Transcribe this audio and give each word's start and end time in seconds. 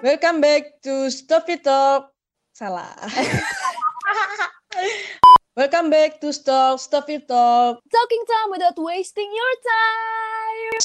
Welcome 0.00 0.40
back 0.40 0.80
to 0.88 1.12
Stuffy 1.12 1.60
Talk. 1.60 2.08
Salah. 2.56 2.88
Welcome 5.52 5.92
back 5.92 6.16
to 6.24 6.32
Stop 6.32 6.80
Stuffy 6.88 7.20
Talk. 7.20 7.84
Talking 7.84 8.24
time 8.24 8.48
without 8.48 8.80
wasting 8.80 9.28
your 9.28 9.54
time. 9.60 10.76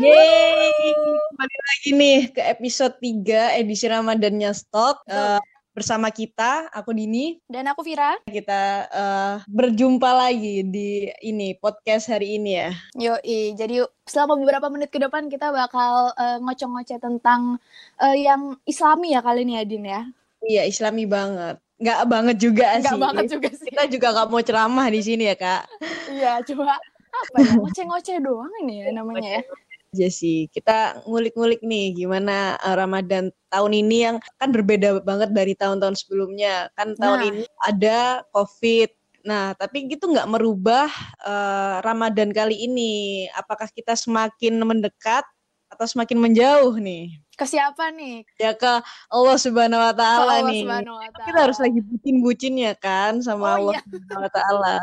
Yeay, 0.00 0.72
kembali 1.28 1.56
lagi 1.60 1.90
nih 1.92 2.18
ke 2.32 2.40
episode 2.48 2.96
3 3.04 3.60
edisi 3.60 3.84
Ramadannya 3.92 4.56
Stok. 4.56 5.04
Uh, 5.04 5.36
bersama 5.74 6.06
kita, 6.14 6.70
aku 6.70 6.94
Dini. 6.94 7.42
Dan 7.50 7.66
aku 7.66 7.82
Vira. 7.82 8.14
Kita 8.30 8.86
uh, 8.94 9.34
berjumpa 9.50 10.06
lagi 10.14 10.62
di 10.62 11.10
ini 11.26 11.58
podcast 11.58 12.14
hari 12.14 12.38
ini 12.38 12.50
ya. 12.54 12.70
Yoi, 12.94 13.58
jadi 13.58 13.82
selama 14.06 14.38
beberapa 14.38 14.70
menit 14.70 14.94
ke 14.94 15.02
depan 15.02 15.26
kita 15.26 15.50
bakal 15.50 16.14
uh, 16.14 16.38
ngoceh-ngoceh 16.46 17.02
tentang 17.02 17.58
uh, 17.98 18.16
yang 18.16 18.54
islami 18.64 19.18
ya 19.18 19.20
kali 19.20 19.42
ini 19.42 19.58
ya 19.58 19.64
Din 19.66 19.84
ya. 19.84 20.02
Iya, 20.46 20.62
islami 20.70 21.10
banget. 21.10 21.58
Nggak 21.82 22.00
banget 22.06 22.36
juga 22.38 22.66
Nggak 22.78 22.94
sih. 22.94 23.02
banget 23.02 23.24
juga 23.26 23.50
sih. 23.50 23.68
Kita 23.74 23.84
juga 23.90 24.06
nggak 24.14 24.28
mau 24.30 24.42
ceramah 24.46 24.86
di 24.94 25.00
sini 25.02 25.26
ya, 25.26 25.34
Kak. 25.34 25.62
Iya, 26.14 26.32
cuma 26.46 26.78
apa 27.14 27.36
ya, 27.42 27.52
ngoceh-ngoceh 27.58 28.18
doang 28.22 28.50
ini 28.62 28.86
ya 28.86 28.94
namanya 28.94 29.38
ya. 29.38 29.42
Aja 29.94 30.10
sih. 30.10 30.50
Kita 30.50 31.06
ngulik-ngulik 31.06 31.62
nih 31.62 31.94
gimana 31.94 32.58
uh, 32.58 32.74
Ramadan 32.74 33.30
tahun 33.46 33.72
ini 33.86 33.96
yang 34.10 34.16
kan 34.42 34.50
berbeda 34.50 34.98
banget 35.06 35.30
dari 35.30 35.54
tahun-tahun 35.54 35.94
sebelumnya. 35.94 36.66
Kan 36.74 36.98
tahun 36.98 37.18
Nah. 37.22 37.28
ini 37.30 37.42
ada 37.62 38.26
COVID. 38.34 38.90
Nah, 39.24 39.54
tapi 39.54 39.86
gitu 39.86 40.10
nggak 40.10 40.26
merubah 40.26 40.90
uh, 41.22 41.78
Ramadan 41.80 42.34
kali 42.34 42.66
ini. 42.66 43.24
Apakah 43.32 43.70
kita 43.70 43.94
semakin 43.94 44.58
mendekat 44.60 45.22
atau 45.70 45.86
semakin 45.86 46.18
menjauh 46.18 46.74
nih? 46.76 47.14
Ke 47.34 47.46
siapa 47.48 47.88
nih? 47.90 48.22
Ya 48.38 48.52
ke 48.54 48.82
Allah 49.10 49.36
Subhanahu 49.38 49.80
wa 49.80 49.94
taala 49.94 50.44
nih. 50.50 50.62
Subhanahu 50.62 50.98
wa 50.98 51.08
Ta'ala. 51.08 51.26
Kita 51.26 51.38
harus 51.40 51.58
lagi 51.58 51.80
bucin-bucinnya 51.82 52.72
kan 52.78 53.18
sama 53.22 53.58
Oh, 53.58 53.70
Allah 53.70 53.74
iya. 53.78 53.82
Subhanahu 53.86 54.22
wa 54.22 54.30
taala. 54.30 54.74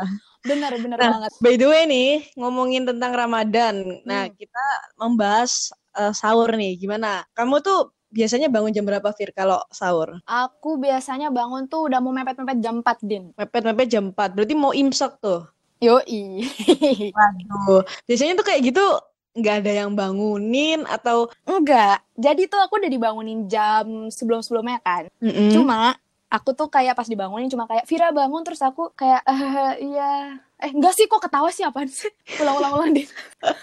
Bener, 0.42 0.72
bener 0.74 0.98
Nah, 0.98 1.10
banget. 1.16 1.30
By 1.38 1.54
the 1.54 1.66
way 1.66 1.82
nih, 1.84 2.10
ngomongin 2.34 2.82
tentang 2.82 3.14
Ramadan. 3.14 4.02
Nah, 4.02 4.26
Hmm. 4.26 4.34
kita 4.34 4.64
membahas 4.96 5.70
uh, 5.94 6.10
sahur 6.10 6.50
nih. 6.52 6.74
Gimana? 6.76 7.22
Kamu 7.32 7.60
tuh 7.60 7.80
biasanya 8.08 8.50
bangun 8.50 8.70
jam 8.70 8.84
berapa, 8.84 9.06
Fir, 9.14 9.30
kalau 9.30 9.62
sahur? 9.70 10.18
Aku 10.24 10.76
biasanya 10.76 11.30
bangun 11.30 11.64
tuh 11.64 11.86
udah 11.86 11.98
mau 11.98 12.10
mepet-mepet 12.10 12.58
jam 12.58 12.82
4, 12.82 12.98
Din. 13.00 13.30
Mepet-mepet 13.32 13.88
jam 13.88 14.10
4. 14.10 14.34
Berarti 14.34 14.54
mau 14.54 14.74
imsak 14.74 15.16
tuh. 15.18 15.46
Yoi. 15.78 16.46
Waduh. 17.16 17.82
Biasanya 18.06 18.38
tuh 18.38 18.46
kayak 18.46 18.62
gitu 18.66 18.84
nggak 19.32 19.64
ada 19.64 19.72
yang 19.72 19.96
bangunin 19.96 20.84
atau 20.84 21.26
Enggak. 21.42 22.04
Jadi 22.14 22.46
tuh 22.46 22.60
aku 22.60 22.76
udah 22.78 22.90
dibangunin 22.92 23.48
jam 23.48 24.06
sebelum-sebelumnya 24.06 24.78
kan. 24.84 25.08
Mm-mm. 25.18 25.50
Cuma 25.56 25.96
aku 26.32 26.56
tuh 26.56 26.72
kayak 26.72 26.96
pas 26.96 27.04
dibangunin 27.04 27.52
cuma 27.52 27.68
kayak 27.68 27.84
Vira 27.84 28.08
bangun. 28.10 28.40
Terus 28.40 28.64
aku 28.64 28.88
kayak 28.96 29.20
eh 29.28 29.92
iya. 29.92 30.40
Eh 30.56 30.70
enggak 30.72 30.96
sih 30.96 31.04
kok 31.04 31.20
ketawa 31.20 31.52
sih? 31.52 31.62
Apaan 31.68 31.92
sih? 31.92 32.08
Ulang-ulang 32.40 32.72
ulang 32.72 32.90
deh 32.96 33.04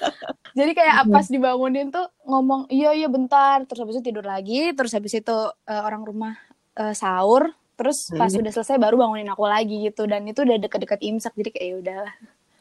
jadi 0.60 0.72
kayak 0.76 0.96
pas 1.08 1.26
dibangunin 1.26 1.88
tuh 1.90 2.06
ngomong 2.30 2.70
iya 2.70 2.94
iya 2.94 3.08
bentar. 3.10 3.66
Terus 3.66 3.80
habis 3.82 3.96
itu 3.98 4.14
tidur 4.14 4.26
lagi. 4.26 4.70
Terus 4.78 4.94
habis 4.94 5.14
itu 5.18 5.38
eh, 5.66 5.82
orang 5.82 6.06
rumah 6.06 6.38
eh, 6.78 6.94
sahur. 6.94 7.50
Terus 7.80 8.12
pas 8.14 8.30
Hmm. 8.30 8.44
udah 8.44 8.52
selesai 8.52 8.76
baru 8.78 9.00
bangunin 9.00 9.30
aku 9.32 9.48
lagi 9.48 9.90
gitu. 9.90 10.06
Dan 10.06 10.28
itu 10.28 10.44
udah 10.46 10.58
deket-deket 10.60 11.00
imsak 11.02 11.34
jadi 11.34 11.50
kayak 11.50 11.66
ya 11.66 11.76
udahlah. 11.82 12.16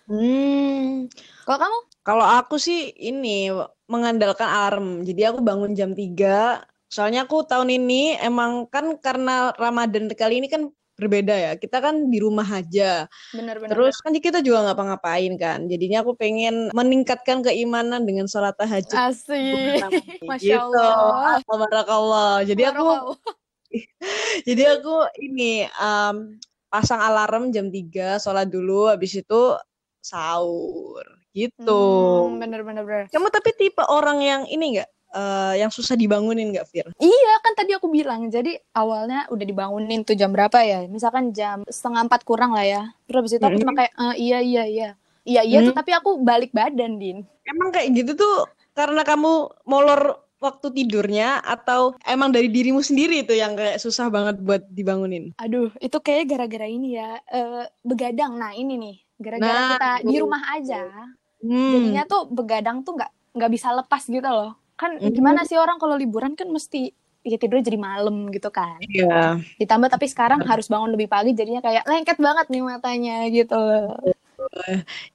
Hmm. 0.08 1.04
kalau 1.44 1.58
kamu? 1.60 1.78
Kalau 2.00 2.24
aku 2.24 2.56
sih 2.56 2.96
ini 2.96 3.52
mengandalkan 3.84 4.48
alarm. 4.48 5.04
Jadi 5.04 5.20
aku 5.28 5.44
bangun 5.44 5.76
jam 5.76 5.92
3. 5.92 6.64
Soalnya 6.88 7.28
aku 7.28 7.44
tahun 7.44 7.68
ini 7.68 8.16
emang 8.16 8.64
kan 8.72 8.96
karena 8.96 9.52
Ramadan 9.60 10.08
kali 10.12 10.40
ini 10.40 10.48
kan 10.48 10.72
berbeda 10.98 11.34
ya. 11.36 11.52
Kita 11.54 11.78
kan 11.78 12.10
di 12.10 12.18
rumah 12.18 12.44
aja. 12.44 13.06
bener-bener 13.30 13.70
Terus 13.70 14.02
kan 14.02 14.10
kita 14.10 14.42
juga 14.42 14.66
nggak 14.66 14.76
ngapa-ngapain 14.76 15.32
kan. 15.38 15.58
Jadinya 15.70 16.02
aku 16.02 16.18
pengen 16.18 16.74
meningkatkan 16.74 17.46
keimanan 17.46 18.02
dengan 18.02 18.26
sholat 18.26 18.58
tahajud. 18.58 18.96
asik 18.96 19.86
masya 20.26 20.58
Gitu. 20.58 20.82
Allah 20.82 21.38
Barakallah. 21.46 22.34
Jadi 22.42 22.62
aku 22.66 22.82
Barakallah. 22.82 23.36
jadi 24.48 24.62
aku 24.80 24.96
ini 25.22 25.68
em, 25.68 26.16
pasang 26.72 26.98
alarm 27.04 27.54
jam 27.54 27.70
3 27.70 28.18
sholat 28.18 28.48
dulu 28.50 28.90
habis 28.90 29.14
itu 29.14 29.54
sahur 30.02 31.04
gitu. 31.36 31.84
Hmm, 32.26 32.42
bener-bener 32.42 32.82
bener. 32.82 33.04
Kamu 33.12 33.28
tapi 33.30 33.54
tipe 33.54 33.84
orang 33.86 34.18
yang 34.24 34.42
ini 34.50 34.80
nggak 34.80 34.90
eh, 35.10 35.54
yang 35.56 35.68
susah 35.68 35.94
dibangunin 35.94 36.50
nggak 36.50 36.66
Fir? 36.66 36.86
Iya 36.94 37.32
kan 37.38 37.52
tadi 37.54 37.72
aku 37.72 37.88
bilang 37.88 38.26
jadi 38.26 38.56
awalnya 38.72 39.24
udah 39.28 39.44
dibangunin 39.44 40.02
tuh 40.02 40.12
jam 40.12 40.30
berapa 40.30 40.58
ya 40.60 40.84
misalkan 40.84 41.30
jam 41.30 41.64
setengah 41.64 42.04
empat 42.04 42.22
kurang 42.22 42.52
lah 42.52 42.62
ya 42.62 42.82
terus 43.04 43.24
habis 43.24 43.32
itu 43.34 43.44
aku 43.44 43.58
cuma 43.58 43.74
kayak 43.74 43.92
"Eh, 43.92 44.14
iya 44.22 44.38
iya 44.38 44.64
iya 44.64 44.88
iya 45.24 45.42
iya 45.42 45.58
tuh 45.60 45.70
Hmm. 45.70 45.78
tapi 45.78 45.90
aku 45.92 46.10
balik 46.18 46.50
badan 46.50 46.96
din 46.96 47.24
Emang 47.42 47.68
kayak 47.68 47.88
gitu 47.94 48.12
tuh 48.14 48.36
karena 48.72 49.00
kamu 49.00 49.32
molor 49.64 50.02
waktu 50.38 50.70
tidurnya 50.70 51.40
atau 51.40 51.98
emang 52.04 52.30
dari 52.30 52.46
dirimu 52.46 52.78
sendiri 52.78 53.20
tuh 53.22 53.34
yang 53.34 53.52
kayak 53.52 53.76
susah 53.76 54.06
banget 54.06 54.38
buat 54.38 54.62
dibangunin? 54.68 55.34
aduh 55.36 55.72
itu 55.78 55.98
kayak 55.98 56.28
gara-gara 56.28 56.64
ini 56.64 56.94
ya 56.94 57.18
eh, 57.26 57.66
begadang 57.82 58.36
nah 58.36 58.52
ini 58.52 58.76
nih 58.76 58.96
gara-gara 59.18 59.50
Nah, 59.50 59.68
kita 59.72 59.90
di 60.00 60.12
itu. 60.12 60.22
rumah 60.22 60.42
aja 60.48 60.82
Hmm. 61.38 61.70
jadinya 61.72 62.02
tuh 62.04 62.26
begadang 62.28 62.82
tuh 62.82 62.94
nggak 62.94 63.10
nggak 63.34 63.50
bisa 63.50 63.68
lepas 63.72 64.02
gitu 64.04 64.26
loh 64.26 64.54
kan 64.78 64.96
Hmm. 64.96 65.10
gimana 65.10 65.42
sih 65.42 65.58
orang 65.58 65.76
kalau 65.76 65.98
liburan 65.98 66.32
kan 66.32 66.46
mesti 66.48 66.94
ya 67.26 67.36
tidur 67.36 67.58
jadi 67.60 67.76
malam 67.76 68.30
gitu 68.30 68.48
kan 68.48 68.78
Iya. 68.80 69.42
ditambah 69.58 69.90
tapi 69.90 70.06
sekarang 70.06 70.40
harus 70.46 70.70
bangun 70.70 70.94
lebih 70.94 71.10
pagi 71.10 71.34
jadinya 71.34 71.60
kayak 71.60 71.84
lengket 71.84 72.16
banget 72.16 72.46
nih 72.48 72.62
matanya 72.62 73.16
gitu 73.28 73.58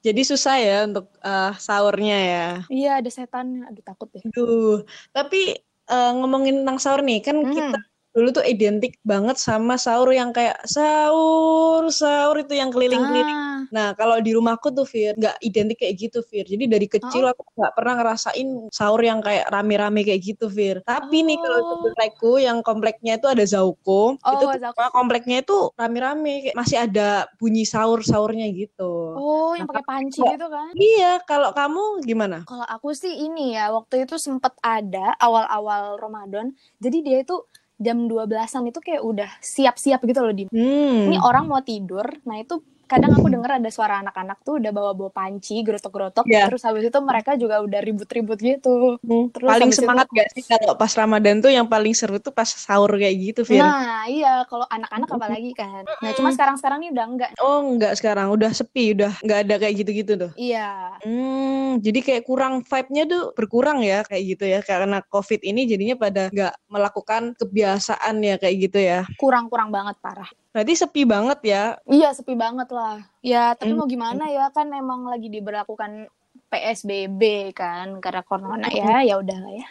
Jadi 0.03 0.21
susah 0.21 0.55
ya 0.59 0.77
untuk 0.83 1.07
eh, 1.23 1.51
sahurnya 1.57 2.17
ya. 2.19 2.45
iya 2.67 2.99
ada 2.99 3.07
setan 3.07 3.63
aduh 3.65 3.81
takut 3.81 4.11
deh 4.11 4.21
Aduh, 4.29 4.83
tapi 5.15 5.55
eh, 5.89 6.11
ngomongin 6.19 6.61
tentang 6.61 6.77
sahur 6.77 7.01
nih, 7.01 7.23
kan 7.23 7.39
Hmm. 7.39 7.55
kita 7.55 7.79
dulu 8.13 8.29
tuh 8.29 8.45
identik 8.45 9.01
banget 9.01 9.35
sama 9.35 9.73
sahur 9.75 10.13
yang 10.13 10.29
kayak 10.29 10.61
sahur, 10.63 11.89
sahur 11.89 12.37
itu 12.39 12.53
yang 12.53 12.69
keliling-keliling. 12.69 13.41
Ah, 13.41 13.51
Nah, 13.73 13.87
kalau 13.97 14.21
di 14.21 14.37
rumahku 14.37 14.69
tuh, 14.69 14.85
Fir, 14.85 15.17
nggak 15.17 15.41
identik 15.41 15.81
kayak 15.81 15.95
gitu, 15.97 16.19
Fir. 16.21 16.45
Jadi 16.45 16.69
dari 16.69 16.85
kecil 16.85 17.25
aku 17.25 17.41
nggak 17.57 17.73
pernah 17.73 17.93
ngerasain 17.97 18.47
sahur 18.69 19.01
yang 19.01 19.17
kayak 19.17 19.49
rame-rame 19.49 20.05
kayak 20.05 20.21
gitu, 20.21 20.45
Fir. 20.45 20.85
Tapi 20.85 21.25
nih 21.25 21.41
kalau 21.41 21.57
Oh. 21.57 21.69
komplekku, 21.81 22.31
yang 22.37 22.61
kompleknya 22.61 23.17
itu 23.17 23.25
ada 23.25 23.41
Zauko, 23.41 24.13
Oh, 24.21 24.31
itu 24.31 24.45
Zauko. 24.61 24.77
kompleknya 24.93 25.41
itu 25.41 25.73
rame-rame, 25.73 26.33
kayak 26.45 26.55
masih 26.55 26.77
ada 26.85 27.25
bunyi 27.41 27.65
sahur-sahurnya 27.65 28.45
gitu. 28.53 29.17
Oh, 29.17 29.57
yang 29.57 29.65
Nah, 29.65 29.73
pakai 29.73 29.85
panci 29.89 30.21
kok- 30.21 30.37
gitu 30.37 30.47
kan? 30.53 30.69
Iya, 30.77 31.11
kalau 31.25 31.49
kamu 31.49 32.05
gimana? 32.05 32.37
Kalau 32.45 32.67
aku 32.67 32.93
sih 32.93 33.25
ini 33.25 33.57
ya, 33.57 33.73
waktu 33.73 34.05
itu 34.05 34.21
sempet 34.21 34.53
ada 34.61 35.17
awal-awal 35.17 35.97
Ramadan. 35.97 36.53
Jadi 36.77 36.97
dia 37.01 37.17
itu 37.25 37.41
jam 37.83 38.07
12-an 38.07 38.71
itu 38.71 38.79
kayak 38.79 39.03
udah 39.03 39.29
siap-siap 39.43 39.99
gitu 40.07 40.19
loh, 40.23 40.31
Dim. 40.31 40.47
Hmm. 40.49 41.11
Ini 41.11 41.19
orang 41.19 41.51
mau 41.51 41.59
tidur, 41.59 42.07
nah 42.23 42.39
itu 42.39 42.63
kadang 42.93 43.11
aku 43.17 43.27
denger 43.27 43.51
ada 43.57 43.69
suara 43.73 43.95
anak-anak 44.05 44.37
tuh 44.45 44.61
udah 44.61 44.69
bawa-bawa 44.69 45.09
panci, 45.09 45.65
gerotok-gerotok. 45.65 46.29
Iya. 46.29 46.45
Terus 46.53 46.61
habis 46.61 46.83
itu 46.85 46.99
mereka 47.01 47.33
juga 47.33 47.59
udah 47.65 47.81
ribut-ribut 47.81 48.37
gitu. 48.37 49.01
Hmm, 49.01 49.33
Terus 49.33 49.49
paling 49.49 49.65
habis 49.65 49.77
itu- 49.77 49.81
semangat 49.81 50.07
gak 50.13 50.27
sih 50.37 50.43
kalau 50.45 50.73
pas 50.77 50.93
Ramadan 50.93 51.41
tuh 51.41 51.49
yang 51.49 51.65
paling 51.65 51.93
seru 51.97 52.21
tuh 52.21 52.29
pas 52.29 52.45
sahur 52.45 52.93
kayak 52.93 53.15
gitu, 53.17 53.41
Fir? 53.41 53.57
Nah, 53.57 54.05
iya 54.05 54.45
kalau 54.45 54.69
anak-anak 54.69 55.09
apalagi 55.09 55.51
kan. 55.57 55.81
Nah, 55.99 56.11
cuma 56.13 56.29
sekarang-sekarang 56.29 56.85
ini 56.85 56.89
udah 56.93 57.05
enggak. 57.09 57.29
Oh, 57.41 57.65
enggak 57.65 57.97
sekarang, 57.97 58.29
udah 58.29 58.51
sepi, 58.53 58.93
udah 58.93 59.11
nggak 59.19 59.39
ada 59.49 59.55
kayak 59.57 59.73
gitu-gitu 59.81 60.11
tuh. 60.13 60.31
Iya. 60.37 60.99
Hmm, 61.01 61.81
jadi 61.81 61.99
kayak 62.05 62.23
kurang 62.27 62.61
vibe-nya 62.61 63.03
tuh 63.09 63.23
berkurang 63.33 63.81
ya 63.81 64.05
kayak 64.05 64.23
gitu 64.37 64.45
ya 64.45 64.59
karena 64.61 65.01
COVID 65.01 65.41
ini 65.41 65.65
jadinya 65.65 65.95
pada 65.97 66.29
nggak 66.29 66.53
melakukan 66.69 67.33
kebiasaan 67.33 68.21
ya 68.21 68.35
kayak 68.37 68.55
gitu 68.69 68.77
ya. 68.77 69.07
Kurang-kurang 69.17 69.73
banget 69.73 69.97
parah. 69.97 70.29
Berarti 70.53 70.73
sepi 70.77 71.01
banget 71.03 71.39
ya. 71.43 71.63
Iya 71.83 72.13
sepi 72.13 72.37
banget 72.37 72.69
lah. 72.69 73.01
Ya 73.19 73.57
tapi 73.57 73.73
Hmm. 73.73 73.81
mau 73.81 73.89
gimana 73.89 74.29
ya 74.29 74.53
kan 74.53 74.69
emang 74.69 75.09
lagi 75.09 75.27
diberlakukan 75.27 76.05
PSBB 76.47 77.21
kan 77.51 77.97
karena 77.97 78.21
corona 78.21 78.69
ya 78.69 79.01
ya 79.01 79.17
udahlah 79.17 79.49
ya. 79.49 79.67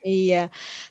Iya. 0.00 0.42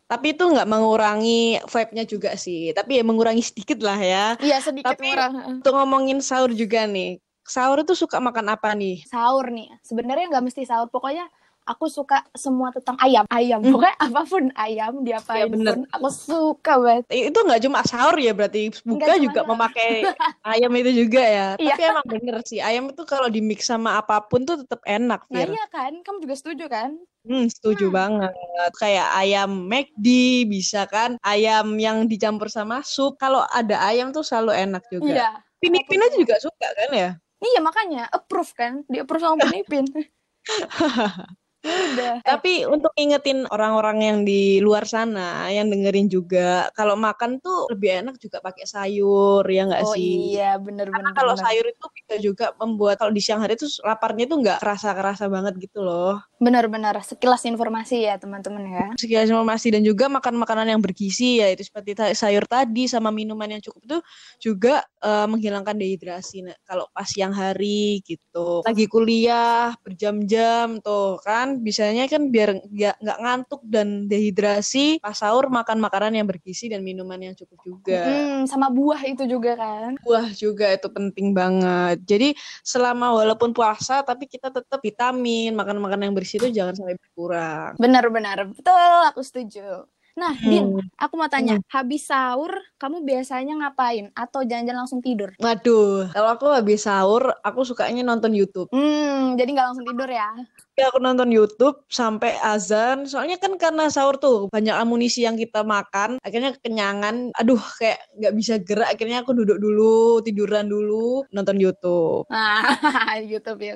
Tapi 0.05 0.37
itu 0.37 0.43
nggak 0.43 0.67
mengurangi 0.69 1.57
vibe-nya 1.65 2.03
juga 2.05 2.35
sih. 2.35 2.75
Tapi 2.75 2.99
ya 2.99 3.03
mengurangi 3.03 3.41
sedikit 3.41 3.79
lah 3.81 3.97
ya. 3.97 4.25
Iya 4.37 4.59
sedikit 4.59 4.91
Tapi- 4.93 5.09
murah. 5.09 5.31
Untuk 5.49 5.73
ngomongin 5.73 6.19
sahur 6.19 6.51
juga 6.51 6.83
nih. 6.85 7.17
Sahur 7.41 7.81
itu 7.81 7.97
suka 7.97 8.21
makan 8.21 8.53
apa 8.53 8.75
nih? 8.77 9.01
Sahur 9.09 9.49
nih. 9.49 9.71
Sebenarnya 9.81 10.29
nggak 10.29 10.45
mesti 10.45 10.61
sahur 10.67 10.85
pokoknya 10.85 11.25
aku 11.69 11.85
suka 11.85 12.25
semua 12.33 12.73
tentang 12.73 12.97
ayam 12.97 13.23
ayam 13.29 13.61
Hmm. 13.61 13.71
pokoknya 13.71 13.95
apa 14.01 14.21
pun 14.25 14.43
ayam 14.57 14.93
diapain 15.05 15.37
Iya, 15.39 15.45
bener. 15.47 15.73
pun 15.77 15.81
aku 15.93 16.07
suka 16.09 16.73
banget 16.75 17.03
Itu 17.13 17.39
nggak 17.39 17.61
cuma 17.61 17.79
sahur 17.85 18.17
ya 18.17 18.33
berarti 18.33 18.73
buka 18.81 19.13
juga 19.15 19.45
sahur. 19.45 19.49
memakai 19.53 19.89
ayam 20.57 20.71
itu 20.73 20.91
juga 21.05 21.21
ya. 21.21 21.47
Iya. 21.55 21.75
Tapi 21.77 21.81
emang 21.85 22.05
bener 22.09 22.35
sih 22.43 22.59
ayam 22.59 22.89
itu 22.89 23.03
kalau 23.05 23.29
di 23.29 23.39
mix 23.39 23.69
sama 23.69 24.01
apa 24.01 24.17
pun 24.25 24.41
tuh 24.43 24.65
tetap 24.65 24.81
enak, 24.83 25.29
nah 25.29 25.45
Fir. 25.45 25.53
iya 25.53 25.65
kan 25.69 25.93
kamu 26.01 26.17
juga 26.25 26.35
setuju 26.35 26.65
kan 26.65 26.97
Hmm, 27.19 27.51
setuju 27.51 27.91
Hmm. 27.91 27.95
banget. 27.99 28.31
Kayak 28.79 29.07
ayam 29.13 29.51
McD 29.67 30.07
bisa 30.47 30.87
kan, 30.87 31.19
ayam 31.21 31.75
yang 31.75 32.07
dicampur 32.07 32.47
sama 32.47 32.79
sup. 32.81 33.19
Kalau 33.19 33.43
ada 33.51 33.75
ayam 33.85 34.09
tuh 34.09 34.23
selalu 34.23 34.55
enak 34.55 34.87
juga. 34.87 35.05
iya 35.05 35.29
Pinipin 35.59 35.99
aja 35.99 36.15
juga 36.15 36.39
suka 36.39 36.67
kan 36.71 36.89
ya? 36.95 37.09
iya 37.39 37.59
makanya 37.59 38.07
approve 38.07 38.51
kan 38.55 38.83
di 38.87 38.99
approve 38.99 39.19
sama 39.19 39.35
Pinipin 39.47 39.83
udah 41.63 42.23
Tapi 42.29 42.63
untuk 42.65 42.91
ingetin 42.95 43.43
orang-orang 43.51 43.97
yang 43.99 44.17
di 44.23 44.63
luar 44.63 44.87
sana, 44.87 45.51
yang 45.51 45.67
dengerin 45.67 46.07
juga, 46.07 46.71
kalau 46.77 46.95
makan 46.95 47.39
tuh 47.43 47.67
lebih 47.73 47.89
enak 48.05 48.15
juga 48.21 48.39
pakai 48.39 48.63
sayur, 48.63 49.43
ya 49.47 49.67
nggak 49.67 49.83
oh 49.83 49.95
sih? 49.95 50.35
iya 50.35 50.55
bener 50.55 50.87
Karena 50.87 51.09
bener 51.11 51.17
kalau 51.17 51.33
sayur 51.35 51.65
itu 51.67 51.85
bisa 51.95 52.15
juga 52.21 52.45
membuat 52.59 52.95
kalau 52.99 53.11
di 53.11 53.21
siang 53.23 53.41
hari 53.43 53.55
tuh 53.59 53.67
laparnya 53.83 54.25
tuh 54.29 54.37
nggak 54.41 54.57
kerasa-kerasa 54.63 55.25
banget 55.27 55.53
gitu 55.59 55.81
loh. 55.83 56.19
bener-bener 56.39 56.95
sekilas 57.03 57.43
informasi 57.43 58.07
ya 58.07 58.15
teman-teman 58.15 58.63
ya 58.63 58.85
Sekilas 58.95 59.27
informasi 59.27 59.75
dan 59.75 59.83
juga 59.83 60.07
makan 60.07 60.39
makanan 60.39 60.71
yang 60.71 60.79
bergizi 60.79 61.43
ya 61.43 61.51
itu 61.51 61.67
seperti 61.67 61.99
sayur 62.15 62.47
tadi 62.47 62.87
sama 62.87 63.11
minuman 63.11 63.51
yang 63.51 63.59
cukup 63.59 63.81
itu 63.83 63.97
juga 64.39 64.79
eh, 65.03 65.27
menghilangkan 65.27 65.75
dehidrasi 65.75 66.41
Nah, 66.45 66.55
kalau 66.63 66.85
pas 66.95 67.03
siang 67.09 67.33
hari 67.35 67.99
gitu. 68.05 68.63
Lagi 68.63 68.85
kuliah 68.87 69.75
berjam-jam 69.83 70.79
tuh 70.79 71.19
kan 71.19 71.48
bisanya 71.57 72.05
kan 72.05 72.29
biar 72.29 72.61
nggak 72.69 72.95
nggak 73.01 73.17
ngantuk 73.25 73.61
dan 73.65 74.05
dehidrasi 74.05 75.01
pas 75.01 75.17
sahur 75.17 75.49
makan 75.49 75.81
makanan 75.81 76.21
yang 76.21 76.27
bergizi 76.29 76.69
dan 76.69 76.85
minuman 76.85 77.17
yang 77.17 77.33
cukup 77.33 77.57
juga. 77.65 78.05
Hmm, 78.05 78.45
sama 78.45 78.69
buah 78.69 79.01
itu 79.09 79.25
juga 79.25 79.57
kan 79.57 79.97
Buah 80.05 80.29
juga 80.37 80.69
itu 80.69 80.87
penting 80.93 81.33
banget. 81.33 81.97
Jadi 82.05 82.29
selama 82.61 83.17
walaupun 83.17 83.55
puasa 83.55 84.05
tapi 84.05 84.29
kita 84.29 84.53
tetap 84.53 84.79
vitamin, 84.83 85.57
makan 85.57 85.81
makanan 85.81 86.11
yang 86.11 86.17
bersih 86.17 86.37
itu 86.37 86.53
jangan 86.53 86.77
sampai 86.77 86.95
berkurang. 86.99 87.73
benar-benar 87.79 88.37
betul 88.51 88.93
aku 89.09 89.21
setuju 89.25 89.87
nah 90.19 90.35
Din 90.35 90.75
Hmm. 90.75 90.83
aku 90.99 91.13
mau 91.15 91.31
tanya 91.31 91.55
habis 91.71 92.03
sahur 92.03 92.51
kamu 92.75 93.07
biasanya 93.07 93.55
ngapain 93.55 94.11
atau 94.11 94.43
jangan-jangan 94.43 94.79
langsung 94.83 94.99
tidur 94.99 95.31
Waduh, 95.39 96.11
kalau 96.11 96.29
aku 96.35 96.45
habis 96.51 96.83
sahur, 96.83 97.31
aku 97.39 97.63
sukanya 97.63 98.03
nonton 98.03 98.35
YouTube. 98.35 98.67
hmm 98.69 99.39
jadi 99.39 99.49
nggak 99.49 99.67
langsung 99.71 99.87
tidur 99.87 100.11
ya 100.11 100.27
Ya, 100.75 100.87
aku 100.87 101.03
nonton 101.03 101.27
YouTube 101.27 101.83
sampai 101.91 102.39
azan. 102.39 103.03
Soalnya 103.03 103.35
kan 103.35 103.59
karena 103.59 103.91
sahur 103.91 104.15
tuh 104.15 104.47
banyak 104.47 104.71
amunisi 104.71 105.27
yang 105.27 105.35
kita 105.35 105.59
makan, 105.59 106.23
akhirnya 106.23 106.55
kekenyangan. 106.55 107.35
Aduh, 107.35 107.59
kayak 107.75 107.99
nggak 108.15 108.33
bisa 108.39 108.53
gerak. 108.63 108.87
Akhirnya 108.95 109.19
aku 109.19 109.35
duduk 109.35 109.59
dulu, 109.59 110.23
tiduran 110.23 110.71
dulu, 110.71 111.27
nonton 111.35 111.59
YouTube. 111.59 112.23
nah 112.31 112.63
YouTube 113.27 113.59
ya 113.59 113.75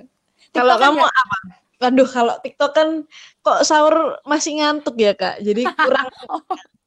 Kalau 0.55 0.79
kan 0.79 0.95
kamu 0.95 1.03
apa? 1.03 1.37
Aduh, 1.91 2.07
kalau 2.07 2.35
TikTok 2.39 2.71
kan 2.71 2.87
kok 3.43 3.59
sahur 3.67 4.19
masih 4.23 4.61
ngantuk 4.61 4.95
ya, 4.95 5.11
Kak. 5.11 5.43
Jadi 5.43 5.67
kurang 5.67 6.07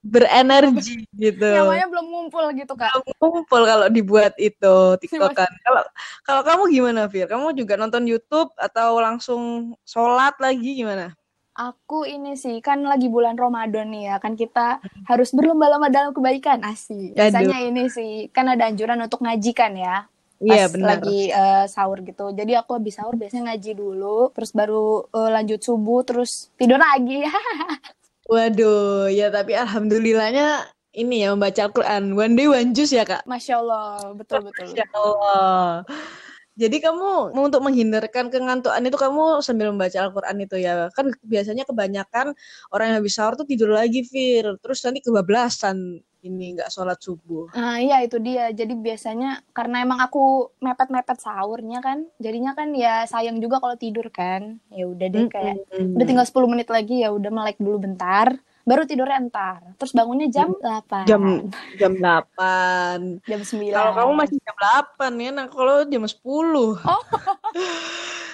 berenergi 0.07 1.03
gitu. 1.19 1.51
nyawanya 1.51 1.91
belum 1.91 2.07
ngumpul 2.07 2.47
gitu 2.55 2.79
kak 2.79 2.95
Kumpul 3.19 3.67
kalau 3.67 3.91
dibuat 3.91 4.39
itu 4.39 4.95
TikTok 5.03 5.35
Mas- 5.35 5.39
kan. 5.43 5.51
Kalau 5.67 5.83
kalau 6.23 6.43
kamu 6.47 6.63
gimana, 6.71 7.01
Fir? 7.11 7.27
Kamu 7.27 7.51
juga 7.59 7.75
nonton 7.75 8.07
YouTube 8.07 8.55
atau 8.55 9.03
langsung 9.03 9.75
sholat 9.83 10.39
lagi 10.39 10.79
gimana? 10.79 11.11
aku 11.57 12.05
ini 12.05 12.37
sih 12.37 12.61
kan 12.61 12.85
lagi 12.85 13.09
bulan 13.09 13.35
Ramadan 13.35 13.89
nih 13.89 14.13
ya 14.13 14.17
kan 14.21 14.37
kita 14.37 14.79
harus 15.09 15.33
berlomba-lomba 15.33 15.89
dalam 15.89 16.13
kebaikan 16.13 16.61
asik 16.63 17.17
Aduh. 17.17 17.33
biasanya 17.33 17.59
ini 17.65 17.89
sih 17.89 18.29
kan 18.29 18.53
ada 18.53 18.69
anjuran 18.69 19.01
untuk 19.01 19.25
ngajikan 19.25 19.73
ya 19.73 20.05
Iya, 20.37 20.69
pas 20.69 20.73
benar. 20.77 20.89
lagi 21.01 21.21
eh, 21.33 21.65
sahur 21.69 21.99
gitu. 22.05 22.29
Jadi 22.37 22.53
aku 22.53 22.77
habis 22.77 22.95
sahur 23.01 23.17
biasanya 23.17 23.53
ngaji 23.53 23.73
dulu, 23.73 24.29
terus 24.37 24.51
baru 24.53 25.09
eh, 25.09 25.31
lanjut 25.33 25.61
subuh, 25.65 26.01
terus 26.05 26.53
tidur 26.61 26.77
lagi. 26.77 27.25
Waduh, 28.33 29.07
ya 29.09 29.31
tapi 29.31 29.55
alhamdulillahnya 29.55 30.67
ini 30.97 31.25
ya 31.25 31.33
membaca 31.33 31.61
Al-Quran. 31.69 32.17
One 32.17 32.35
day 32.35 32.49
one 32.51 32.75
juice 32.75 32.93
ya, 32.97 33.07
Kak? 33.07 33.23
Masya 33.25 33.63
Allah, 33.63 34.13
betul 34.13 34.43
betul. 34.49 34.67
Masya 34.73 34.85
Allah. 34.93 35.87
Jadi 36.57 36.81
kamu 36.81 37.37
untuk 37.37 37.61
menghindarkan 37.61 38.33
kengantukan 38.33 38.81
itu 38.81 38.97
kamu 38.97 39.45
sambil 39.45 39.69
membaca 39.77 40.01
Al-Quran 40.01 40.37
itu 40.41 40.57
ya. 40.57 40.89
Kan 40.97 41.13
biasanya 41.21 41.69
kebanyakan 41.69 42.33
orang 42.73 42.87
yang 42.93 42.97
habis 43.05 43.13
sahur 43.13 43.37
tuh 43.37 43.45
tidur 43.45 43.77
lagi, 43.77 44.01
Fir. 44.09 44.57
Terus 44.65 44.81
nanti 44.89 45.05
kebablasan 45.05 46.01
ini 46.27 46.59
nggak 46.59 46.71
sholat 46.75 46.99
subuh. 46.99 47.49
Nah, 47.55 47.79
iya 47.79 48.03
itu 48.03 48.19
dia. 48.19 48.51
Jadi 48.51 48.75
biasanya 48.75 49.41
karena 49.55 49.87
emang 49.87 50.03
aku 50.03 50.51
mepet-mepet 50.59 51.23
sahurnya 51.23 51.79
kan, 51.79 52.05
jadinya 52.19 52.53
kan 52.53 52.75
ya 52.75 53.07
sayang 53.07 53.39
juga 53.39 53.63
kalau 53.63 53.79
tidur 53.79 54.11
kan. 54.11 54.59
Ya 54.75 54.91
udah 54.91 55.07
deh 55.07 55.27
kayak 55.31 55.57
Mm-mm. 55.71 55.97
udah 55.97 56.07
tinggal 56.07 56.27
10 56.27 56.53
menit 56.53 56.69
lagi 56.69 57.07
ya 57.07 57.15
udah 57.15 57.31
melek 57.31 57.59
dulu 57.63 57.87
bentar, 57.87 58.35
baru 58.67 58.83
tidurnya 58.83 59.23
entar. 59.23 59.63
Terus 59.79 59.95
bangunnya 59.95 60.27
jam 60.27 60.51
8. 60.59 61.07
jam 61.07 61.23
jam 61.79 61.93
8. 61.95 63.23
jam 63.23 63.41
9. 63.41 63.71
Kalau 63.71 63.93
kamu 63.95 64.13
masih 64.19 64.37
jam 64.43 64.57
8 64.99 65.23
ya, 65.23 65.31
nah 65.31 65.47
kalau 65.47 65.87
jam 65.87 66.03
10. 66.03 66.19
Oh. 66.87 67.03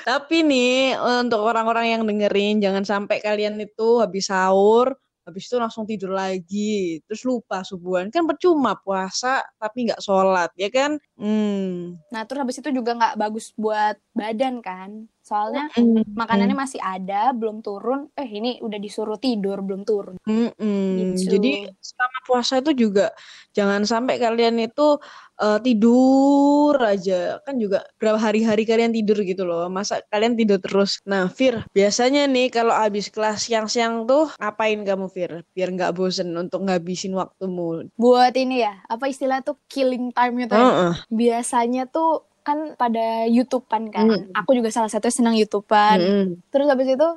Tapi 0.02 0.42
nih 0.42 0.98
untuk 0.98 1.46
orang-orang 1.46 1.94
yang 1.94 2.02
dengerin 2.02 2.58
jangan 2.58 2.82
sampai 2.82 3.22
kalian 3.22 3.54
itu 3.62 4.02
habis 4.02 4.26
sahur 4.26 4.98
habis 5.22 5.46
itu 5.46 5.56
langsung 5.58 5.86
tidur 5.86 6.14
lagi 6.14 6.98
terus 7.06 7.22
lupa 7.22 7.62
subuhan 7.62 8.10
kan 8.10 8.26
percuma 8.26 8.74
puasa 8.74 9.42
tapi 9.58 9.86
nggak 9.86 10.02
sholat 10.02 10.50
ya 10.58 10.68
kan 10.68 10.98
hmm. 11.14 12.02
Nah, 12.12 12.28
terus 12.28 12.40
habis 12.44 12.60
itu 12.60 12.70
juga 12.70 12.92
nggak 12.92 13.16
bagus 13.16 13.56
buat 13.56 13.96
badan 14.12 14.60
kan. 14.60 15.08
Soalnya 15.22 15.70
Mm-mm. 15.78 16.18
makanannya 16.18 16.56
masih 16.58 16.82
ada, 16.82 17.30
belum 17.30 17.62
turun. 17.62 18.10
Eh, 18.18 18.26
ini 18.26 18.58
udah 18.58 18.78
disuruh 18.82 19.16
tidur, 19.22 19.62
belum 19.62 19.86
turun. 19.86 20.18
Mm-mm. 20.26 21.14
Gitu. 21.14 21.38
Jadi 21.38 21.70
selama 21.78 22.18
puasa 22.26 22.58
itu 22.58 22.74
juga 22.74 23.14
jangan 23.54 23.86
sampai 23.86 24.18
kalian 24.18 24.58
itu 24.58 24.98
eh, 25.38 25.58
tidur 25.62 26.74
aja 26.82 27.38
kan 27.46 27.54
juga 27.58 27.86
berapa 27.98 28.18
hari-hari 28.18 28.66
kalian 28.66 28.90
tidur 28.90 29.18
gitu 29.22 29.46
loh 29.46 29.66
masa 29.68 30.00
kalian 30.08 30.34
tidur 30.38 30.58
terus 30.62 31.02
nah 31.04 31.28
Fir 31.28 31.66
biasanya 31.76 32.24
nih 32.30 32.48
kalau 32.48 32.72
habis 32.72 33.12
kelas 33.12 33.44
siang-siang 33.46 34.08
tuh 34.08 34.30
ngapain 34.40 34.80
kamu 34.82 35.06
Fir 35.12 35.44
biar 35.52 35.68
nggak 35.74 35.92
bosen 35.92 36.32
untuk 36.38 36.64
ngabisin 36.64 37.12
waktumu 37.12 37.84
Buat 38.00 38.34
ini 38.34 38.64
ya, 38.64 38.80
apa 38.88 39.08
istilah 39.08 39.44
tuh 39.44 39.60
killing 39.68 40.10
time 40.10 40.34
gitu 40.42 40.54
ya. 40.56 40.64
Heeh. 40.64 40.92
Biasanya 41.12 41.84
tuh 41.86 42.24
kan 42.42 42.74
pada 42.74 43.26
YouTubean 43.30 43.90
kan. 43.94 44.06
Mm. 44.10 44.34
Aku 44.34 44.54
juga 44.54 44.68
salah 44.74 44.90
satu 44.90 45.08
senang 45.08 45.38
YouTubean. 45.38 45.98
Mm-mm. 45.98 46.26
Terus 46.50 46.66
habis 46.68 46.90
itu 46.90 47.08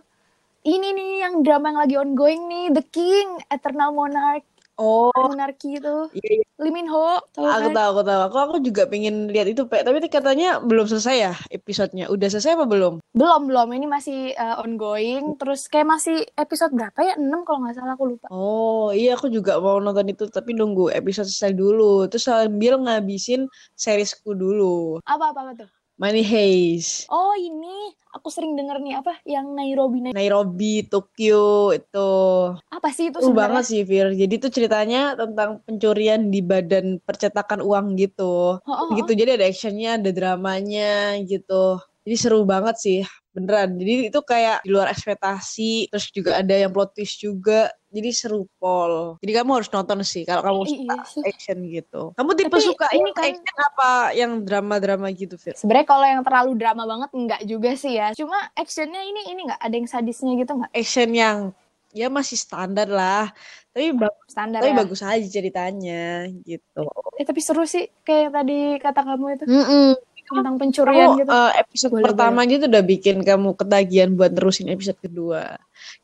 ini 0.65 0.97
nih 0.97 1.11
yang 1.25 1.45
drama 1.45 1.69
yang 1.69 1.79
lagi 1.81 1.95
ongoing 1.97 2.49
nih, 2.49 2.65
The 2.73 2.83
King, 2.89 3.27
Eternal 3.53 3.93
Monarch, 3.93 4.45
oh 4.77 5.11
Monarchy 5.15 5.77
itu. 5.77 5.95
iya, 6.13 6.29
iya. 6.39 6.45
Lee 6.55 6.71
Min 6.71 6.87
Ho, 6.87 7.19
tahu 7.35 7.43
aku 7.43 7.67
kan? 7.67 7.75
tahu 7.75 7.87
aku 7.91 8.01
tahu 8.07 8.21
aku 8.27 8.37
aku 8.39 8.55
juga 8.63 8.87
pengen 8.87 9.27
lihat 9.27 9.51
itu 9.51 9.67
Pe. 9.67 9.83
tapi 9.83 9.99
katanya 10.07 10.63
belum 10.63 10.87
selesai 10.87 11.15
ya 11.15 11.33
episodenya 11.51 12.07
udah 12.07 12.27
selesai 12.31 12.55
apa 12.55 12.63
belum 12.63 13.03
Belum, 13.11 13.47
belum. 13.47 13.67
Ini 13.71 13.87
masih 13.87 14.19
uh, 14.35 14.59
ongoing. 14.59 15.39
Terus 15.39 15.71
kayak 15.71 15.87
masih 15.87 16.23
episode 16.35 16.75
berapa 16.75 16.99
ya? 16.99 17.15
6 17.15 17.47
kalau 17.47 17.63
nggak 17.63 17.75
salah 17.75 17.95
aku 17.95 18.05
lupa. 18.11 18.27
Oh 18.27 18.91
iya 18.91 19.15
aku 19.15 19.27
juga 19.27 19.55
mau 19.59 19.79
nonton 19.79 20.07
itu 20.07 20.27
tapi 20.27 20.51
nunggu 20.51 20.91
episode 20.91 21.27
selesai 21.27 21.55
dulu 21.55 22.07
terus 22.07 22.27
sambil 22.27 22.75
ngabisin 22.79 23.47
seriesku 23.73 24.35
dulu 24.35 24.99
Apa 25.03 25.31
apa, 25.31 25.39
apa 25.47 25.51
tuh? 25.63 25.69
Money 25.95 26.27
Heist. 26.27 27.07
Oh, 27.07 27.31
ini 27.39 27.95
aku 28.11 28.27
sering 28.27 28.59
denger 28.59 28.83
nih 28.83 28.99
apa? 28.99 29.15
Yang 29.23 29.47
Nairobi 29.55 29.97
Nai- 30.03 30.15
Nairobi 30.15 30.83
Tokyo 30.91 31.71
itu. 31.71 32.11
Apa 32.67 32.91
sih 32.91 33.15
itu 33.15 33.23
seru 33.23 33.31
sebenarnya? 33.31 33.63
banget 33.63 33.63
sih 33.71 33.81
Fir. 33.87 34.07
Jadi 34.11 34.33
itu 34.35 34.47
ceritanya 34.51 35.15
tentang 35.15 35.63
pencurian 35.63 36.27
di 36.27 36.43
badan 36.43 36.99
percetakan 36.99 37.63
uang 37.63 37.95
gitu. 37.95 38.59
Oh, 38.59 38.67
oh, 38.67 38.91
oh. 38.91 38.95
gitu 38.99 39.15
jadi 39.15 39.39
ada 39.39 39.47
actionnya 39.47 39.95
ada 39.95 40.11
dramanya 40.11 41.15
gitu. 41.23 41.79
Jadi 42.03 42.15
seru 42.19 42.43
banget 42.43 42.75
sih 42.75 42.99
beneran 43.35 43.75
jadi 43.75 44.07
itu 44.07 44.19
kayak 44.21 44.63
di 44.63 44.71
luar 44.71 44.87
ekspektasi 44.87 45.91
terus 45.91 46.07
juga 46.09 46.39
ada 46.39 46.55
yang 46.55 46.71
plot 46.71 46.95
twist 46.95 47.19
juga 47.19 47.67
jadi 47.87 48.09
seru 48.09 48.47
pol 48.55 49.19
jadi 49.19 49.43
kamu 49.43 49.51
harus 49.53 49.67
nonton 49.67 49.99
sih 50.01 50.23
kalau 50.23 50.39
kamu 50.41 50.61
Iya 50.63 50.71
suka 50.71 50.95
sih. 51.05 51.21
action 51.25 51.57
gitu 51.67 52.01
kamu 52.13 52.31
tipe 52.33 52.47
Tapi 52.49 52.63
suka 52.63 52.87
ini 52.89 53.11
kan- 53.11 53.27
action 53.29 53.57
apa 53.61 53.89
yang 54.11 54.31
drama-drama 54.39 55.07
gitu 55.11 55.35
Fir 55.35 55.53
Sebenarnya 55.53 55.83
kalau 55.85 56.05
yang 56.05 56.21
terlalu 56.21 56.51
drama 56.55 56.83
banget 56.85 57.09
enggak 57.11 57.41
juga 57.43 57.71
sih 57.73 57.93
ya. 57.93 58.11
Cuma 58.11 58.35
actionnya 58.53 59.01
ini 59.01 59.21
ini 59.29 59.41
enggak 59.45 59.59
ada 59.59 59.73
yang 59.73 59.85
sadisnya 59.85 60.31
gitu 60.33 60.51
enggak? 60.53 60.71
action 60.71 61.09
yang 61.11 61.37
ya 61.91 62.07
masih 62.07 62.35
standar 62.35 62.87
lah 62.87 63.31
tapi 63.69 63.91
bagus 63.93 64.27
Standar 64.27 64.59
tapi 64.59 64.71
ya. 64.71 64.77
bagus 64.77 64.99
aja 65.01 65.23
ceritanya 65.25 66.03
gitu 66.41 66.83
Eh 67.15 67.23
tapi 67.23 67.39
seru 67.39 67.63
sih 67.63 67.87
kayak 68.01 68.31
tadi 68.31 68.59
kata 68.77 69.01
kamu 69.01 69.25
itu. 69.33 69.43
Mm-mm. 69.45 69.95
Tentang 70.27 70.55
pencurian 70.57 71.07
Kamu 71.13 71.19
gitu. 71.21 71.29
eh, 71.31 71.51
episode 71.61 71.91
Boleh, 71.93 72.05
pertama 72.09 72.37
aja 72.43 72.55
tuh 72.57 72.69
udah 72.73 72.83
bikin 72.85 73.15
kamu 73.21 73.49
ketagihan 73.53 74.09
buat 74.17 74.31
nerusin 74.33 74.67
episode 74.73 74.99
kedua. 74.99 75.57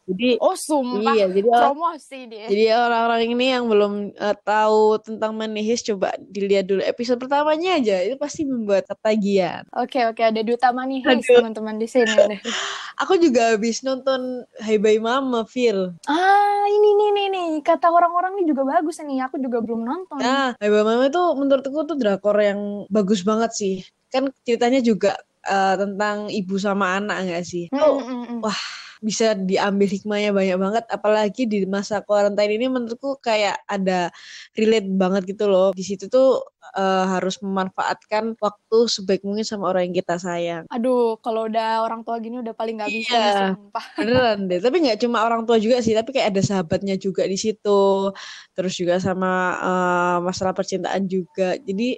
Jadi 0.08 0.30
Oh, 0.42 0.58
sumpah. 0.58 1.13
iya, 1.13 1.25
jadi 1.32 1.48
Promosi 1.48 2.20
dia. 2.28 2.46
jadi 2.51 2.66
orang-orang 2.75 3.20
ini 3.32 3.46
yang 3.54 3.66
belum 3.72 3.94
eh, 4.18 4.36
tahu 4.44 5.00
tentang 5.00 5.32
Manihis 5.38 5.86
coba 5.88 6.12
dilihat 6.20 6.68
dulu 6.68 6.82
episode 6.84 7.22
pertamanya 7.22 7.80
aja 7.80 8.04
itu 8.04 8.20
pasti 8.20 8.44
membuat 8.44 8.90
ketagihan. 8.90 9.63
Oke, 9.78 10.04
oke, 10.04 10.20
ada 10.20 10.42
duta 10.44 10.74
Aduh. 10.74 11.24
teman-teman 11.24 11.75
di 11.80 11.88
sini. 11.88 12.12
Aku 13.01 13.18
juga 13.18 13.56
habis 13.56 13.82
nonton 13.82 14.46
Hai 14.62 14.78
Bye 14.78 15.01
Mama, 15.01 15.48
Phil. 15.48 15.96
Ah, 16.06 16.63
ini 16.70 16.90
nih 16.98 17.10
nih 17.16 17.28
nih 17.34 17.48
kata 17.66 17.90
orang-orang 17.90 18.38
nih 18.42 18.46
juga 18.51 18.68
bagus 18.68 19.00
nih. 19.01 19.25
Aku 19.25 19.42
juga 19.42 19.58
belum 19.63 19.82
nonton. 19.88 20.20
Nah, 20.22 20.54
Hai 20.60 20.70
Bye 20.70 20.86
Mama 20.86 21.08
itu 21.08 21.24
menurutku 21.40 21.88
tuh 21.88 21.98
drakor 21.98 22.36
yang 22.38 22.86
bagus 22.92 23.24
banget 23.25 23.51
sih. 23.56 23.75
Kan 24.12 24.30
ceritanya 24.44 24.84
juga 24.84 25.16
eh, 25.48 25.75
tentang 25.80 26.28
ibu 26.30 26.60
sama 26.60 27.00
anak 27.00 27.32
nggak 27.32 27.44
sih? 27.48 27.66
Mm, 27.72 27.80
mm, 27.80 28.24
mm. 28.28 28.40
wah 28.44 28.60
bisa 29.01 29.34
diambil 29.34 29.89
hikmahnya 29.89 30.29
banyak 30.31 30.58
banget. 30.62 30.86
Apalagi 30.88 31.50
di 31.50 31.65
masa 31.65 32.05
quarantine 32.05 32.53
ini 32.55 32.70
menurutku 32.70 33.17
kayak 33.17 33.58
ada 33.65 34.13
relate 34.53 34.88
banget 34.93 35.25
gitu 35.34 35.50
loh. 35.50 35.74
Di 35.74 35.81
situ 35.81 36.05
tuh 36.05 36.46
eh, 36.77 37.05
harus 37.10 37.41
memanfaatkan 37.41 38.38
waktu 38.38 38.77
sebaik 38.86 39.25
mungkin 39.25 39.41
sama 39.43 39.74
orang 39.74 39.89
yang 39.89 40.05
kita 40.05 40.15
sayang. 40.22 40.63
Aduh, 40.70 41.17
kalau 41.20 41.50
udah 41.50 41.81
orang 41.81 42.05
tua 42.05 42.22
gini 42.22 42.39
udah 42.39 42.53
paling 42.53 42.77
nggak 42.77 42.93
bisa 42.93 43.12
Iya. 43.12 43.20
nih, 43.20 43.34
sumpah. 43.58 43.86
beneran 44.00 44.39
deh. 44.48 44.60
Tapi 44.62 44.77
nggak 44.86 45.00
cuma 45.01 45.17
orang 45.25 45.41
tua 45.50 45.58
juga 45.58 45.81
sih 45.81 45.98
tapi 45.98 46.13
kayak 46.13 46.38
ada 46.38 46.41
sahabatnya 46.46 46.96
juga 46.96 47.25
di 47.25 47.36
situ. 47.36 48.13
Terus 48.53 48.74
juga 48.77 49.01
sama 49.01 49.58
eh, 49.58 50.17
masalah 50.22 50.53
percintaan 50.53 51.10
juga. 51.10 51.58
Jadi 51.58 51.98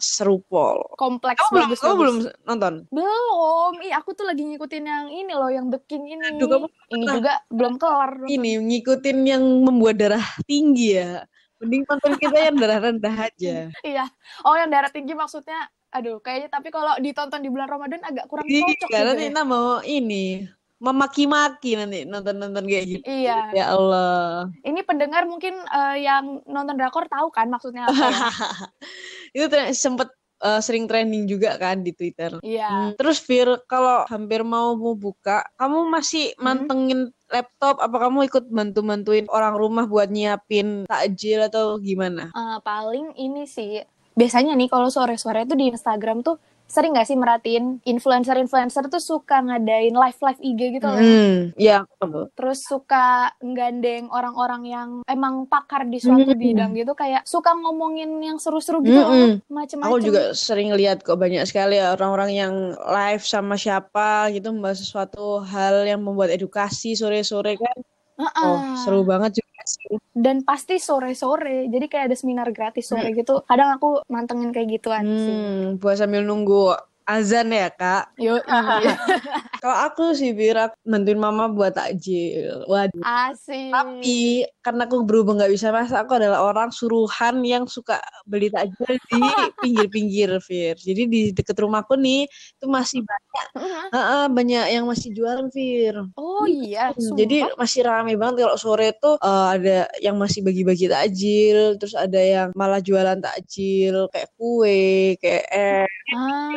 seru 0.00 0.40
pol 0.42 0.80
Kompleks 0.96 1.40
kamu 1.40 1.52
belum 1.52 1.64
bagus 1.66 1.78
kamu 1.78 1.88
bagus. 1.88 2.00
belum 2.00 2.16
nonton 2.44 2.74
Belum. 2.88 3.72
Ih, 3.80 3.92
aku 3.94 4.10
tuh 4.12 4.24
lagi 4.24 4.42
ngikutin 4.42 4.84
yang 4.84 5.06
ini 5.08 5.32
loh, 5.32 5.46
yang 5.46 5.68
The 5.68 5.80
King 5.84 6.04
ini. 6.08 6.24
Aduh, 6.26 6.48
kamu 6.48 6.66
Ini 6.66 6.74
pernah 6.90 7.14
juga 7.14 7.32
belum 7.48 7.74
kelar. 7.76 8.12
ini 8.26 8.50
ngikutin 8.58 9.18
yang 9.22 9.42
membuat 9.62 9.96
darah 9.96 10.24
tinggi 10.44 10.96
ya 10.96 11.22
mending 11.60 11.84
nonton 11.84 12.16
kita 12.16 12.38
yang 12.40 12.56
darah 12.56 12.80
rendah 12.80 13.16
aja 13.20 13.54
Iya. 13.84 14.04
Oh, 14.42 14.56
yang 14.56 14.72
darah 14.72 14.88
tinggi 14.88 15.12
maksudnya 15.12 15.68
aduh, 15.90 16.16
kayaknya 16.18 16.48
tapi 16.48 16.70
kalau 16.70 16.96
ditonton 16.96 17.38
di 17.38 17.50
bulan 17.50 17.66
Ramadan 17.66 18.00
agak 18.00 18.24
kurang 18.26 18.48
Iya, 18.48 18.64
cocok 18.64 18.88
gitu 18.88 19.04
nanti 19.04 19.26
ya. 19.28 19.42
mau 19.42 19.82
ini 19.82 20.46
memaki-maki 20.80 21.76
nanti 21.76 22.08
nonton-nonton 22.08 22.64
kayak 22.64 22.84
gitu. 22.88 23.04
Iya. 23.04 23.52
Ya 23.52 23.64
Allah. 23.68 24.48
Ini 24.64 24.80
pendengar 24.80 25.28
mungkin 25.28 25.52
eh, 25.60 25.96
yang 26.00 26.40
nonton 26.48 26.80
drakor 26.80 27.04
tahu 27.04 27.28
kan 27.28 27.52
maksudnya 27.52 27.84
apa 27.84 27.92
ya? 27.92 28.16
Itu 29.30 29.46
sempet 29.72 30.08
eh, 30.40 30.60
sering 30.60 30.88
trending 30.88 31.28
juga 31.28 31.60
kan 31.60 31.84
di 31.84 31.92
Twitter. 31.92 32.40
Iya. 32.40 32.68
Hmm, 32.68 32.90
Terus 32.96 33.20
Fir, 33.20 33.60
kalau 33.68 34.08
hampir 34.08 34.40
mau 34.40 34.72
mau 34.72 34.96
buka, 34.96 35.44
kamu 35.54 35.84
masih 35.86 36.32
Hmm. 36.34 36.44
mantengin 36.64 37.00
laptop? 37.28 37.76
Apa 37.78 38.08
kamu 38.08 38.24
ikut 38.24 38.48
bantu-bantuin 38.48 39.28
orang 39.28 39.54
rumah 39.54 39.84
buat 39.84 40.08
nyiapin 40.08 40.88
takjil 40.88 41.44
atau 41.44 41.76
gimana? 41.76 42.32
Eh, 42.32 42.58
paling 42.60 43.12
ini 43.14 43.44
sih 43.44 43.84
biasanya 44.10 44.52
nih 44.58 44.68
kalau 44.68 44.88
sore-sore 44.88 45.46
tuh 45.46 45.54
di 45.54 45.70
Instagram 45.70 46.20
tuh 46.20 46.36
sering 46.70 46.94
gak 46.94 47.10
sih 47.10 47.18
merhatiin 47.18 47.82
influencer-influencer 47.82 48.86
tuh 48.86 49.02
suka 49.02 49.42
ngadain 49.42 49.90
live-live 49.90 50.38
IG 50.38 50.60
gitu 50.78 50.86
loh. 50.86 51.02
Hmm, 51.02 51.50
ya. 51.58 51.82
betul. 51.98 52.30
Terus 52.38 52.62
suka 52.62 53.34
gandeng 53.42 54.06
orang-orang 54.14 54.62
yang 54.70 54.88
emang 55.10 55.50
pakar 55.50 55.82
di 55.90 55.98
suatu 55.98 56.30
Hmm. 56.30 56.38
bidang 56.38 56.70
gitu 56.78 56.94
kayak 56.94 57.26
suka 57.26 57.50
ngomongin 57.58 58.22
yang 58.22 58.38
seru-seru 58.38 58.78
gitu 58.86 59.02
loh, 59.02 59.10
Mm-mm. 59.10 59.42
macem-macem. 59.50 59.90
Aku 59.90 59.98
juga 59.98 60.30
sering 60.30 60.70
lihat 60.78 61.02
kok 61.02 61.18
banyak 61.18 61.42
sekali 61.42 61.82
ya 61.82 61.90
orang-orang 61.90 62.30
yang 62.30 62.54
live 62.78 63.24
sama 63.26 63.58
siapa 63.58 64.30
gitu 64.30 64.54
membahas 64.54 64.78
sesuatu 64.78 65.42
hal 65.42 65.82
yang 65.82 65.98
membuat 65.98 66.30
edukasi 66.30 66.94
sore-sore 66.94 67.58
kan. 67.58 67.78
Heeh. 68.20 68.46
Oh, 68.46 68.60
seru 68.84 69.00
banget 69.02 69.42
juga 69.42 69.49
sih. 69.76 69.94
Dan 70.10 70.42
pasti 70.42 70.82
sore-sore. 70.82 71.70
Jadi 71.70 71.86
kayak 71.86 72.10
ada 72.10 72.16
seminar 72.18 72.48
gratis 72.50 72.90
sore 72.90 73.14
gitu. 73.14 73.46
Kadang 73.46 73.78
aku 73.78 74.02
mantengin 74.10 74.50
kayak 74.50 74.80
gituan 74.80 75.06
sih. 75.06 75.34
Hmm, 75.34 75.62
buat 75.78 75.96
sambil 76.00 76.26
nunggu 76.26 76.74
azan 77.10 77.50
ya, 77.50 77.68
Kak. 77.70 78.14
Yo, 78.14 78.38
iya. 78.38 78.94
Kalau 79.60 79.76
aku 79.76 80.16
sih 80.16 80.32
Bira 80.32 80.72
bantuin 80.88 81.20
mama 81.20 81.44
buat 81.52 81.76
takjil. 81.76 82.64
Waduh. 82.64 83.04
Asik. 83.04 83.68
Tapi 83.68 84.48
karena 84.64 84.88
aku 84.88 85.04
berhubung 85.04 85.36
nggak 85.36 85.52
bisa 85.52 85.68
masak, 85.68 86.08
aku 86.08 86.16
adalah 86.16 86.40
orang 86.48 86.72
suruhan 86.72 87.44
yang 87.44 87.68
suka 87.68 88.00
beli 88.24 88.48
takjil 88.48 88.96
di 89.12 89.20
pinggir-pinggir, 89.60 90.40
Fir. 90.40 90.80
Jadi 90.80 91.02
di 91.04 91.20
deket 91.36 91.60
rumahku 91.60 91.92
nih 92.00 92.24
itu 92.56 92.66
masih 92.72 93.04
banyak, 93.04 93.46
Heeh. 93.60 93.84
Heeh, 93.92 94.24
banyak 94.32 94.64
yang 94.72 94.84
masih 94.88 95.08
jualan, 95.12 95.46
Fir. 95.52 95.94
Oh 96.16 96.48
iya, 96.48 96.96
Hmm, 96.96 97.20
Jadi 97.20 97.44
sumpah. 97.44 97.60
masih 97.60 97.80
ramai 97.84 98.14
banget 98.16 98.48
kalau 98.48 98.56
sore 98.56 98.96
tuh 98.96 99.20
eh, 99.20 99.46
ada 99.60 99.78
yang 100.00 100.16
masih 100.16 100.40
bagi-bagi 100.40 100.88
takjil, 100.88 101.76
terus 101.76 101.92
ada 101.92 102.16
yang 102.16 102.48
malah 102.56 102.80
jualan 102.80 103.20
takjil 103.20 104.08
kayak 104.08 104.32
kue, 104.40 105.20
kayak 105.20 105.44
eh. 105.52 105.84
Ah. 106.16 106.48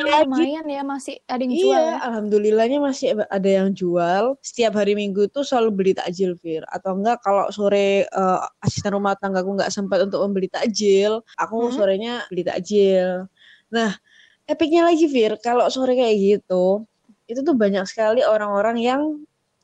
Lumayan 0.44 0.66
ya 0.68 0.82
masih 0.84 1.14
ada 1.24 1.42
yang 1.42 1.54
jual 1.56 1.80
Iya, 1.80 1.80
ya. 1.80 1.96
alhamdulillahnya 2.04 2.78
masih 2.78 3.06
ada 3.26 3.48
yang 3.48 3.68
jual. 3.72 4.24
Setiap 4.44 4.72
hari 4.76 4.92
Minggu 4.94 5.26
tuh 5.32 5.42
selalu 5.42 5.70
beli 5.72 5.92
takjil, 5.96 6.36
Fir. 6.36 6.62
Atau 6.68 6.94
enggak 7.00 7.24
kalau 7.24 7.48
sore 7.48 8.04
eh, 8.04 8.40
asisten 8.60 8.92
rumah 8.92 9.16
tanggaku 9.16 9.56
nggak 9.56 9.72
sempat 9.72 10.04
untuk 10.04 10.20
membeli 10.24 10.46
takjil, 10.52 11.24
aku 11.40 11.68
Hmm. 11.68 11.74
sorenya 11.74 12.14
beli 12.28 12.44
takjil. 12.44 13.26
Nah, 13.72 13.96
epicnya 14.44 14.84
lagi, 14.86 15.08
Fir, 15.08 15.40
kalau 15.40 15.66
sore 15.72 15.96
kayak 15.96 16.14
gitu, 16.20 16.84
itu 17.26 17.40
tuh 17.40 17.56
banyak 17.56 17.88
sekali 17.88 18.20
orang-orang 18.20 18.76
yang 18.78 19.02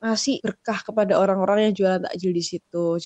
ngasih 0.01 0.41
berkah 0.41 0.81
kepada 0.81 1.13
orang-orang 1.21 1.69
yang 1.69 1.73
jualan 1.77 2.01
takjil 2.09 2.33
di 2.33 2.41
situ. 2.41 2.97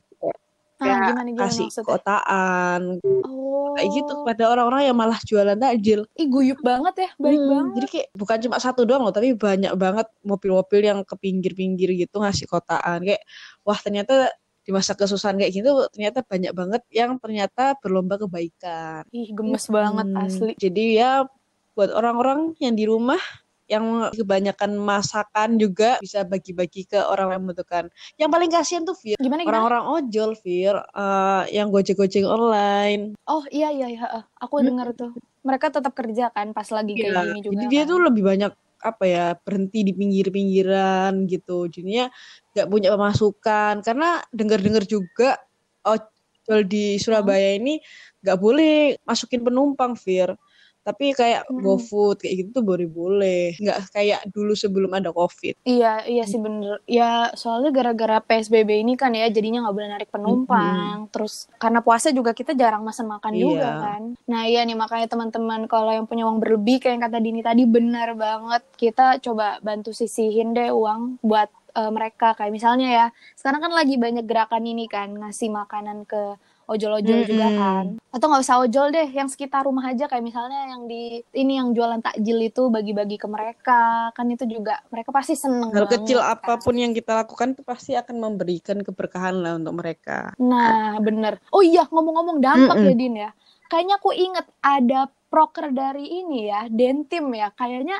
Ah, 0.76 0.84
Kayak 0.84 1.00
gimana 1.08 1.30
gimana 1.32 1.48
kasih 1.48 1.66
maksudnya? 1.72 1.88
kotaan, 1.88 2.82
Oh. 3.24 3.72
kayak 3.76 3.90
gitu 3.96 4.14
pada 4.28 4.44
orang-orang 4.52 4.82
yang 4.88 4.98
malah 4.98 5.20
jualan 5.24 5.56
takjil. 5.56 6.02
Ih, 6.16 6.28
guyup 6.28 6.60
banget 6.60 6.94
ya, 7.00 7.10
baik 7.16 7.40
Hmm, 7.40 7.48
banget. 7.48 7.72
Jadi 7.76 7.88
kayak 7.92 8.08
bukan 8.14 8.38
cuma 8.44 8.58
satu 8.60 8.82
doang 8.84 9.04
loh, 9.04 9.16
tapi 9.16 9.36
banyak 9.36 9.74
banget 9.76 10.08
mobil-mobil 10.22 10.82
yang 10.84 11.00
ke 11.08 11.16
pinggir-pinggir 11.16 11.90
gitu 11.96 12.20
ngasih 12.20 12.48
kotaan. 12.48 13.04
Kayak 13.04 13.24
wah 13.64 13.80
ternyata 13.80 14.32
di 14.66 14.74
masa 14.74 14.98
kesusahan 14.98 15.38
kayak 15.38 15.54
gitu 15.54 15.70
ternyata 15.94 16.26
banyak 16.26 16.52
banget 16.52 16.82
yang 16.90 17.16
ternyata 17.22 17.78
berlomba 17.80 18.18
kebaikan. 18.18 19.06
Ih, 19.14 19.32
gemes 19.32 19.70
banget 19.70 20.08
Hmm, 20.10 20.24
asli. 20.28 20.52
Jadi 20.58 20.98
ya 20.98 21.24
buat 21.72 21.92
orang-orang 21.92 22.56
yang 22.60 22.74
di 22.74 22.88
rumah 22.88 23.20
yang 23.66 24.14
kebanyakan 24.14 24.78
masakan 24.78 25.58
juga 25.58 25.98
bisa 25.98 26.22
bagi-bagi 26.22 26.86
ke 26.86 27.02
orang 27.02 27.34
yang 27.34 27.42
membutuhkan. 27.50 27.84
Yang 28.16 28.30
paling 28.30 28.50
kasihan 28.54 28.84
tuh 28.86 28.94
Fir, 28.94 29.18
Gimana 29.18 29.42
gimana? 29.42 29.50
orang-orang 29.66 29.84
ojol 30.02 30.32
Fir, 30.38 30.76
eh, 30.78 31.44
yang 31.50 31.74
gojek-gojek 31.74 32.26
online. 32.26 33.18
Oh, 33.26 33.42
iya 33.50 33.74
iya 33.74 33.88
iya. 33.90 34.06
Aku 34.38 34.62
Hmm. 34.62 34.70
dengar 34.70 34.94
tuh. 34.94 35.18
Mereka 35.42 35.74
tetap 35.74 35.94
kerja 35.98 36.30
kan 36.30 36.54
pas 36.54 36.70
lagi 36.70 36.94
kayak 36.94 37.10
Iya, 37.10 37.22
gini 37.26 37.40
juga 37.42 37.54
jadi 37.58 37.66
dia 37.70 37.82
kan. 37.86 37.90
tuh 37.90 38.00
lebih 38.06 38.24
banyak 38.26 38.54
apa 38.86 39.04
ya 39.10 39.26
berhenti 39.42 39.80
di 39.82 39.94
pinggir-pinggiran 39.98 41.26
gitu. 41.26 41.66
Jadinya 41.66 42.06
nggak 42.54 42.68
punya 42.70 42.90
pemasukan 42.94 43.74
karena 43.82 44.22
dengar-dengar 44.30 44.86
juga 44.86 45.42
ojol 45.82 46.62
di 46.70 47.02
Surabaya 47.02 47.58
ini 47.58 47.82
nggak 48.22 48.38
boleh 48.38 48.94
masukin 49.06 49.42
penumpang, 49.42 49.98
Fir. 49.98 50.38
Tapi 50.86 51.18
kayak 51.18 51.50
Mm-mm. 51.50 51.66
GoFood 51.66 52.22
kayak 52.22 52.36
gitu 52.46 52.62
tuh 52.62 52.66
boleh 52.66 52.86
boleh. 52.86 53.58
Nggak 53.58 53.80
kayak 53.90 54.22
dulu 54.30 54.54
sebelum 54.54 54.94
ada 54.94 55.10
COVID. 55.10 55.66
Iya, 55.66 56.06
iya 56.06 56.24
sih 56.24 56.38
bener. 56.38 56.78
Ya, 56.86 57.34
soalnya 57.34 57.74
gara-gara 57.74 58.22
PSBB 58.22 58.86
ini 58.86 58.94
kan 58.94 59.10
ya, 59.12 59.26
jadinya 59.28 59.66
nggak 59.66 59.76
boleh 59.76 59.90
narik 59.90 60.10
penumpang. 60.14 61.10
Terus 61.10 61.50
karena 61.58 61.82
puasa 61.82 62.14
juga 62.14 62.38
kita 62.38 62.54
jarang 62.54 62.86
makan 62.86 63.08
makan 63.10 63.34
juga 63.34 63.66
Iya. 63.66 63.82
kan. 63.82 64.02
Nah 64.30 64.42
iya 64.46 64.62
nih, 64.62 64.78
makanya 64.78 65.10
teman-teman 65.10 65.66
kalau 65.66 65.90
yang 65.90 66.06
punya 66.06 66.30
uang 66.30 66.38
berlebih, 66.38 66.78
kayak 66.78 66.94
yang 66.94 67.04
kata 67.10 67.18
Dini 67.18 67.42
tadi, 67.42 67.64
benar 67.66 68.14
banget. 68.14 68.62
Kita 68.78 69.18
coba 69.18 69.58
bantu 69.66 69.90
sisihin 69.90 70.54
deh 70.54 70.70
uang 70.70 71.18
buat 71.26 71.50
eh, 71.74 71.90
mereka. 71.90 72.38
Kayak 72.38 72.54
misalnya 72.54 72.88
ya, 72.88 73.06
sekarang 73.34 73.66
kan 73.66 73.74
lagi 73.74 73.98
banyak 73.98 74.24
gerakan 74.24 74.64
ini 74.64 74.86
kan, 74.86 75.10
ngasih 75.18 75.50
makanan 75.50 76.06
ke 76.06 76.38
ojol-ojol 76.66 77.20
juga 77.30 77.46
Mm-mm. 77.46 77.60
kan. 77.62 77.86
Atau 78.10 78.26
nggak 78.30 78.44
usah 78.44 78.58
ojol 78.66 78.90
deh, 78.90 79.08
yang 79.14 79.30
sekitar 79.30 79.66
rumah 79.66 79.86
aja 79.90 80.10
kayak 80.10 80.26
misalnya 80.26 80.74
yang 80.74 80.90
di 80.90 81.22
ini 81.38 81.62
yang 81.62 81.74
jualan 81.78 82.02
takjil 82.02 82.42
itu 82.42 82.70
bagi-bagi 82.74 83.18
ke 83.22 83.28
mereka. 83.30 84.10
Kan 84.18 84.30
itu 84.34 84.46
juga 84.50 84.82
mereka 84.90 85.14
pasti 85.14 85.38
seneng 85.38 85.70
Hal 85.72 85.86
banget 85.86 86.02
kecil 86.02 86.20
kan. 86.22 86.34
apa 86.38 86.54
pun 86.58 86.76
yang 86.78 86.92
kita 86.94 87.26
lakukan 87.26 87.54
itu 87.54 87.62
pasti 87.62 87.94
akan 87.94 88.16
memberikan 88.18 88.82
keberkahan 88.82 89.36
lah 89.40 89.54
untuk 89.58 89.78
mereka. 89.78 90.34
Nah, 90.42 90.98
bener. 91.00 91.38
Oh 91.54 91.62
iya, 91.62 91.86
ngomong-ngomong 91.90 92.38
dampak 92.42 92.78
Mm-mm. 92.82 92.90
ya, 92.90 92.96
Din 92.98 93.16
ya. 93.16 93.30
Kayaknya 93.66 93.96
aku 93.98 94.10
inget 94.14 94.46
ada 94.62 95.00
proker 95.30 95.74
dari 95.74 96.06
ini 96.22 96.50
ya, 96.50 96.70
Dentim 96.70 97.34
ya. 97.34 97.50
Kayaknya 97.54 97.98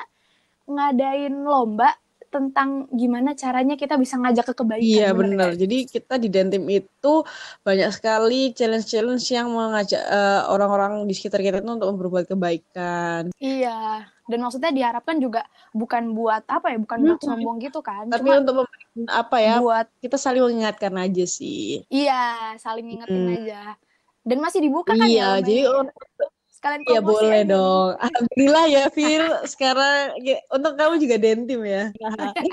ngadain 0.66 1.34
lomba 1.46 1.94
tentang 2.36 2.84
gimana 2.92 3.32
caranya 3.32 3.80
kita 3.80 3.96
bisa 3.96 4.20
ngajak 4.20 4.52
ke 4.52 4.54
kebaikan. 4.60 4.84
Iya 4.84 5.08
benar. 5.16 5.56
Jadi 5.56 5.88
kita 5.88 6.20
di 6.20 6.28
Dentim 6.28 6.68
itu 6.68 7.24
banyak 7.64 7.90
sekali 7.96 8.52
challenge-challenge 8.52 9.26
yang 9.32 9.48
mengajak 9.48 10.04
uh, 10.04 10.52
orang-orang 10.52 11.08
di 11.08 11.16
sekitar 11.16 11.40
kita 11.40 11.64
itu 11.64 11.72
untuk 11.72 11.96
berbuat 11.96 12.28
kebaikan. 12.28 13.32
Iya. 13.40 14.04
Dan 14.26 14.38
maksudnya 14.42 14.74
diharapkan 14.74 15.16
juga 15.22 15.46
bukan 15.70 16.12
buat 16.12 16.44
apa 16.50 16.74
ya, 16.74 16.78
bukan 16.82 16.98
buat 17.00 17.22
sombong 17.24 17.56
gitu 17.62 17.80
kan. 17.80 18.10
Tapi 18.10 18.26
Cuma 18.26 18.42
untuk 18.42 18.56
apa 19.08 19.36
ya? 19.40 19.56
Buat 19.62 19.86
kita 20.02 20.18
saling 20.20 20.42
mengingatkan 20.44 20.92
aja 20.98 21.24
sih. 21.24 21.86
Iya, 21.88 22.58
saling 22.58 22.84
ngingetin 22.84 23.22
hmm. 23.22 23.36
aja. 23.40 23.62
Dan 24.26 24.42
masih 24.42 24.60
dibuka 24.66 24.98
kan 24.98 25.06
iya, 25.06 25.38
ya? 25.38 25.46
Iya, 25.46 25.46
jadi 25.46 25.60
Kalian 26.66 26.82
Iya 26.82 27.00
boleh 27.00 27.40
aja. 27.46 27.52
dong. 27.54 27.90
Alhamdulillah 28.02 28.64
ya 28.66 28.84
Fir. 28.90 29.22
Sekarang 29.46 30.18
ya, 30.18 30.42
untuk 30.50 30.74
kamu 30.74 30.94
juga 30.98 31.16
dentim 31.22 31.62
ya. 31.62 31.94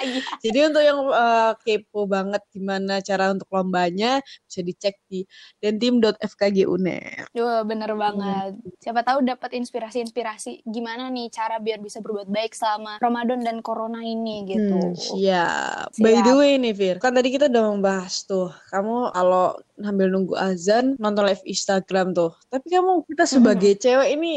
Iya. 0.04 0.20
Jadi 0.44 0.60
untuk 0.68 0.84
yang 0.84 1.00
uh, 1.08 1.54
kepo 1.64 2.04
banget 2.06 2.44
gimana 2.52 3.00
cara 3.00 3.32
untuk 3.32 3.48
lombanya 3.56 4.20
bisa 4.46 4.60
dicek 4.60 5.00
di 5.08 5.24
dentim.fkgunet. 5.64 7.32
Wah 7.34 7.64
bener 7.64 7.96
banget. 7.96 8.52
Hmm. 8.58 8.74
Siapa 8.84 9.02
tahu 9.02 9.24
dapat 9.24 9.56
inspirasi-inspirasi 9.58 10.68
gimana 10.68 11.08
nih 11.08 11.32
cara 11.32 11.58
biar 11.64 11.80
bisa 11.80 12.04
berbuat 12.04 12.28
baik 12.28 12.52
selama 12.52 13.00
Ramadan 13.00 13.42
dan 13.42 13.64
Corona 13.64 14.04
ini 14.04 14.44
gitu. 14.44 14.76
Hmm, 14.76 14.94
siap. 14.94 15.96
siap. 15.96 16.04
By 16.04 16.20
the 16.20 16.34
way 16.36 16.60
nih 16.60 16.74
Fir, 16.76 16.98
kan 17.00 17.16
tadi 17.16 17.32
kita 17.32 17.48
udah 17.48 17.64
membahas 17.74 18.28
tuh. 18.28 18.52
Kamu 18.70 19.16
kalau 19.16 19.56
sambil 19.84 20.08
nunggu 20.08 20.34
azan 20.40 20.96
nonton 20.98 21.28
live 21.28 21.44
Instagram 21.44 22.16
tuh. 22.16 22.32
Tapi 22.48 22.68
kamu 22.72 23.04
kita 23.12 23.28
sebagai 23.28 23.76
hmm 23.76 23.82
cewek 23.84 24.10
ini 24.16 24.34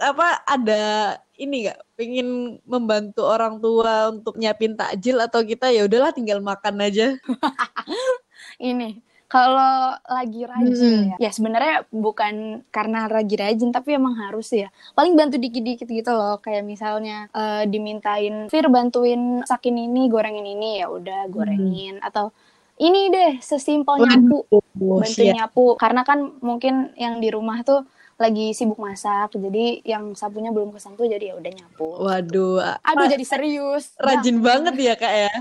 apa 0.00 0.44
ada 0.44 1.16
ini 1.40 1.66
nggak? 1.66 1.80
Pengen 1.96 2.28
membantu 2.68 3.24
orang 3.24 3.56
tua 3.58 4.12
untuk 4.12 4.36
nyiapin 4.36 4.76
takjil 4.76 5.16
atau 5.20 5.40
kita 5.40 5.72
ya 5.72 5.88
udahlah 5.88 6.12
tinggal 6.12 6.44
makan 6.44 6.84
aja. 6.84 7.16
Ini 8.60 9.00
kalau 9.30 9.94
lagi 10.10 10.42
rajin 10.42 10.74
hmm. 10.74 11.08
ya. 11.14 11.16
Ya 11.22 11.30
sebenarnya 11.30 11.86
bukan 11.94 12.66
karena 12.74 13.06
lagi 13.06 13.38
rajin 13.38 13.70
tapi 13.70 13.94
emang 13.94 14.18
harus 14.18 14.50
ya. 14.50 14.74
Paling 14.98 15.14
bantu 15.14 15.38
dikit-dikit 15.38 15.86
gitu 15.86 16.10
loh. 16.10 16.42
Kayak 16.42 16.66
misalnya 16.66 17.30
uh, 17.30 17.62
dimintain 17.62 18.50
Fir 18.50 18.66
bantuin 18.66 19.46
sakin 19.46 19.86
ini 19.86 20.10
gorengin 20.10 20.44
ini. 20.44 20.82
Ya 20.82 20.90
udah 20.90 21.30
gorengin. 21.30 22.02
Hmm. 22.02 22.08
atau 22.10 22.34
ini 22.80 23.12
deh 23.12 23.32
sesimpel 23.44 24.00
nyapu. 24.00 24.48
Bantu 24.74 25.20
nyapu. 25.20 25.66
Karena 25.76 26.02
kan 26.02 26.40
mungkin 26.40 26.96
yang 26.96 27.20
di 27.20 27.28
rumah 27.28 27.60
tuh 27.60 27.84
lagi 28.20 28.52
sibuk 28.52 28.76
masak 28.76 29.32
jadi 29.32 29.80
yang 29.80 30.12
sapunya 30.12 30.52
belum 30.52 30.76
kesentuh 30.76 31.08
jadi 31.08 31.32
ya 31.32 31.34
udah 31.40 31.52
nyapu. 31.56 31.88
Waduh 32.04 32.60
aduh 32.84 33.06
jadi 33.08 33.24
serius. 33.24 33.96
rajin 33.96 34.40
nah. 34.40 34.44
banget 34.44 34.74
ya 34.76 34.94
kak 34.96 35.14
ya. 35.28 35.32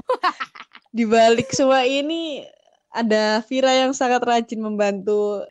Di 0.96 1.04
balik 1.06 1.54
semua 1.54 1.86
ini 1.86 2.44
ada 2.90 3.46
Vira 3.46 3.70
yang 3.86 3.94
sangat 3.94 4.22
rajin 4.26 4.62
membantu. 4.62 5.46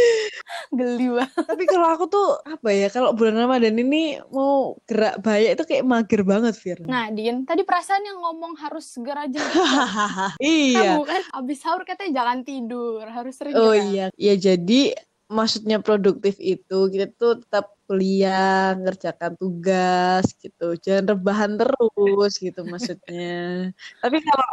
Geli 0.78 1.08
banget. 1.12 1.44
Tapi 1.44 1.64
kalau 1.68 1.86
aku 1.92 2.04
tuh 2.08 2.28
apa 2.44 2.68
ya, 2.72 2.88
kalau 2.88 3.12
bulan 3.12 3.36
Ramadan 3.36 3.76
ini 3.76 4.16
mau 4.32 4.80
gerak 4.88 5.20
banyak 5.20 5.60
itu 5.60 5.64
kayak 5.68 5.84
mager 5.84 6.22
banget, 6.24 6.54
Vira. 6.56 6.84
Nah, 6.88 7.12
Din, 7.12 7.44
tadi 7.44 7.62
perasaan 7.64 8.04
yang 8.04 8.18
ngomong 8.20 8.56
harus 8.60 8.88
segera 8.88 9.28
aja. 9.28 9.40
iya. 10.40 10.96
Kamu 10.96 11.04
kan 11.04 11.22
abis 11.36 11.58
sahur 11.60 11.84
katanya 11.84 12.24
jangan 12.24 12.38
tidur, 12.48 13.04
harus 13.04 13.34
sering. 13.36 13.54
Oh 13.56 13.76
iya. 13.76 14.08
Ya 14.16 14.34
jadi 14.40 14.96
maksudnya 15.30 15.78
produktif 15.78 16.36
itu 16.42 16.90
kita 16.90 17.06
tuh 17.14 17.38
tetap 17.38 17.76
kuliah 17.90 18.78
ngerjakan 18.78 19.34
tugas 19.34 20.22
gitu. 20.38 20.78
Jangan 20.78 21.10
rebahan 21.10 21.58
terus 21.58 22.38
gitu 22.38 22.62
maksudnya. 22.62 23.74
Tapi 23.98 24.22
kalau 24.22 24.46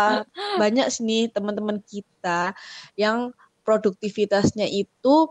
uh, 0.00 0.20
banyak 0.56 0.88
sih 0.88 1.28
teman-teman 1.28 1.84
kita 1.84 2.56
yang 2.96 3.36
produktivitasnya 3.68 4.64
itu 4.64 5.28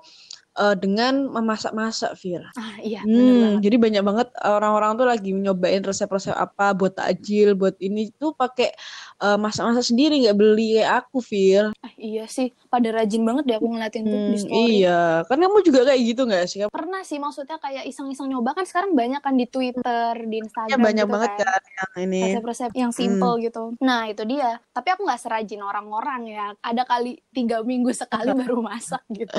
uh, 0.58 0.76
dengan 0.76 1.30
memasak-masak, 1.30 2.18
Fir. 2.18 2.42
Ah, 2.58 2.76
iya. 2.82 3.06
Hmm, 3.06 3.62
jadi 3.62 3.78
banyak 3.78 4.04
banget 4.04 4.28
orang-orang 4.42 4.98
tuh 4.98 5.08
lagi 5.08 5.30
nyobain 5.32 5.86
resep-resep 5.86 6.34
apa 6.34 6.74
buat 6.74 6.98
takjil, 6.98 7.54
buat 7.54 7.78
ini 7.78 8.10
tuh 8.18 8.34
pakai 8.34 8.74
uh, 9.22 9.38
masak-masak 9.38 9.86
sendiri 9.86 10.26
nggak 10.26 10.38
beli 10.38 10.82
kayak 10.82 11.06
aku, 11.06 11.18
Fir. 11.22 11.70
Ah, 11.86 11.94
iya 11.96 12.26
sih, 12.26 12.52
pada 12.68 12.90
rajin 12.90 13.22
banget 13.24 13.44
deh 13.46 13.56
aku 13.62 13.68
ngeliatin 13.70 14.02
hmm, 14.04 14.12
tuh 14.12 14.18
di 14.18 14.26
hmm, 14.28 14.44
story. 14.44 14.66
Iya, 14.82 15.02
kan 15.30 15.38
kamu 15.38 15.60
juga 15.62 15.80
kayak 15.88 16.02
gitu 16.02 16.22
nggak 16.26 16.46
sih? 16.50 16.60
Pernah 16.68 17.02
sih, 17.06 17.18
maksudnya 17.22 17.58
kayak 17.62 17.84
iseng-iseng 17.86 18.28
nyoba 18.34 18.58
kan 18.58 18.66
sekarang 18.66 18.98
banyak 18.98 19.22
kan 19.22 19.38
di 19.38 19.46
Twitter, 19.46 20.14
di 20.26 20.36
Instagram. 20.42 20.74
Ya, 20.74 20.78
banyak 20.82 21.06
gitu 21.06 21.14
banget 21.14 21.32
kan, 21.38 21.46
kan 21.46 21.62
yang 21.78 21.94
ini. 22.10 22.22
Resep-resep 22.34 22.72
yang 22.74 22.92
simple 22.92 23.34
hmm. 23.38 23.44
gitu. 23.48 23.64
Nah 23.84 24.10
itu 24.10 24.24
dia. 24.26 24.58
Tapi 24.74 24.88
aku 24.96 25.02
nggak 25.06 25.22
serajin 25.22 25.62
orang-orang 25.62 26.22
ya. 26.32 26.46
Ada 26.64 26.84
kali 26.88 27.22
tiga 27.32 27.62
minggu 27.62 27.92
sekali 27.94 28.34
baru 28.42 28.60
masak 28.64 29.04
gitu. 29.14 29.38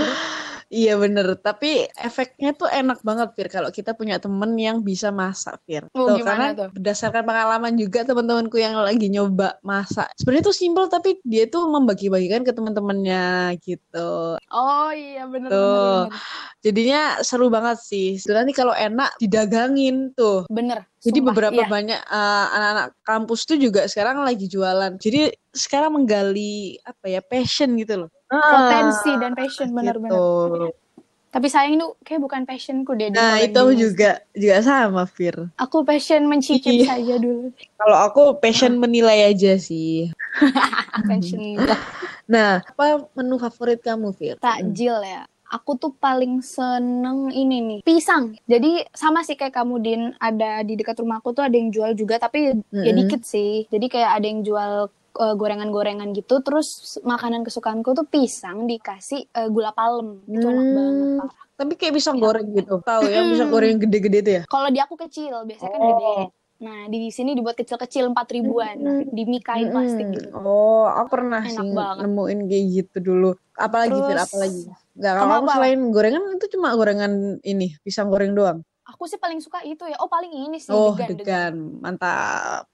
Iya 0.69 1.01
bener, 1.01 1.33
tapi 1.41 1.89
efeknya 1.97 2.53
tuh 2.53 2.69
enak 2.69 3.01
banget 3.01 3.33
Fir 3.33 3.49
kalau 3.49 3.73
kita 3.73 3.97
punya 3.97 4.21
temen 4.21 4.53
yang 4.61 4.85
bisa 4.85 5.09
masak 5.09 5.57
Fir. 5.65 5.89
Oh, 5.97 6.13
tuh, 6.13 6.21
karena 6.21 6.53
tuh? 6.53 6.69
berdasarkan 6.77 7.25
pengalaman 7.25 7.73
juga 7.81 8.05
teman-temanku 8.05 8.61
yang 8.61 8.77
lagi 8.77 9.09
nyoba 9.09 9.57
masak. 9.65 10.13
Sebenarnya 10.21 10.53
tuh 10.53 10.57
simple 10.61 10.85
tapi 10.93 11.17
dia 11.25 11.49
tuh 11.49 11.73
membagi-bagikan 11.73 12.45
ke 12.45 12.53
teman-temannya 12.53 13.57
gitu. 13.65 14.37
Oh 14.53 14.93
iya 14.93 15.25
bener, 15.25 15.49
tuh. 15.49 15.57
bener, 15.57 16.13
bener. 16.13 16.21
Jadinya 16.61 17.03
seru 17.25 17.49
banget 17.49 17.81
sih. 17.81 18.21
Nanti 18.29 18.53
kalau 18.53 18.77
enak 18.77 19.17
didagangin 19.17 20.13
tuh. 20.13 20.45
Bener. 20.53 20.85
Jadi 21.01 21.25
Sumpah, 21.25 21.33
beberapa 21.33 21.63
iya. 21.65 21.71
banyak 21.71 22.01
uh, 22.13 22.47
anak-anak 22.53 22.89
kampus 23.09 23.41
tuh 23.49 23.57
juga 23.57 23.89
sekarang 23.89 24.21
lagi 24.21 24.45
jualan. 24.45 25.01
Jadi 25.01 25.33
sekarang 25.49 25.97
menggali 25.97 26.77
apa 26.85 27.09
ya 27.09 27.25
passion 27.25 27.73
gitu 27.81 28.05
loh 28.05 28.18
potensi 28.29 29.11
dan 29.17 29.33
passion 29.33 29.69
benar-benar. 29.73 30.13
Gitu. 30.13 30.89
Tapi 31.29 31.45
sayang 31.53 31.77
itu 31.77 31.89
kayak 32.09 32.21
bukan 32.25 32.43
passionku 32.49 32.97
deh. 32.97 33.13
Nah 33.13 33.37
itu 33.45 33.63
juga 33.77 34.25
juga 34.33 34.65
sama 34.65 35.05
Fir. 35.05 35.53
Aku 35.61 35.85
passion 35.85 36.25
mencicip 36.25 36.73
iya. 36.73 36.97
saja 36.97 37.21
dulu. 37.21 37.53
Kalau 37.77 37.99
aku 38.01 38.23
passion 38.41 38.81
menilai 38.81 39.29
aja 39.29 39.61
sih. 39.61 40.09
passion. 41.09 41.61
nah 42.33 42.65
apa 42.65 43.05
menu 43.13 43.37
favorit 43.37 43.81
kamu 43.85 44.17
Fir? 44.17 44.37
Takjil 44.41 44.97
ya 45.05 45.29
aku 45.49 45.81
tuh 45.81 45.93
paling 45.97 46.45
seneng 46.45 47.33
ini 47.33 47.57
nih 47.65 47.81
pisang 47.81 48.37
jadi 48.45 48.85
sama 48.93 49.25
sih 49.25 49.35
kayak 49.35 49.57
kamu 49.57 49.75
din 49.81 50.03
ada 50.21 50.61
di 50.61 50.77
dekat 50.77 51.01
rumahku 51.01 51.33
tuh 51.33 51.45
ada 51.45 51.57
yang 51.57 51.73
jual 51.73 51.97
juga 51.97 52.21
tapi 52.21 52.53
mm 52.53 52.69
-hmm. 52.69 52.85
ya 52.85 52.93
dikit 52.93 53.23
sih 53.25 53.65
jadi 53.73 53.87
kayak 53.89 54.11
ada 54.21 54.27
yang 54.29 54.41
jual 54.45 54.73
uh, 55.17 55.35
gorengan-gorengan 55.39 56.13
gitu 56.13 56.45
terus 56.45 56.99
makanan 57.07 57.47
kesukaanku 57.47 57.97
tuh 57.97 58.05
pisang 58.05 58.69
dikasih 58.69 59.25
uh, 59.33 59.49
gula 59.49 59.73
palem 59.73 60.21
itu 60.29 60.45
hmm. 60.45 60.53
enak 60.53 60.69
banget 60.75 61.09
parah 61.23 61.35
tapi 61.59 61.73
kayak 61.75 61.95
pisang 61.99 62.17
ya. 62.19 62.23
goreng 62.23 62.49
gitu 62.55 62.75
tahu 62.85 63.03
ya 63.09 63.21
pisang 63.27 63.51
goreng 63.51 63.69
yang 63.77 63.81
gede-gede 63.83 64.19
tuh 64.21 64.33
ya 64.33 64.43
kalau 64.47 64.69
di 64.71 64.81
aku 64.83 64.95
kecil 64.95 65.43
biasanya 65.49 65.73
kan 65.73 65.81
oh. 65.81 65.87
kan 65.87 65.97
gede 65.97 66.37
Nah, 66.59 66.91
di 66.91 67.07
sini 67.15 67.39
dibuat 67.39 67.55
kecil-kecil 67.55 68.11
empat 68.11 68.35
ribuan, 68.35 68.75
nah, 68.83 68.99
dimikain 69.15 69.71
plastik 69.71 70.11
gitu. 70.11 70.35
Oh, 70.35 70.91
aku 70.91 71.15
pernah 71.15 71.39
Enak 71.47 71.55
sih 71.55 71.71
banget. 71.71 72.03
nemuin 72.03 72.39
kayak 72.51 72.65
gitu 72.75 72.97
dulu. 72.99 73.31
Apalagi 73.55 73.95
Terus, 73.95 74.11
Fir, 74.11 74.19
apalagi? 74.19 74.63
Enggak, 74.99 75.13
kalau 75.23 75.35
aku 75.39 75.49
selain 75.55 75.81
gorengan 75.95 76.23
itu 76.35 76.47
cuma 76.59 76.69
gorengan 76.75 77.13
ini, 77.47 77.79
pisang 77.87 78.11
goreng 78.11 78.35
doang. 78.35 78.59
Aku 78.91 79.07
sih 79.07 79.23
paling 79.23 79.39
suka 79.39 79.63
itu 79.63 79.87
ya. 79.87 80.03
Oh, 80.03 80.11
paling 80.11 80.35
ini 80.35 80.59
sih. 80.59 80.75
Oh, 80.75 80.99
degan. 80.99 81.15
degan. 81.23 81.55
Mantap. 81.79 82.67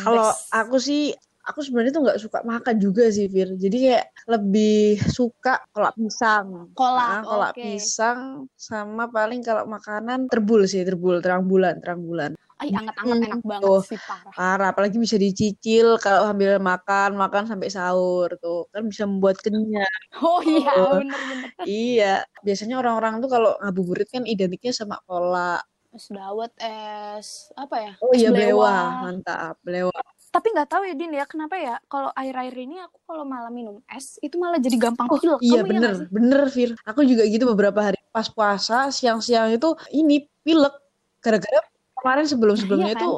Kalau 0.00 0.28
aku 0.52 0.76
sih 0.76 1.14
aku 1.46 1.62
sebenarnya 1.62 1.92
tuh 1.94 2.02
nggak 2.02 2.20
suka 2.20 2.38
makan 2.42 2.76
juga 2.82 3.06
sih 3.08 3.30
Fir 3.30 3.54
jadi 3.54 3.76
kayak 3.78 4.04
lebih 4.26 4.98
suka 5.06 5.62
kolak 5.70 5.94
pisang 5.94 6.74
kolak 6.74 7.06
nah, 7.06 7.22
kolak 7.22 7.52
okay. 7.54 7.78
pisang 7.78 8.50
sama 8.58 9.06
paling 9.06 9.46
kalau 9.46 9.62
makanan 9.70 10.26
terbul 10.26 10.66
sih 10.66 10.82
terbul 10.82 11.22
terang 11.22 11.46
bulan 11.46 11.78
terang 11.78 12.02
bulan 12.02 12.34
Ay, 12.56 12.72
anget-anget 12.72 13.16
hmm, 13.20 13.26
enak 13.28 13.42
banget 13.44 13.68
tuh, 13.68 13.80
sih 13.84 14.00
parah. 14.00 14.32
Parah, 14.32 14.68
apalagi 14.72 14.96
bisa 14.96 15.20
dicicil 15.20 16.00
kalau 16.00 16.24
sambil 16.24 16.56
makan, 16.56 17.12
makan 17.12 17.44
sampai 17.44 17.68
sahur 17.68 18.32
tuh. 18.40 18.64
Kan 18.72 18.88
bisa 18.88 19.04
membuat 19.04 19.36
kenyang. 19.44 19.84
Oh 20.24 20.40
iya, 20.40 20.72
oh. 20.72 20.96
bener-bener. 20.96 21.52
iya, 21.68 22.24
biasanya 22.40 22.80
orang-orang 22.80 23.20
tuh 23.20 23.28
kalau 23.28 23.52
ngabuburit 23.60 24.08
kan 24.08 24.24
identiknya 24.24 24.72
sama 24.72 24.96
kolak. 25.04 25.68
Es 25.96 26.12
dawet, 26.12 26.52
es 26.60 27.48
apa 27.56 27.76
ya? 27.80 27.92
Oh 28.04 28.12
iya, 28.12 28.28
blewa. 28.28 29.00
Mantap, 29.08 29.56
blewa 29.64 29.96
tapi 30.36 30.52
nggak 30.52 30.68
tahu 30.68 30.84
ya 30.84 30.92
Din 30.92 31.16
ya 31.16 31.24
kenapa 31.24 31.56
ya 31.56 31.80
kalau 31.88 32.12
air-air 32.12 32.52
ini 32.52 32.76
aku 32.84 33.00
kalau 33.08 33.24
malam 33.24 33.48
minum 33.56 33.80
es 33.88 34.20
itu 34.20 34.36
malah 34.36 34.60
jadi 34.60 34.76
gampang 34.76 35.08
oh, 35.08 35.16
pilek. 35.16 35.40
Iya 35.40 35.64
bener 35.64 35.92
ya 35.96 36.04
bener 36.12 36.40
Fir. 36.52 36.70
Aku 36.84 37.08
juga 37.08 37.24
gitu 37.24 37.48
beberapa 37.48 37.80
hari 37.80 37.96
pas 38.12 38.28
puasa 38.28 38.92
siang-siang 38.92 39.56
itu 39.56 39.72
ini 39.96 40.28
pilek 40.44 40.76
gara-gara 41.24 41.64
kemarin 41.96 42.28
sebelum-sebelumnya 42.28 42.84
nah, 42.84 42.92
iya 42.92 43.00
kan? 43.00 43.08
itu 43.08 43.10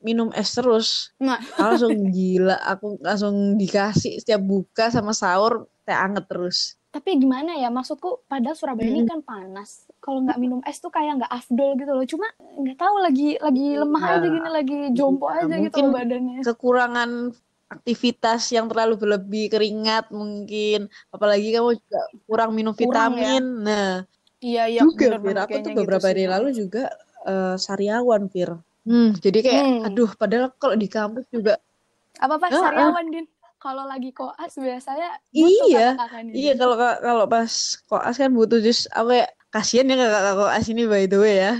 minum 0.00 0.28
es 0.30 0.50
terus. 0.54 1.10
Nah. 1.18 1.42
langsung 1.58 1.92
gila 2.14 2.56
aku 2.62 3.02
langsung 3.02 3.58
dikasih 3.58 4.22
setiap 4.22 4.38
buka 4.38 4.94
sama 4.94 5.10
sahur 5.10 5.66
teh 5.82 5.96
anget 5.96 6.30
terus. 6.30 6.78
Tapi 6.90 7.16
gimana 7.16 7.54
ya 7.54 7.68
maksudku 7.68 8.26
padahal 8.26 8.52
Surabaya 8.52 8.84
ini 8.84 9.02
kan 9.04 9.20
panas 9.20 9.86
kalau 9.98 10.20
nggak 10.20 10.36
minum 10.36 10.58
es 10.64 10.76
tuh 10.76 10.88
kayak 10.88 11.18
nggak 11.18 11.30
afdol 11.30 11.74
gitu 11.74 11.90
loh 11.90 12.02
cuma 12.04 12.26
nggak 12.56 12.76
tahu 12.76 12.96
lagi 12.98 13.38
lagi 13.38 13.66
lemah 13.76 14.02
Iya. 14.02 14.12
aja 14.12 14.26
gini 14.28 14.48
lagi 14.48 14.78
jompo 14.90 15.26
aja 15.26 15.54
gitu 15.56 15.78
loh 15.80 15.92
badannya 15.92 16.42
kekurangan 16.42 17.10
aktivitas 17.70 18.50
yang 18.50 18.66
terlalu 18.66 18.98
berlebih 18.98 19.46
keringat 19.48 20.10
mungkin 20.10 20.90
apalagi 21.08 21.48
kamu 21.50 21.78
juga 21.78 22.00
kurang 22.26 22.50
minum 22.52 22.74
Kurang 22.74 23.14
ya. 23.14 23.38
vitamin 23.38 23.44
nah 23.62 23.90
iya 24.38 24.66
iya 24.66 24.82
juga 24.82 25.14
bener-bener 25.14 25.22
Fir 25.22 25.38
aku 25.38 25.54
tuh 25.56 25.70
gitu 25.70 25.78
beberapa 25.78 26.02
sih. 26.02 26.10
hari 26.10 26.24
lalu 26.26 26.48
juga 26.50 26.84
eh, 27.22 27.54
sariawan 27.56 28.22
Fir 28.26 28.50
hmm, 28.82 29.10
jadi 29.16 29.38
kayak 29.40 29.62
Hmm. 29.62 29.86
aduh 29.86 30.10
padahal 30.12 30.50
kalau 30.52 30.74
di 30.74 30.88
kampus 30.88 31.22
juga 31.30 31.54
apa 32.18 32.34
apa 32.34 32.46
Ah, 32.46 32.50
ah. 32.50 32.60
sariawan 32.60 33.06
din 33.08 33.26
kalau 33.60 33.84
lagi 33.84 34.10
koas 34.10 34.56
biasanya 34.56 35.20
butuh 35.28 35.68
Iya, 35.68 35.86
iya 36.32 36.52
kalau 36.56 36.74
kalau 36.80 37.24
pas 37.28 37.52
koas 37.84 38.16
kan 38.16 38.32
butuh 38.32 38.58
jus. 38.58 38.88
Aku 38.90 39.12
kayak 39.12 39.30
kasihan 39.50 39.84
ya 39.84 40.00
kakak 40.00 40.34
koas 40.34 40.64
ini 40.66 40.82
by 40.84 41.04
the 41.04 41.18
way 41.20 41.36
ya. 41.38 41.52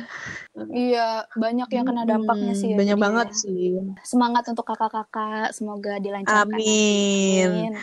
Iya 0.67 1.07
banyak 1.37 1.69
yang 1.71 1.85
kena 1.85 2.03
dampaknya 2.03 2.53
Hmm, 2.53 2.59
sih 2.59 2.69
ya, 2.73 2.77
banyak 2.81 2.97
jadi 2.97 3.05
banget 3.05 3.29
ya. 3.29 3.37
sih. 3.37 3.65
Semangat 4.03 4.45
untuk 4.49 4.65
kakak-kakak 4.65 5.53
semoga 5.53 6.01
dilancarkan. 6.01 6.49
Amin. 6.51 7.47
Amin. 7.47 7.75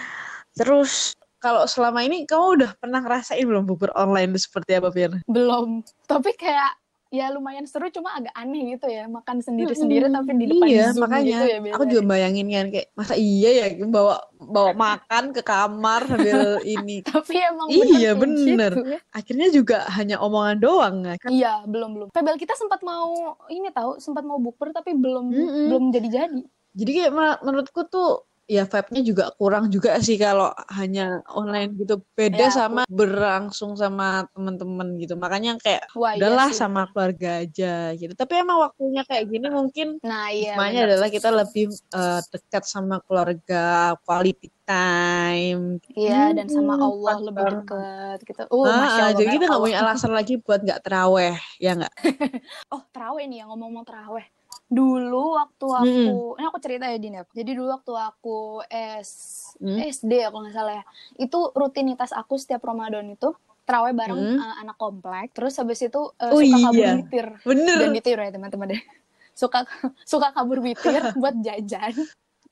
terus 0.51 1.13
kalau 1.37 1.69
selama 1.69 2.01
ini 2.01 2.25
kamu 2.25 2.45
udah 2.57 2.71
pernah 2.81 2.97
ngerasain 2.97 3.45
belum 3.45 3.63
bubur 3.63 3.93
online 3.93 4.33
itu 4.33 4.49
seperti 4.49 4.73
apa 4.73 4.89
Fir? 4.89 5.13
belum. 5.23 5.85
Tapi 6.03 6.33
kayak 6.33 6.73
ya 7.09 7.29
lumayan 7.29 7.63
seru 7.63 7.87
cuma 7.87 8.11
agak 8.13 8.33
aneh 8.33 8.75
gitu 8.75 8.85
ya 8.85 9.07
makan 9.07 9.39
sendiri-sendiri 9.39 10.07
tapi 10.07 10.31
di 10.33 10.45
depan 10.45 10.67
iya, 10.67 10.91
Zoom 10.91 11.01
makanya 11.03 11.23
gitu 11.25 11.45
ya 11.45 11.57
aku 11.57 11.63
biasanya. 11.63 11.87
juga 11.89 12.03
bayangin 12.05 12.47
kan 12.47 12.65
kayak 12.67 12.87
masa 12.93 13.13
iya 13.15 13.49
ya 13.53 13.65
bawa 13.83 14.15
bawa 14.37 14.71
makan 14.83 15.23
ke 15.31 15.41
kamar 15.41 16.01
sambil 16.03 16.39
ini. 16.61 16.97
tapi 17.07 17.33
emang 17.37 17.67
Iya, 17.67 18.11
kayak 18.11 18.15
bener. 18.17 18.71
gitu 18.73 18.87
ya. 18.89 18.99
Akhirnya 19.09 19.47
juga 19.49 19.77
hanya 19.89 20.17
omongan 20.17 20.57
doang 20.57 20.95
kan. 21.15 21.17
iya 21.27 21.63
belum 21.63 21.89
belum 21.93 22.07
Pebel 22.09 22.35
kita 22.35 22.53
sempat 22.53 22.79
mau 22.81 23.13
ini 23.47 23.71
tahu 23.71 23.97
sempat 23.97 24.21
mau 24.21 24.37
bukber 24.37 24.71
tapi 24.71 24.91
belum 24.91 25.25
Mm-mm. 25.29 25.65
belum 25.71 25.83
jadi-jadi 25.89 26.41
Jadi 26.73 26.91
kayak 26.93 27.11
men- 27.11 27.41
menurutku 27.41 27.81
tuh 27.85 28.27
ya 28.47 28.63
vibe-nya 28.63 29.01
juga 29.03 29.23
kurang 29.39 29.67
juga 29.75 29.99
sih 29.99 30.15
kalau 30.15 30.49
hanya 30.71 31.19
online 31.29 31.75
gitu. 31.79 31.99
Beda 32.15 32.47
Ya, 32.47 32.51
sama 32.51 32.81
berlangsung 32.89 33.75
sama 33.75 34.25
teman-teman 34.33 34.95
gitu. 35.03 35.13
Makanya 35.19 35.59
kayak 35.59 35.83
wah 35.99 36.15
iya 36.15 36.19
udahlah 36.19 36.47
sih. 36.49 36.57
sama 36.61 36.81
keluarga 36.91 37.43
aja 37.43 37.91
gitu. 37.99 38.13
Tapi 38.15 38.33
emang 38.43 38.57
waktunya 38.65 39.01
kayak 39.07 39.25
gini 39.31 39.47
mungkin 39.51 39.87
nah 40.01 40.31
iya 40.31 40.55
bener. 40.55 40.87
adalah 40.95 41.09
kita 41.11 41.29
lebih 41.29 41.65
eh, 41.93 42.19
dekat 42.33 42.63
sama 42.65 42.95
keluarga, 43.05 43.93
quality 44.07 44.47
time. 44.67 45.79
iya 45.95 46.31
dan 46.35 46.47
sama 46.47 46.73
Hmm, 46.75 46.87
Allah 46.87 47.15
lebih 47.23 47.43
dekat 47.51 48.17
gitu 48.27 48.41
uh 48.47 48.65
Ah, 48.67 48.75
masya 48.83 49.01
ah, 49.03 49.07
Allah 49.11 49.17
jadi 49.19 49.29
kita 49.35 49.45
nggak 49.47 49.63
punya 49.63 49.77
alasan 49.83 50.11
lagi 50.15 50.33
buat 50.39 50.59
nggak 50.63 50.81
teraweh, 50.85 51.35
ya 51.59 51.71
nggak? 51.77 51.93
Oh, 52.73 52.81
terawih 52.91 53.23
nih 53.31 53.37
ya 53.41 53.45
ngomong-ngomong 53.47 53.85
terawih. 53.87 54.25
Dulu 54.67 55.39
waktu 55.39 55.67
aku, 55.71 56.35
ini 56.35 56.45
aku 56.45 56.59
cerita 56.59 56.85
ya 56.91 56.99
Din 56.99 57.17
ya. 57.17 57.23
Jadi 57.31 57.51
dulu 57.55 57.71
waktu 57.71 57.93
aku 57.95 58.37
S 58.67 59.09
Hmm. 59.57 59.79
SD 59.81 60.11
ya 60.21 60.29
kalau 60.29 60.45
nggak 60.45 60.53
salah 60.53 60.73
ya. 60.77 60.83
Itu 61.17 61.49
rutinitas 61.55 62.13
aku 62.13 62.37
setiap 62.37 62.61
Ramadan 62.67 63.09
itu 63.09 63.33
terawih 63.65 63.95
bareng 63.95 64.21
Hmm. 64.21 64.37
uh, 64.37 64.55
anak 64.61 64.77
komplek. 64.77 65.33
Terus 65.33 65.57
habis 65.57 65.79
itu 65.81 66.11
uh, 66.19 66.31
Oh 66.35 66.43
suka 66.43 66.57
kabur 66.67 66.83
iya. 66.83 66.93
witir. 66.93 67.27
Bener. 67.41 67.77
Dan 67.79 67.89
ditiru 67.95 68.21
ya 68.21 68.31
teman-teman 68.31 68.75
deh. 68.75 68.81
Suka 69.37 69.69
suka 70.01 70.33
kabur 70.33 70.59
witir 70.61 71.01
buat 71.21 71.37
jajan. 71.41 71.93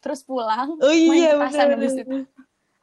Terus 0.01 0.21
pulang 0.21 0.77
Oh 0.79 0.93
main 0.93 1.17
iya 1.19 1.33
petasan 1.37 1.65
bener. 1.65 1.69
habis 1.77 1.93
itu. 1.97 2.17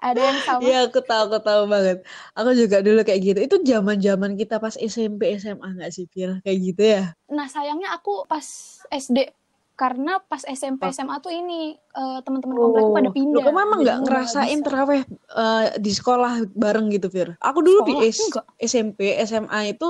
Ada 0.02 0.20
yang 0.20 0.38
sama 0.42 0.60
Iya 0.66 0.78
aku 0.90 1.00
tahu, 1.06 1.22
aku 1.30 1.38
tahu 1.46 1.62
banget. 1.70 1.98
Aku 2.34 2.50
juga 2.58 2.76
dulu 2.82 3.00
kayak 3.06 3.20
gitu. 3.22 3.38
Itu 3.38 3.56
zaman-zaman 3.62 4.34
kita 4.34 4.58
pas 4.58 4.74
SMP, 4.74 5.38
SMA 5.38 5.68
nggak 5.78 5.90
sih, 5.94 6.04
Fir? 6.10 6.42
Kayak 6.42 6.58
gitu 6.58 6.82
ya? 6.82 7.02
Nah, 7.30 7.46
sayangnya 7.46 7.94
aku 7.94 8.26
pas 8.26 8.44
SD 8.90 9.30
karena 9.72 10.20
pas 10.28 10.42
SMP 10.44 10.84
SMA 10.92 11.16
tuh 11.24 11.32
ini 11.32 11.74
eh, 11.74 12.18
teman-teman 12.22 12.54
komplekku 12.60 12.92
pada 12.92 13.08
Loh, 13.08 13.14
pindah. 13.16 13.42
kamu 13.46 13.58
emang 13.64 13.78
nggak 13.82 13.98
ngerasain 14.04 14.60
teraweh 14.60 15.02
eh, 15.32 15.64
di 15.80 15.90
sekolah 15.94 16.32
bareng 16.52 16.86
gitu, 16.92 17.08
Fir? 17.08 17.28
Aku 17.40 17.64
dulu 17.64 17.80
di 17.88 17.94
Sekolah? 17.96 18.12
S- 18.12 18.20
Enggak. 18.28 18.44
SMP, 18.62 19.00
SMA 19.24 19.60
itu 19.72 19.88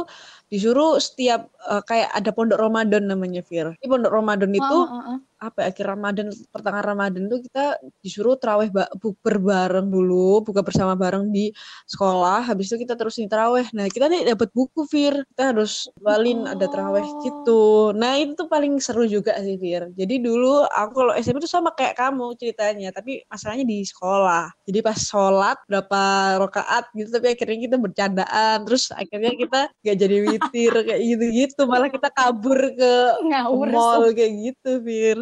disuruh 0.52 1.00
setiap 1.00 1.48
eh, 1.64 1.80
kayak 1.88 2.12
ada 2.12 2.28
pondok 2.30 2.60
Ramadan 2.60 3.08
namanya, 3.08 3.40
Fir. 3.40 3.72
Di 3.80 3.88
pondok 3.88 4.12
Ramadan 4.12 4.52
itu 4.52 4.78
Ah, 4.84 4.92
ah, 4.92 5.08
ah. 5.16 5.18
apa 5.42 5.58
ya, 5.58 5.74
akhir 5.74 5.86
Ramadan 5.90 6.26
pertengahan 6.54 6.86
Ramadan 6.94 7.22
tuh 7.26 7.42
kita 7.42 7.74
disuruh 7.98 8.38
teraweh 8.38 8.70
bukber 8.94 9.42
bareng 9.42 9.90
dulu 9.90 10.44
buka 10.46 10.62
bersama 10.62 10.94
bareng 10.94 11.32
di 11.32 11.50
sekolah. 11.88 12.46
Habis 12.46 12.70
itu 12.70 12.84
kita 12.84 12.94
terusin 12.94 13.26
teraweh 13.26 13.66
nah 13.74 13.88
kita 13.88 14.06
nih 14.06 14.28
dapat 14.28 14.52
buku 14.52 14.84
Fir. 14.86 15.24
Kita 15.32 15.56
harus 15.56 15.88
balin 15.98 16.44
ada 16.46 16.68
teraweh 16.68 17.00
Oh. 17.02 17.18
gitu. 17.24 17.62
Nah 17.96 18.20
itu 18.20 18.36
tuh 18.36 18.46
paling 18.46 18.76
seru 18.78 19.08
juga 19.08 19.34
sih 19.42 19.56
Fir. 19.56 19.90
Jadi 19.96 20.20
dulu 20.22 20.62
aku 20.68 20.92
kalau 20.94 21.12
SMP 21.16 21.42
tuh 21.42 21.50
sama 21.50 21.72
kayak 21.74 21.96
kamu 21.98 22.36
ceritanya 22.38 22.92
tapi 22.92 23.24
masalahnya 23.26 23.64
di 23.66 23.82
sekolah. 23.82 24.52
Jadi 24.68 24.78
pas 24.78 24.98
sholat 25.00 25.56
berapa 25.66 26.02
rakaat 26.38 26.92
gitu 26.94 27.08
tapi 27.10 27.34
akhirnya 27.34 27.58
kita 27.66 27.76
bercandaan. 27.80 28.56
Terus 28.62 28.94
akhirnya 28.94 29.32
kita 29.34 29.60
gak 29.82 29.96
jadi 29.98 30.16
witir 30.44 30.74
kayak 30.74 31.02
gitu-gitu 31.04 31.62
malah 31.64 31.86
kita 31.86 32.08
kabur 32.08 32.58
ke 32.72 32.94
Ngawur. 33.22 33.66
mall 33.68 34.02
kayak 34.10 34.32
gitu 34.42 34.70
Fir 34.80 35.18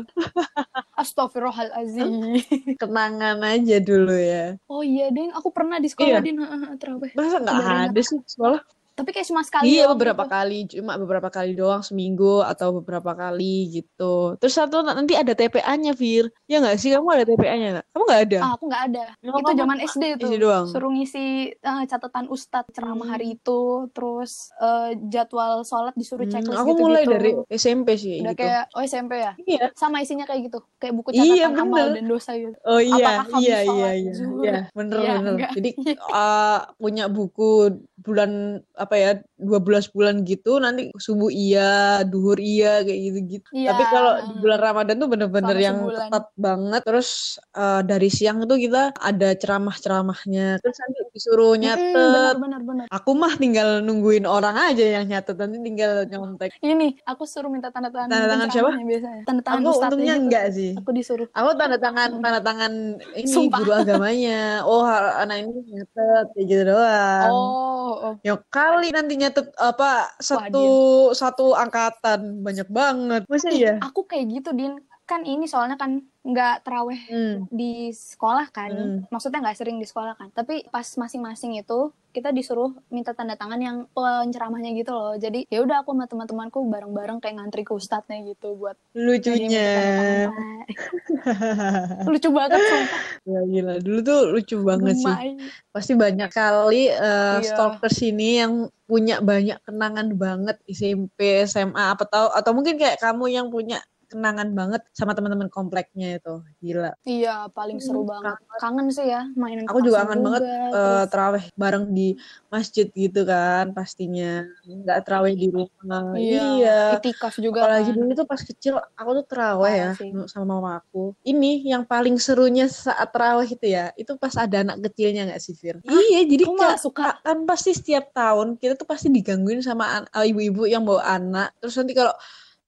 Astagfirullahalazim. 0.95 2.09
kenangan 2.81 3.41
aja 3.41 3.77
dulu 3.79 4.15
ya. 4.15 4.57
oh 4.67 4.81
iya, 4.81 5.09
Ding, 5.09 5.33
aku 5.33 5.49
pernah 5.51 5.77
di 5.77 5.89
sekolah 5.89 6.19
Iya. 6.19 6.25
Din, 6.25 6.37
terawih. 6.77 7.13
Masa 7.13 7.37
nggak 7.39 7.55
ingat. 7.55 7.89
ada 7.89 8.01
sih 8.01 8.19
sekolah? 8.25 8.61
Tapi 9.01 9.11
kayak 9.11 9.27
cuma 9.27 9.41
sekali 9.41 9.65
Iya 9.71 9.89
beberapa 9.89 10.23
gitu. 10.23 10.33
kali, 10.33 10.59
cuma 10.69 10.93
beberapa 10.95 11.29
kali 11.29 11.53
doang 11.53 11.81
seminggu 11.81 12.41
atau 12.43 12.77
beberapa 12.77 13.13
kali 13.13 13.57
gitu. 13.73 14.37
Terus 14.37 14.55
satu 14.55 14.81
nanti 14.81 15.17
ada 15.17 15.33
TPA-nya, 15.33 15.93
Fir. 15.93 16.29
Ya 16.45 16.61
nggak 16.61 16.77
sih? 16.77 16.93
Kamu 16.93 17.09
ada 17.09 17.25
TPA-nya 17.25 17.69
nggak? 17.75 17.87
Kamu 17.91 18.03
nggak 18.05 18.23
ada? 18.27 18.39
Ah, 18.39 18.53
aku 18.55 18.65
nggak 18.69 18.85
ada. 18.87 19.05
Ya, 19.17 19.31
itu 19.33 19.53
zaman 19.57 19.79
SD 19.81 20.05
tuh. 20.17 20.29
isi 20.29 20.37
doang. 20.37 20.67
Suruh 20.67 20.91
ngisi 20.91 21.27
eh, 21.51 21.85
catatan 21.87 22.29
ustadz 22.29 22.69
ceramah 22.71 22.99
Hmm. 23.01 23.13
hari 23.13 23.27
itu, 23.35 23.61
terus 23.91 24.53
eh, 24.57 24.93
jadwal 25.07 25.63
sholat 25.63 25.95
disuruh 25.95 26.23
Hmm, 26.23 26.35
checklist 26.37 26.59
aku 26.59 26.71
gitu-gitu. 26.71 26.85
mulai 26.85 27.03
dari 27.05 27.31
SMP 27.49 27.89
sih 27.95 28.21
Udah 28.21 28.35
gitu. 28.35 28.45
kayak 28.45 28.63
oh 28.71 28.83
SMP 28.83 29.13
ya? 29.17 29.33
Iya. 29.41 29.65
Sama 29.73 29.99
isinya 29.99 30.25
kayak 30.25 30.41
gitu, 30.47 30.59
kayak 30.77 30.93
buku 30.93 31.09
Iya, 31.11 31.49
catatan 31.49 31.55
amal 31.59 31.79
bener. 31.81 31.97
dan 31.97 32.05
dosa 32.07 32.31
gitu. 32.35 32.53
Oh 32.63 32.77
iya, 32.77 32.95
Apakah 33.01 33.25
kamu 33.27 33.41
iya, 33.41 33.57
iya, 33.57 33.59
sholat 33.65 33.95
iya, 33.95 34.13
zuhur? 34.13 34.45
iya, 34.45 34.59
bener, 34.71 34.99
Iya, 34.99 35.13
bener. 35.15 35.33
enggak. 35.33 35.51
Jadi 35.57 35.71
uh, 36.05 36.61
punya 36.83 37.05
buku 37.07 37.51
bulan 37.97 38.31
apa 38.75 38.90
ya, 38.99 39.23
12 39.41 39.95
bulan 39.97 40.15
gitu, 40.29 40.61
nanti 40.61 40.93
subuh 41.01 41.33
iya, 41.33 42.05
duhur 42.05 42.37
iya, 42.37 42.85
kayak 42.85 43.01
gitu-gitu. 43.11 43.49
Iya. 43.57 43.73
Tapi 43.73 43.85
kalau 43.89 44.13
di 44.29 44.35
bulan 44.39 44.61
Ramadan 44.61 44.97
tuh 45.01 45.09
bener-bener 45.09 45.57
yang 45.57 45.79
sebulan. 45.83 46.09
ketat 46.13 46.27
banget. 46.37 46.83
Terus 46.85 47.09
uh, 47.57 47.81
dari 47.83 48.09
siang 48.13 48.45
itu 48.45 48.55
kita 48.69 48.93
ada 48.97 49.29
ceramah-ceramahnya. 49.35 50.61
Terus 50.61 50.77
nanti 50.79 51.01
disuruh 51.17 51.53
nyatet. 51.57 51.97
benar 51.97 52.37
benar 52.39 52.61
benar. 52.63 52.87
Aku 52.93 53.17
mah 53.17 53.35
tinggal 53.41 53.81
nungguin 53.83 54.29
orang 54.29 54.57
aja 54.57 54.85
yang 55.01 55.09
nyatet, 55.09 55.37
nanti 55.37 55.59
tinggal 55.65 56.05
nyontek. 56.07 56.53
Ini 56.61 57.01
aku 57.09 57.25
suruh 57.25 57.51
minta 57.51 57.73
tanda 57.73 57.89
tangan 57.89 58.13
Tanda 58.13 58.27
tangan 58.29 58.49
siapa? 58.53 58.71
biasanya. 58.77 59.23
Tanda 59.27 59.43
tangan 59.43 59.63
Aku 59.65 59.71
untungnya 59.81 60.15
gitu. 60.15 60.25
enggak 60.29 60.45
sih. 60.53 60.71
Aku 60.77 60.91
disuruh. 60.93 61.29
Aku 61.33 61.51
tanda 61.57 61.77
tangan 61.81 62.11
tanda 62.21 62.41
tangan 62.43 62.73
ini 63.17 63.29
Sumpah. 63.31 63.59
guru 63.63 63.73
agamanya. 63.75 64.63
Oh, 64.67 64.85
anak 64.87 65.47
ini 65.47 65.81
nyatet 65.81 66.27
kayak 66.37 66.47
gitu 66.47 66.63
doang. 66.69 67.31
Oh, 67.33 67.93
oh. 68.11 68.15
Ya 68.27 68.35
kali 68.51 68.93
nyatet 69.31 69.47
apa 69.55 69.91
satu 70.19 70.67
satu 71.15 71.55
angkatan 71.55 72.43
banyak 72.43 72.67
banget. 72.67 73.23
Masa 73.31 73.55
Ih, 73.55 73.63
iya? 73.63 73.75
aku 73.79 74.03
kayak 74.11 74.27
gitu 74.35 74.51
din 74.59 74.83
kan 75.11 75.27
ini 75.27 75.45
soalnya 75.45 75.75
kan 75.75 75.99
nggak 76.21 76.63
teraweh 76.63 77.01
Hmm. 77.03 77.51
di 77.51 77.73
sekolah 77.91 78.47
kan 78.49 78.71
Hmm. 78.71 78.99
maksudnya 79.09 79.41
nggak 79.41 79.59
sering 79.59 79.77
di 79.77 79.85
sekolah 79.85 80.15
kan 80.15 80.31
tapi 80.31 80.63
pas 80.65 80.87
masing-masing 80.87 81.57
itu 81.57 81.81
kita 82.11 82.29
disuruh 82.29 82.71
minta 82.89 83.11
tanda 83.11 83.35
tangan 83.35 83.59
yang 83.59 83.77
penceramahnya 83.89 84.71
gitu 84.75 84.91
loh 84.91 85.15
jadi 85.15 85.47
ya 85.47 85.59
udah 85.61 85.81
aku 85.81 85.91
sama 85.91 86.05
teman-temanku 86.05 86.59
bareng-bareng 86.65 87.19
kayak 87.19 87.35
ngantri 87.37 87.63
ke 87.63 87.73
ustadznya 87.73 88.21
gitu 88.25 88.55
buat 88.55 88.75
Lucunya. 88.93 90.27
lucu 92.07 92.29
banget 92.31 92.61
sumpah 92.61 93.03
Ya 93.23 93.41
gila, 93.45 93.75
dulu 93.79 93.99
tuh 94.01 94.21
lucu 94.31 94.57
banget 94.61 94.97
sih. 94.97 95.07
Gemai. 95.07 95.29
Pasti 95.71 95.93
banyak 95.95 96.31
kali 96.31 96.89
eh, 96.89 96.99
Iya. 97.37 97.45
stalkers 97.45 97.99
ini 98.03 98.41
yang 98.41 98.53
punya 98.85 99.21
banyak 99.21 99.61
kenangan 99.63 100.09
banget 100.17 100.57
SMP, 100.67 101.45
SMA 101.45 101.95
apa 101.95 102.03
tahu 102.05 102.27
atau 102.33 102.51
mungkin 102.51 102.75
kayak 102.75 102.99
kamu 102.99 103.31
yang 103.31 103.47
punya 103.49 103.79
kenangan 104.11 104.51
banget 104.51 104.83
sama 104.91 105.15
teman-teman 105.15 105.47
kompleknya 105.47 106.19
itu. 106.19 106.43
Gila. 106.59 106.93
Iya, 107.07 107.47
paling 107.55 107.79
seru 107.79 108.03
Hmm, 108.03 108.11
banget. 108.11 108.37
Kangen 108.59 108.87
sih 108.91 109.07
ya 109.07 109.25
mainin 109.33 109.65
Aku 109.65 109.81
juga 109.81 110.03
kangen 110.03 110.21
banget 110.21 110.43
juga, 110.43 110.53
eh, 110.53 110.75
terus 110.75 111.09
terawih 111.09 111.45
bareng 111.55 111.85
di 111.91 112.09
masjid 112.49 112.87
gitu 112.91 113.23
kan 113.23 113.71
pastinya. 113.71 114.43
Nggak 114.67 114.99
terawih 115.07 115.35
di 115.35 115.49
rumah. 115.49 116.05
iya, 116.19 116.43
Iya. 116.59 116.81
itikaf 116.99 117.39
juga 117.39 117.65
Apalagi 117.65 117.91
kan. 117.91 117.97
dulu 117.97 118.11
tuh 118.13 118.27
pas 118.27 118.43
kecil 118.43 118.75
aku 118.77 119.11
tuh 119.23 119.27
terawih 119.31 119.73
ya 119.73 119.91
sih. 119.95 120.11
sama 120.27 120.59
mama 120.59 120.83
aku. 120.83 121.15
Ini 121.23 121.71
yang 121.71 121.87
paling 121.87 122.19
serunya 122.19 122.67
saat 122.67 123.09
terawih 123.09 123.47
itu 123.47 123.67
ya, 123.67 123.95
itu 123.95 124.13
pas 124.19 124.35
ada 124.35 124.61
anak 124.61 124.83
kecilnya 124.91 125.31
nggak 125.31 125.41
sih 125.41 125.55
Fir? 125.55 125.79
Iya, 125.87 126.27
jadi 126.27 126.45
malah 126.51 126.77
suka? 126.77 127.17
kan 127.23 127.47
pasti 127.47 127.71
setiap 127.71 128.11
tahun 128.11 128.59
kita 128.59 128.75
tuh 128.75 128.85
pasti 128.85 129.07
digangguin 129.09 129.63
sama 129.63 130.03
ibu-ibu 130.19 130.67
yang 130.67 130.83
bawa 130.83 131.17
anak. 131.17 131.55
Terus 131.61 131.79
nanti 131.79 131.95
kalau 131.95 132.13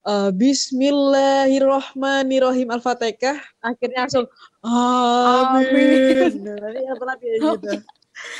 eh, 0.03 0.31
Bismillahirrohmanirrohim 0.35 2.67
Al-Fatihah 2.71 3.39
akhirnya 3.63 3.99
langsung 4.07 4.27
Amin. 4.63 6.31
Nanti 6.43 6.79
yang 6.83 6.99
telat 6.99 7.19
ya 7.19 7.35
gitu. 7.39 7.79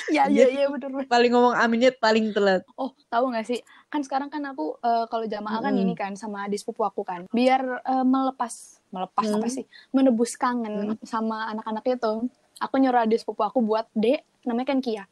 Iya, 0.08 0.30
iya 0.30 0.69
bener 0.69 0.89
bener. 0.93 1.10
Paling 1.10 1.34
ngomong 1.34 1.58
aminnya 1.58 1.89
paling 1.97 2.30
telat. 2.30 2.62
Oh, 2.78 2.93
tahu 3.10 3.34
nggak 3.34 3.41
sih? 3.43 3.60
Kan 3.89 4.06
sekarang 4.06 4.30
kan 4.30 4.45
aku 4.45 4.78
eh, 4.80 5.10
kalau 5.10 5.26
jamaah 5.26 5.65
kan 5.65 5.73
Mm-mm. 5.73 5.89
ini 5.89 5.97
kan 5.97 6.13
sama 6.15 6.45
adik 6.45 6.62
sepupu 6.62 6.86
aku 6.86 7.02
kan. 7.02 7.26
Biar 7.34 7.82
eh, 7.82 8.06
melepas 8.06 8.78
melepas 8.93 9.26
apa 9.26 9.49
Hmm. 9.49 9.49
sih? 9.49 9.65
Menebus 9.89 10.38
kangen 10.38 11.02
sama 11.02 11.49
anak-anak 11.52 11.84
itu. 11.89 12.30
Aku 12.62 12.78
nyuruh 12.78 13.02
adik 13.04 13.26
sepupu 13.26 13.41
aku 13.41 13.65
buat 13.65 13.89
Dek, 13.97 14.21
namanya 14.45 14.69
kan 14.71 14.80
Kia. 14.80 15.10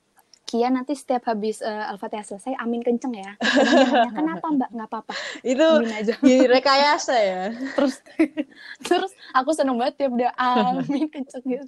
Kia 0.51 0.67
nanti 0.67 0.91
setiap 0.93 1.23
habis 1.25 1.63
eh, 1.63 1.71
Al-Fatihah 1.87 2.27
selesai 2.27 2.59
amin 2.59 2.83
kenceng 2.83 3.15
ya. 3.15 3.39
Nanya, 3.39 4.11
Kenapa 4.19 4.45
Mbak? 4.45 4.69
Nggak 4.69 4.87
apa-apa. 4.91 5.13
Itu 5.41 5.63
Amin 5.79 5.95
aja. 5.95 6.11
di 6.19 6.35
rekayasa 6.43 7.15
ya. 7.15 7.43
terus 7.71 8.03
terus 8.83 9.11
aku 9.31 9.55
seneng 9.55 9.79
banget 9.79 9.95
tiap 9.97 10.11
dia 10.13 10.35
amin 10.35 11.07
kenceng 11.07 11.39
gitu. 11.41 11.63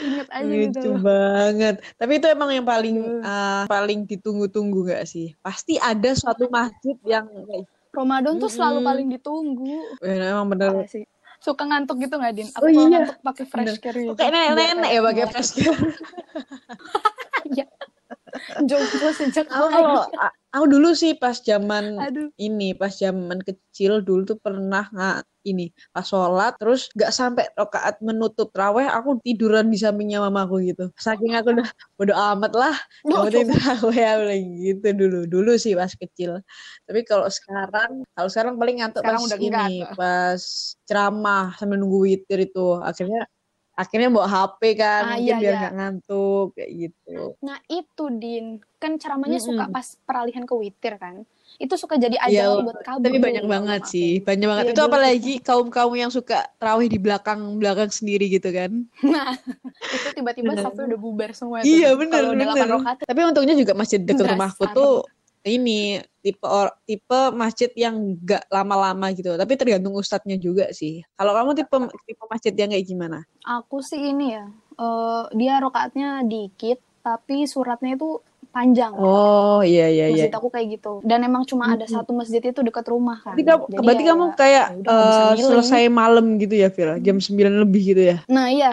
Ingat 0.00 0.28
aja 0.32 0.48
gitu. 0.48 0.78
Lucu 0.80 0.88
loh. 0.88 1.00
banget. 1.04 1.74
Tapi 1.94 2.12
itu 2.14 2.26
emang 2.26 2.48
yang 2.48 2.64
paling 2.64 2.96
uh, 3.20 3.68
paling 3.68 4.08
ditunggu-tunggu 4.08 4.88
gak 4.88 5.04
sih? 5.04 5.36
Pasti 5.38 5.76
ada 5.76 6.16
suatu 6.16 6.48
masjid 6.48 6.96
yang 7.04 7.28
Ramadan 7.92 8.40
tuh 8.40 8.48
selalu 8.48 8.80
paling 8.80 9.06
ditunggu. 9.12 10.00
eh, 10.00 10.32
emang 10.32 10.48
bener. 10.48 10.72
Parah 10.72 10.88
sih. 10.88 11.04
Suka 11.36 11.60
ngantuk 11.62 12.00
gitu 12.00 12.16
nggak, 12.16 12.32
Din? 12.32 12.48
Aku 12.50 12.64
Oh, 12.64 12.72
iya. 12.72 13.04
ngantuk 13.04 13.20
pakai 13.20 13.44
fresh 13.44 13.76
care 13.76 14.00
gitu. 14.00 14.16
Kayak 14.16 14.32
nenek-nenek 14.32 14.90
ya 14.90 15.00
pakai 15.02 15.12
melek. 15.20 15.30
fresh 15.30 15.50
care. 15.52 15.76
Iya. 17.46 17.68
Jomblo 18.68 19.10
sejak 19.14 19.46
Aku 19.46 19.66
kalau 19.70 20.02
a- 20.18 20.34
aku 20.54 20.64
dulu 20.70 20.90
sih 20.94 21.14
pas 21.14 21.38
zaman 21.38 21.98
Aduh. 21.98 22.28
ini 22.38 22.74
pas 22.74 22.90
zaman 22.90 23.38
kecil 23.42 24.02
dulu 24.02 24.34
tuh 24.34 24.38
pernah 24.42 24.86
nggak 24.90 25.26
ini 25.44 25.68
pas 25.92 26.00
sholat 26.08 26.56
terus 26.56 26.88
nggak 26.96 27.12
sampai 27.12 27.44
rakaat 27.52 28.00
menutup 28.00 28.48
traweh 28.48 28.88
aku 28.88 29.20
tiduran 29.20 29.68
di 29.68 29.76
sampingnya 29.76 30.24
mamaku 30.24 30.64
gitu. 30.72 30.88
Saking 30.96 31.36
aku 31.36 31.52
udah 31.60 31.68
bodo 32.00 32.14
amat 32.16 32.52
lah 32.56 32.74
Duh, 33.04 33.28
penting 33.28 33.52
aku 33.52 33.92
bilang 33.92 34.40
gitu 34.64 34.86
dulu 34.96 35.18
dulu 35.28 35.52
sih 35.60 35.76
pas 35.76 35.92
kecil. 35.92 36.40
Tapi 36.88 37.00
kalau 37.04 37.28
sekarang 37.28 38.08
kalau 38.16 38.28
sekarang 38.32 38.54
paling 38.56 38.80
ngantuk 38.80 39.04
Sekarang 39.04 39.20
pas 39.20 39.28
udah 39.28 39.38
ini 39.38 39.52
enggak. 39.52 39.96
pas 40.00 40.42
ceramah 40.88 41.44
sambil 41.60 41.76
nunggu 41.76 41.98
witir 42.08 42.48
itu. 42.48 42.80
Akhirnya 42.80 43.28
akhirnya 43.74 44.06
bawa 44.06 44.26
HP 44.26 44.60
kan 44.78 45.02
Ah, 45.02 45.08
mungkin 45.18 45.26
iya, 45.26 45.36
biar 45.36 45.50
iya. 45.50 45.60
nggak 45.60 45.74
ngantuk 45.74 46.46
kayak 46.54 46.70
gitu 46.72 47.16
Nah 47.42 47.58
itu 47.66 48.04
Din, 48.14 48.46
kan 48.78 48.96
ceramahnya 48.96 49.38
suka 49.38 49.66
Mm-mm. 49.66 49.74
pas 49.74 49.86
peralihan 50.02 50.44
ke 50.44 50.54
witir 50.54 50.94
kan. 50.96 51.26
Itu 51.56 51.74
suka 51.74 51.94
jadi 51.94 52.18
Iya, 52.26 52.50
ajang 52.50 52.66
buat 52.66 52.80
kabur. 52.82 53.04
Tapi 53.06 53.18
banyak 53.18 53.44
banget 53.44 53.80
aku. 53.82 53.90
sih, 53.90 54.10
banyak 54.20 54.46
banget. 54.46 54.64
Iya, 54.64 54.72
itu 54.74 54.82
apalagi 54.82 55.34
kaum-kaum 55.40 55.94
yang 55.94 56.10
suka 56.10 56.46
terawih 56.58 56.86
di 56.86 56.98
belakang-belakang 56.98 57.90
sendiri 57.90 58.26
gitu 58.26 58.48
kan. 58.50 58.70
Nah, 59.02 59.34
itu 59.90 60.08
tiba-tiba 60.12 60.54
safnya 60.56 60.84
udah 60.94 61.00
bubar 61.00 61.30
semua 61.34 61.62
Iya, 61.62 61.94
udah 61.94 61.98
bener. 61.98 62.22
8 62.54 62.74
rakaat 62.78 62.96
Tapi 63.04 63.20
untungnya 63.22 63.54
juga 63.54 63.72
masjid 63.74 63.98
dekat 63.98 64.26
rumahku 64.30 64.64
tuh 64.70 65.06
ini 65.44 66.00
tipe 66.18 66.40
or, 66.42 66.72
tipe 66.82 67.20
masjid 67.30 67.68
yang 67.76 68.16
gak 68.18 68.48
lama-lama 68.48 69.12
gitu. 69.12 69.36
Tapi 69.36 69.54
tergantung 69.54 69.92
ustadznya 69.92 70.34
juga 70.34 70.72
sih. 70.72 71.04
Kalau 71.14 71.32
kamu 71.32 71.50
tipe 71.54 71.76
tipe 72.02 72.24
masjid 72.26 72.52
yang 72.52 72.72
kayak 72.72 72.86
gimana? 72.86 73.18
aku 73.44 73.84
sih 73.84 74.00
ini 74.00 74.32
ya, 74.32 74.48
eh, 74.74 75.22
dia 75.36 75.60
rokaatnya 75.60 76.24
dikit, 76.24 76.80
tapi 77.04 77.44
suratnya 77.44 77.92
itu 77.92 78.24
panjang. 78.48 78.96
Oh 78.96 79.60
iya 79.60 79.92
iya 79.92 80.08
iya. 80.08 80.24
Masjid 80.24 80.32
aku 80.32 80.48
kayak 80.48 80.80
gitu. 80.80 81.04
Dan 81.04 81.20
emang 81.20 81.44
cuma 81.44 81.68
ada 81.68 81.84
satu 81.84 82.16
masjid 82.16 82.40
itu 82.40 82.64
dekat 82.64 82.88
rumah 82.88 83.20
kan. 83.20 83.36
Berarti 83.36 83.44
kamu, 83.44 83.64
Jadi 83.68 83.84
berarti 83.84 84.00
ya- 84.00 84.08
kamu 84.08 84.24
kayak 84.32 84.66
ya 84.80 85.28
milih. 85.36 85.44
selesai 85.44 85.82
malam 85.92 86.26
gitu 86.40 86.54
ya, 86.56 86.68
Fira? 86.72 86.96
Jam 86.96 87.20
9 87.20 87.60
lebih 87.60 87.82
gitu 87.92 88.02
ya? 88.02 88.16
Nah 88.32 88.48
iya, 88.48 88.72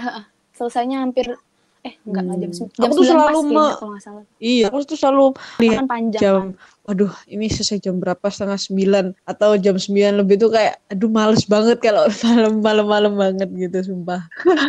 selesainya 0.55 1.03
hampir 1.03 1.35
eh 1.81 1.97
enggak 2.03 2.23
jam 2.31 2.45
Hmm. 2.45 2.53
sem- 2.53 2.71
jam 2.71 2.83
Aku 2.83 2.93
tuh 2.93 3.03
9 3.03 3.09
selalu 3.09 3.39
me- 3.47 3.73
kalau 3.73 3.91
nggak 3.91 4.03
salah. 4.03 4.23
Iya, 4.37 4.65
aku 4.69 4.77
tuh 4.83 4.93
selalu 4.95 5.25
lihat 5.59 5.77
Kan 5.77 5.87
panjang 5.87 6.21
jam 6.21 6.37
kan. 6.37 6.49
waduh 6.81 7.13
ini 7.25 7.45
selesai 7.47 7.77
jam 7.79 7.95
berapa 7.97 8.21
setengah 8.23 8.57
sembilan 8.57 9.05
atau 9.23 9.53
jam 9.55 9.75
sembilan 9.75 10.17
lebih 10.17 10.35
tuh 10.35 10.49
kayak 10.49 10.81
aduh 10.87 11.07
males 11.07 11.45
banget 11.45 11.77
kalau 11.77 12.05
malam 12.25 12.53
malam 12.59 12.85
malam 12.85 13.13
banget 13.15 13.49
gitu 13.51 13.77
sumpah 13.87 14.21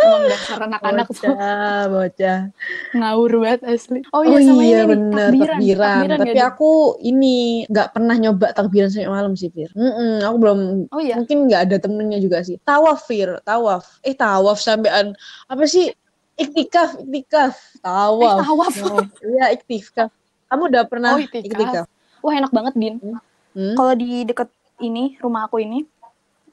Emang 0.00 0.22
dasar 0.26 0.58
anak-anak 0.58 1.06
bocah 1.06 1.36
bocah 1.86 2.40
ngawur 2.92 3.32
banget 3.38 3.60
asli. 3.66 4.00
Oh 4.10 4.20
oh, 4.20 4.22
iya 4.22 4.38
sama 4.40 4.62
iya 4.62 4.78
ini 4.78 4.88
bener 4.90 5.28
takbiran. 5.28 5.48
takbiran, 5.52 5.88
Takbiran 6.00 6.18
tapi 6.18 6.28
nggak, 6.30 6.36
Din? 6.40 6.50
aku 6.50 6.70
ini 6.98 7.34
nggak 7.68 7.88
pernah 7.90 8.14
nyoba 8.16 8.46
takbiran 8.50 8.88
sampai 8.88 9.10
malam 9.10 9.32
sih 9.34 9.48
Fir 9.48 9.70
Mm-mm, 9.70 10.24
aku 10.24 10.36
belum 10.36 10.58
Oh 10.88 10.98
iya. 10.98 11.14
mungkin 11.14 11.44
nggak 11.46 11.60
ada 11.68 11.76
temennya 11.78 12.18
juga 12.18 12.40
sih 12.40 12.56
tawaf 12.58 13.04
Fir 13.04 13.36
tawaf 13.42 14.00
eh 14.00 14.12
tawaf 14.12 14.56
sampean 14.56 15.12
apa 15.46 15.64
sih 15.64 15.92
iktikaf 16.40 16.90
iktikaf 16.98 17.52
tawaf 17.78 18.32
Eh, 18.32 18.36
tawaf. 18.40 18.74
Oh, 18.86 19.04
iya 19.22 19.52
iktikaf 19.52 20.08
kamu 20.48 20.62
udah 20.66 20.82
pernah 20.84 21.10
Oh, 21.14 21.20
iktikaf. 21.20 21.86
Wah 22.20 22.34
enak 22.34 22.50
banget 22.50 22.74
Din. 22.74 22.94
Hmm? 22.98 23.74
Kalau 23.74 23.94
di 23.94 24.24
deket 24.24 24.50
ini 24.78 25.14
rumah 25.18 25.46
aku 25.46 25.60
ini, 25.60 25.86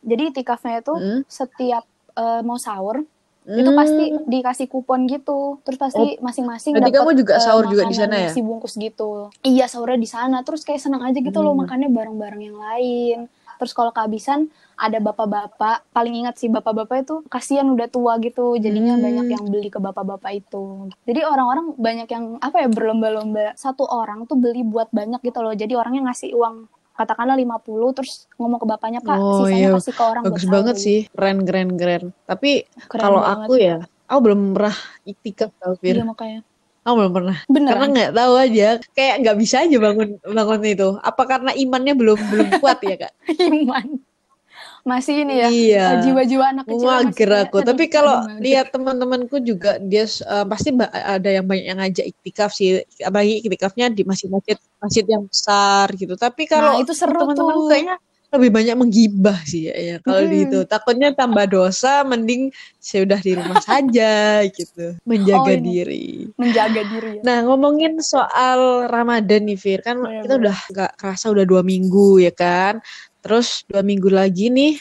jadi 0.02 0.30
itikafnya 0.30 0.80
itu 0.80 0.94
Hmm? 0.94 1.22
setiap 1.26 1.84
eh, 2.14 2.42
mau 2.42 2.58
sahur 2.58 3.02
itu 3.48 3.72
pasti 3.72 4.06
dikasih 4.28 4.68
kupon 4.68 5.08
gitu. 5.08 5.56
Terus 5.64 5.80
pasti 5.80 6.20
masing-masing 6.20 6.76
Hmm. 6.76 6.84
Berarti 6.84 6.92
dapat 6.92 7.02
kamu 7.02 7.12
juga 7.18 7.34
eh, 7.34 7.42
sahur 7.42 7.64
juga 7.66 7.84
di 7.84 7.96
sana 7.96 8.16
ya? 8.18 8.28
nasi 8.28 8.42
bungkus 8.42 8.76
gitu. 8.76 9.32
Iya 9.40 9.66
sahurnya 9.66 9.98
di 9.98 10.10
sana. 10.10 10.44
Terus 10.44 10.62
kayak 10.62 10.84
seneng 10.84 11.00
aja 11.00 11.16
gitu 11.16 11.40
loh 11.40 11.56
Hmm. 11.56 11.64
makannya 11.64 11.88
bareng-bareng 11.88 12.42
yang 12.44 12.58
lain. 12.60 13.20
Terus 13.58 13.74
kalau 13.74 13.92
kehabisan 13.92 14.48
ada 14.78 14.98
bapak-bapak. 14.98 15.90
Paling 15.90 16.26
ingat 16.26 16.38
sih 16.38 16.48
bapak-bapak 16.48 17.04
itu 17.04 17.16
kasihan 17.28 17.68
udah 17.68 17.90
tua 17.90 18.22
gitu. 18.22 18.56
Jadinya 18.56 18.96
Hmm. 18.96 19.04
banyak 19.04 19.28
yang 19.34 19.44
beli 19.50 19.70
ke 19.70 19.82
bapak-bapak 19.82 20.32
itu. 20.34 20.90
Jadi 21.04 21.26
orang-orang 21.26 21.74
banyak 21.76 22.08
yang 22.08 22.26
apa 22.40 22.64
ya 22.64 22.70
berlomba-lomba. 22.70 23.58
Satu 23.58 23.84
orang 23.84 24.26
tuh 24.26 24.38
beli 24.38 24.62
buat 24.62 24.90
banyak 24.94 25.20
gitu 25.22 25.42
loh. 25.42 25.54
Jadi 25.58 25.74
orangnya 25.74 26.14
ngasih 26.14 26.34
uang 26.38 26.70
katakanlah 26.98 27.38
50 27.38 27.94
terus 27.94 28.26
ngomong 28.42 28.58
ke 28.58 28.66
bapaknya 28.66 29.00
Pak 29.06 29.18
Oh, 29.22 29.46
sisanya 29.46 29.70
iya. 29.70 29.76
kasih 29.78 29.94
ke 29.94 30.04
orang 30.04 30.24
Bagus 30.26 30.46
banget 30.50 30.76
sahur." 30.82 30.86
sih, 30.90 31.00
keren 31.14 31.38
keren 31.46 31.70
keren. 31.78 32.04
Tapi 32.26 32.66
kalau 32.90 33.22
aku 33.22 33.54
ya, 33.62 33.86
aku 34.10 34.20
belum 34.26 34.58
pernah 34.58 34.74
tau 35.62 35.74
Fir. 35.78 36.02
Iya 36.02 36.06
makanya. 36.10 36.42
Aku 36.88 36.96
belum 37.04 37.12
pernah. 37.12 37.38
Karena 37.44 37.76
Beneran. 37.76 37.90
nggak 37.92 38.12
tahu 38.16 38.34
aja, 38.40 38.70
kayak 38.96 39.16
nggak 39.20 39.38
bisa 39.44 39.56
aja 39.68 39.76
bangun 39.76 40.10
bangun 40.24 40.62
itu. 40.64 40.90
Apa 41.04 41.28
karena 41.28 41.52
imannya 41.52 41.94
belum 42.00 42.16
belum 42.32 42.48
kuat 42.64 42.80
ya 42.80 42.96
kak? 42.96 43.14
Iman. 43.52 44.00
Masih 44.88 45.28
ini 45.28 45.36
ya. 45.36 45.48
Iya. 45.52 45.86
eh, 46.00 46.02
Jiwa-jiwa 46.08 46.46
anak 46.48 46.66
kecil 46.72 46.88
Mager 46.88 47.32
aku. 47.44 47.60
Tapi 47.60 47.92
kalau 47.92 48.24
lihat 48.40 48.72
teman-temanku 48.72 49.44
juga 49.44 49.76
dia 49.84 50.08
eh, 50.08 50.46
pasti 50.48 50.72
ada 50.88 51.28
yang 51.28 51.44
banyak 51.44 51.66
yang 51.68 51.80
ngajak 51.84 52.06
iktikaf 52.16 52.56
sih. 52.56 52.80
Apalagi 53.04 53.44
iktikafnya 53.44 53.92
di 53.92 54.08
masjid-masjid 54.08 54.56
masjid 54.80 55.04
yang 55.04 55.28
besar 55.28 55.92
gitu. 55.92 56.16
Tapi 56.16 56.48
kalau 56.48 56.80
nah, 56.80 56.80
itu 56.80 56.96
seru 56.96 57.20
teman-temanku 57.20 57.68
tuh. 57.68 57.72
kayaknya 57.76 58.00
lebih 58.28 58.52
banyak 58.52 58.76
menggibah 58.76 59.40
sih 59.48 59.72
ya, 59.72 59.76
ya 59.76 59.96
kalau 60.04 60.20
di 60.28 60.44
Mm-mm. 60.44 60.46
itu 60.52 60.60
takutnya 60.68 61.16
tambah 61.16 61.48
dosa 61.48 62.04
mending 62.04 62.52
sudah 62.78 63.16
di 63.24 63.32
rumah 63.40 63.64
saja 63.64 64.44
gitu 64.52 65.00
menjaga 65.08 65.56
Oh, 65.56 65.64
diri 65.64 66.28
menjaga 66.36 66.82
diri 66.84 67.12
ya. 67.18 67.22
nah 67.24 67.38
ngomongin 67.48 68.04
soal 68.04 68.84
Ramadan 68.92 69.48
nih 69.48 69.56
Fir 69.56 69.80
kan 69.80 70.04
Bener, 70.04 70.28
kita 70.28 70.34
bener. 70.36 70.44
udah 70.44 70.58
nggak 70.76 70.92
kerasa 71.00 71.26
udah 71.32 71.46
dua 71.48 71.64
minggu 71.64 72.20
ya 72.20 72.34
kan 72.36 72.84
terus 73.24 73.64
dua 73.72 73.80
minggu 73.80 74.12
lagi 74.12 74.52
nih 74.52 74.76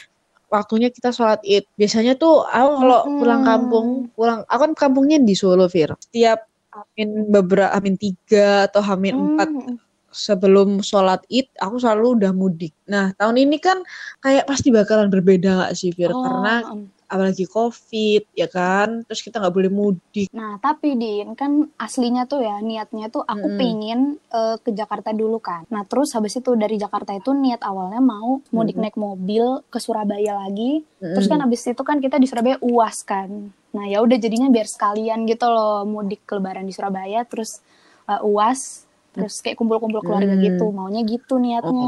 waktunya 0.47 0.91
kita 0.91 1.11
sholat 1.11 1.39
id 1.43 1.63
biasanya 1.75 2.19
tuh 2.19 2.43
aku 2.43 2.71
kalau 2.83 2.99
Mm-mm. 3.07 3.19
pulang 3.19 3.41
kampung 3.47 3.87
pulang 4.11 4.39
aku 4.47 4.59
kan 4.59 4.73
kampungnya 4.75 5.17
di 5.19 5.35
Solo 5.35 5.71
Fir 5.71 5.95
setiap 6.03 6.43
Amin 6.71 7.31
beberapa 7.31 7.71
Amin 7.73 7.95
tiga 7.95 8.67
atau 8.67 8.83
Amin 8.83 9.15
empat 9.15 9.47
Hmm. 9.47 9.79
Sebelum 10.17 10.81
sholat 10.81 11.21
id 11.29 11.47
aku 11.61 11.77
selalu 11.77 12.17
udah 12.17 12.31
mudik. 12.33 12.73
Nah 12.89 13.13
tahun 13.15 13.37
ini 13.45 13.57
kan 13.61 13.85
kayak 14.25 14.49
pasti 14.49 14.73
bakalan 14.73 15.13
berbeda 15.13 15.69
gak 15.69 15.73
sih 15.77 15.93
Fir? 15.93 16.11
Oh, 16.11 16.25
Karena 16.25 16.65
apalagi 17.07 17.47
covid 17.47 18.27
ya 18.35 18.51
kan 18.51 19.07
terus 19.07 19.23
kita 19.23 19.39
nggak 19.39 19.55
boleh 19.55 19.71
mudik 19.71 20.27
Nah, 20.35 20.59
tapi 20.59 20.93
Din, 20.99 21.33
kan 21.39 21.71
aslinya 21.79 22.27
tuh 22.27 22.43
ya, 22.43 22.59
niatnya 22.59 23.07
tuh 23.07 23.23
aku 23.23 23.47
Mm-mm. 23.47 23.59
pengen 23.59 23.99
eh, 24.29 24.55
ke 24.59 24.75
Jakarta 24.75 25.15
dulu 25.15 25.39
kan. 25.39 25.63
Nah, 25.71 25.87
terus 25.87 26.11
habis 26.13 26.35
itu 26.35 26.53
dari 26.53 26.75
Jakarta 26.75 27.15
itu 27.15 27.31
niat 27.31 27.63
awalnya 27.63 28.03
mau 28.03 28.43
mudik 28.51 28.75
Mm-mm. 28.75 28.83
naik 28.85 28.97
mobil 28.99 29.63
ke 29.71 29.79
Surabaya 29.79 30.35
lagi. 30.45 30.83
Terus 30.99 31.25
Mm-mm. 31.25 31.31
kan 31.31 31.39
habis 31.47 31.61
itu 31.65 31.81
kan 31.81 31.97
kita 32.03 32.19
di 32.19 32.27
Surabaya 32.27 32.59
UAS 32.59 33.01
kan. 33.07 33.29
Nah, 33.73 33.85
ya 33.87 34.03
udah 34.03 34.17
jadinya 34.19 34.51
biar 34.51 34.67
sekalian 34.67 35.25
gitu 35.25 35.47
loh 35.47 35.87
mudik 35.87 36.27
ke 36.27 36.37
lebaran 36.37 36.67
di 36.67 36.73
Surabaya 36.75 37.23
terus 37.23 37.63
eh, 38.09 38.21
UAS 38.21 38.86
terus 39.17 39.33
kayak 39.43 39.57
kumpul-kumpul 39.59 40.01
keluarga 40.05 40.33
Hmm. 40.35 40.43
gitu 40.45 40.63
maunya 40.77 41.01
gitu 41.13 41.33
niatnya. 41.45 41.87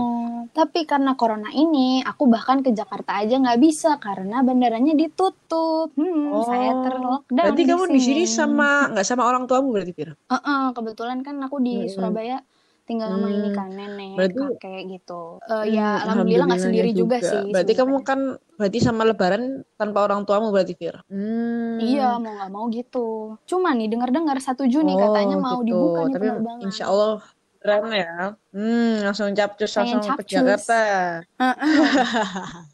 Tapi 0.58 0.80
karena 0.92 1.12
corona 1.20 1.50
ini 1.54 2.02
aku 2.10 2.24
bahkan 2.34 2.58
ke 2.66 2.70
Jakarta 2.80 3.12
aja 3.22 3.34
nggak 3.44 3.60
bisa 3.66 3.90
karena 4.06 4.36
bandaranya 4.48 4.94
ditutup. 5.02 5.88
Hmm, 5.98 6.42
saya 6.50 6.70
terlockdown 6.84 7.38
berarti 7.46 7.62
kamu 7.70 7.84
di 7.96 8.02
sini 8.08 8.24
sama 8.38 8.66
nggak 8.92 9.06
sama 9.10 9.24
orang 9.30 9.44
tuamu 9.50 9.70
berarti 9.76 9.94
Fir 9.98 10.10
Heeh, 10.32 10.62
kebetulan 10.78 11.20
kan 11.26 11.36
aku 11.46 11.58
di 11.68 11.72
Mm-mm. 11.72 11.90
Surabaya 11.94 12.38
tinggal 12.90 13.08
sama 13.08 13.24
Hmm. 13.24 13.38
ini 13.38 13.50
kan 13.52 13.70
nenek, 13.70 14.12
Berarti- 14.18 14.42
kakek 14.58 14.84
gitu. 14.90 15.22
Hmm, 15.40 15.64
ya 15.64 15.88
alhamdulillah 16.02 16.48
nggak 16.48 16.64
sendiri 16.64 16.90
juga, 16.92 17.22
sih. 17.22 17.46
berarti 17.48 17.74
kamu 17.74 17.96
sebenarnya. 17.96 18.10
kan 18.10 18.20
berarti 18.58 18.78
sama 18.80 19.02
lebaran 19.04 19.44
tanpa 19.76 20.00
orang 20.02 20.26
tuamu 20.26 20.50
berarti 20.50 20.74
Fir 20.74 20.98
hmm. 21.06 21.78
Iya 21.80 22.18
mau 22.18 22.26
nggak 22.28 22.50
mau 22.50 22.66
gitu. 22.68 23.08
Cuma 23.46 23.72
nih 23.72 23.88
dengar-dengar 23.88 24.36
satu 24.40 24.66
Juni 24.66 24.92
Oh, 24.92 25.00
katanya 25.00 25.38
mau 25.38 25.62
gitu. 25.62 25.70
dibuka 25.70 26.00
nih 26.02 26.12
tapi 26.12 26.26
penerbangan. 26.28 26.66
insya 26.66 26.86
Allah 26.86 27.22
keren 27.56 27.92
ya 27.92 28.14
hmm 28.50 29.04
langsung 29.04 29.30
capcus 29.32 29.72
langsung 29.74 30.00
ke 30.00 30.08
capcus. 30.10 30.32
Jakarta 30.32 30.82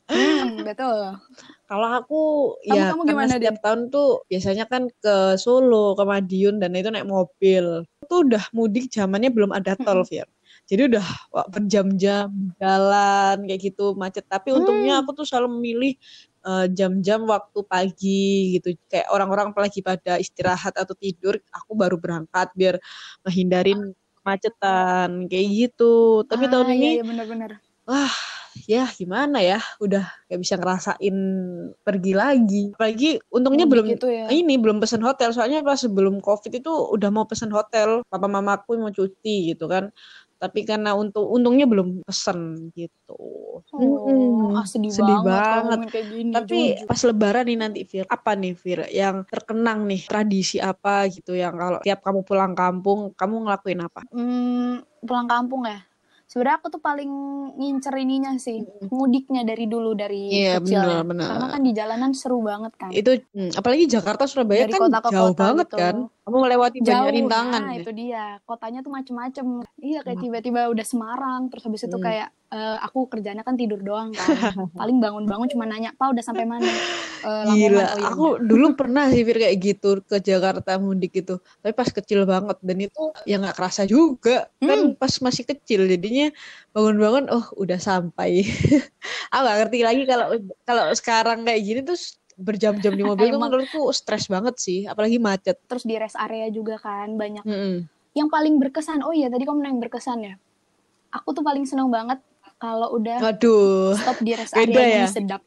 Hmm, 0.08 0.62
betul. 0.62 1.18
Kalau 1.66 1.90
aku 1.98 2.22
Kamu- 2.62 2.78
ya 2.78 2.84
kamu 2.94 3.02
karena 3.02 3.10
gimana, 3.10 3.34
setiap 3.34 3.56
tahun 3.58 3.82
tuh 3.90 4.10
biasanya 4.30 4.66
kan 4.70 4.86
ke 5.02 5.16
Solo, 5.42 5.98
ke 5.98 6.04
Madiun 6.06 6.62
dan 6.62 6.78
itu 6.78 6.94
naik 6.94 7.10
mobil. 7.10 7.82
Itu 8.06 8.16
udah 8.22 8.44
mudik 8.54 8.94
zamannya 8.94 9.34
belum 9.34 9.50
ada 9.50 9.74
tol, 9.74 10.06
Fir. 10.06 10.30
Jadi 10.70 10.94
udah 10.94 11.06
wah, 11.34 11.46
berjam-jam 11.50 12.30
jalan 12.62 13.50
kayak 13.50 13.62
gitu 13.66 13.98
macet. 13.98 14.26
Tapi 14.30 14.54
untungnya 14.54 15.02
aku 15.02 15.18
tuh 15.18 15.26
selalu 15.26 15.58
memilih 15.58 15.94
eh, 16.46 16.66
jam-jam 16.70 17.26
waktu 17.26 17.60
pagi 17.66 18.62
gitu. 18.62 18.78
Kayak 18.86 19.10
orang-orang 19.10 19.50
apalagi 19.50 19.82
pada 19.82 20.22
istirahat 20.22 20.78
atau 20.78 20.94
tidur, 20.94 21.42
aku 21.50 21.74
baru 21.74 21.98
berangkat 21.98 22.54
biar 22.54 22.78
menghindarin 23.26 23.94
kemacetan 24.22 25.26
kayak 25.26 25.48
gitu. 25.50 26.22
Tapi 26.30 26.46
Ah, 26.46 26.52
tahun 26.54 26.68
iya, 26.70 26.78
ini 26.78 26.90
iya, 27.02 27.04
bener-bener. 27.06 27.52
Ya 28.64 28.88
gimana 28.88 29.44
ya 29.44 29.60
udah 29.78 30.08
gak 30.26 30.40
bisa 30.40 30.56
ngerasain 30.56 31.18
pergi 31.84 32.14
lagi 32.16 32.64
apalagi 32.72 33.20
untungnya 33.28 33.68
Mudik 33.68 33.74
belum 33.76 33.86
gitu 34.00 34.08
ya. 34.08 34.26
ini 34.32 34.56
belum 34.56 34.80
pesen 34.80 35.04
hotel 35.04 35.36
soalnya 35.36 35.60
pas 35.62 35.76
sebelum 35.76 36.24
covid 36.24 36.56
itu 36.56 36.72
udah 36.72 37.10
mau 37.12 37.28
pesen 37.28 37.52
hotel 37.52 38.02
papa 38.08 38.28
mamaku 38.32 38.80
mau 38.80 38.90
cuti 38.90 39.52
gitu 39.52 39.68
kan 39.68 39.92
tapi 40.36 40.64
karena 40.64 40.96
untuk 40.96 41.28
untungnya 41.28 41.68
belum 41.68 42.04
pesen 42.04 42.72
gitu 42.72 43.20
Oh, 43.76 44.08
Mm-mm. 44.08 44.56
ah, 44.56 44.64
sedih, 44.64 44.88
sedih 44.88 45.20
banget, 45.20 45.80
banget. 45.84 45.92
kayak 45.92 46.08
gini. 46.08 46.32
tapi 46.32 46.60
jujur. 46.76 46.88
pas 46.88 47.02
lebaran 47.08 47.44
nih 47.44 47.58
nanti 47.60 47.80
Fir 47.84 48.06
apa 48.08 48.32
nih 48.36 48.54
Fir 48.56 48.80
yang 48.88 49.16
terkenang 49.28 49.84
nih 49.84 50.02
tradisi 50.08 50.58
apa 50.60 51.08
gitu 51.12 51.36
yang 51.36 51.56
kalau 51.60 51.80
tiap 51.84 52.00
kamu 52.00 52.24
pulang 52.24 52.56
kampung 52.56 53.12
kamu 53.16 53.36
ngelakuin 53.48 53.82
apa 53.84 54.00
Hmm, 54.12 54.80
pulang 55.04 55.28
kampung 55.28 55.68
ya. 55.68 55.80
Sebenarnya 56.36 56.60
aku 56.60 56.68
tuh 56.68 56.84
paling 56.84 57.12
ngincer 57.56 57.96
ininya 57.96 58.36
sih, 58.36 58.60
mudiknya 58.92 59.48
dari 59.48 59.72
dulu 59.72 59.96
dari 59.96 60.36
Iya, 60.36 60.60
kecil 60.60 60.84
bener, 60.84 61.08
bener. 61.08 61.28
Karena 61.32 61.48
kan 61.48 61.62
di 61.64 61.72
jalanan 61.72 62.12
seru 62.12 62.44
banget 62.44 62.76
kan. 62.76 62.92
itu 62.92 63.24
hmm, 63.32 63.56
apalagi 63.56 63.88
Jakarta 63.88 64.28
Surabaya 64.28 64.68
Dari 64.68 64.76
kan 64.76 64.82
kota 64.84 65.00
ke 65.00 65.10
jauh 65.16 65.32
kota 65.32 65.40
banget 65.40 65.68
gitu. 65.72 65.78
kan 65.80 65.96
kamu 66.28 66.38
melewati 66.38 66.78
banyak 66.78 66.90
jauh 66.92 67.08
rintangan 67.08 67.62
nah 67.62 67.72
ya. 67.72 67.80
itu 67.80 67.92
dia 67.94 68.24
kotanya 68.44 68.80
tuh 68.82 68.92
macem-macem 68.92 69.46
iya 69.80 70.00
kayak 70.02 70.20
tiba-tiba 70.20 70.62
udah 70.68 70.84
Semarang 70.84 71.42
terus 71.48 71.64
habis 71.64 71.82
itu 71.82 71.96
Hmm. 71.96 72.04
kayak 72.04 72.28
eh, 72.56 72.78
aku 72.80 73.12
kerjanya 73.12 73.44
kan 73.44 73.60
tidur 73.60 73.84
doang 73.84 74.16
kan 74.16 74.24
paling 74.80 75.04
bangun-bangun 75.04 75.52
cuma 75.52 75.68
nanya 75.68 75.92
pak 75.92 76.16
udah 76.16 76.24
sampai 76.24 76.48
mana 76.48 76.72
Lamongan, 77.26 77.58
Gila, 77.58 77.82
oh 77.82 77.98
iya 77.98 78.06
aku 78.06 78.26
dulu 78.38 78.78
pernah 78.78 79.10
sih 79.10 79.26
Fir 79.26 79.42
kayak 79.42 79.58
gitu 79.58 79.98
ke 80.06 80.22
Jakarta 80.22 80.78
mudik 80.78 81.10
gitu. 81.10 81.42
Tapi 81.58 81.74
pas 81.74 81.90
kecil 81.90 82.22
banget 82.22 82.54
dan 82.62 82.78
itu 82.78 83.02
ya 83.26 83.42
nggak 83.42 83.58
kerasa 83.58 83.82
juga. 83.90 84.46
Kan 84.62 84.94
Hmm. 84.94 84.94
pas 84.94 85.10
masih 85.10 85.42
kecil 85.42 85.90
jadinya 85.90 86.30
bangun-bangun 86.70 87.26
oh 87.34 87.50
udah 87.58 87.82
sampai. 87.82 88.46
aku 89.34 89.42
nggak 89.42 89.58
ngerti 89.58 89.80
lagi 89.82 90.02
kalau 90.06 90.28
kalau 90.70 90.86
sekarang 90.94 91.42
kayak 91.50 91.62
gini 91.66 91.82
terus 91.82 92.22
berjam-jam 92.38 92.94
di 92.94 93.02
mobil 93.02 93.34
tuh 93.34 93.42
Emang. 93.42 93.50
menurutku 93.50 93.90
stres 93.90 94.30
banget 94.30 94.62
sih, 94.62 94.86
apalagi 94.86 95.18
macet. 95.18 95.58
terus 95.66 95.82
di 95.82 95.98
rest 95.98 96.20
area 96.22 96.46
juga 96.54 96.78
kan 96.78 97.10
banyak 97.18 97.42
Mm-mm. 97.42 97.90
yang 98.14 98.30
paling 98.30 98.62
berkesan 98.62 99.02
oh 99.02 99.16
iya 99.18 99.34
tadi 99.34 99.50
kamu 99.50 99.66
nanya 99.66 99.72
yang 99.74 99.82
berkesan 99.82 100.20
ya 100.22 100.34
aku 101.10 101.32
tuh 101.32 101.42
paling 101.42 101.64
seneng 101.66 101.90
banget 101.90 102.20
kalau 102.56 102.88
udah 102.96 103.18
Aduh. 103.22 103.94
stop 103.96 104.18
di 104.20 104.32
rest 104.34 104.54
area 104.60 104.82
ya? 104.82 105.06
di 105.06 105.12
sedap. 105.12 105.42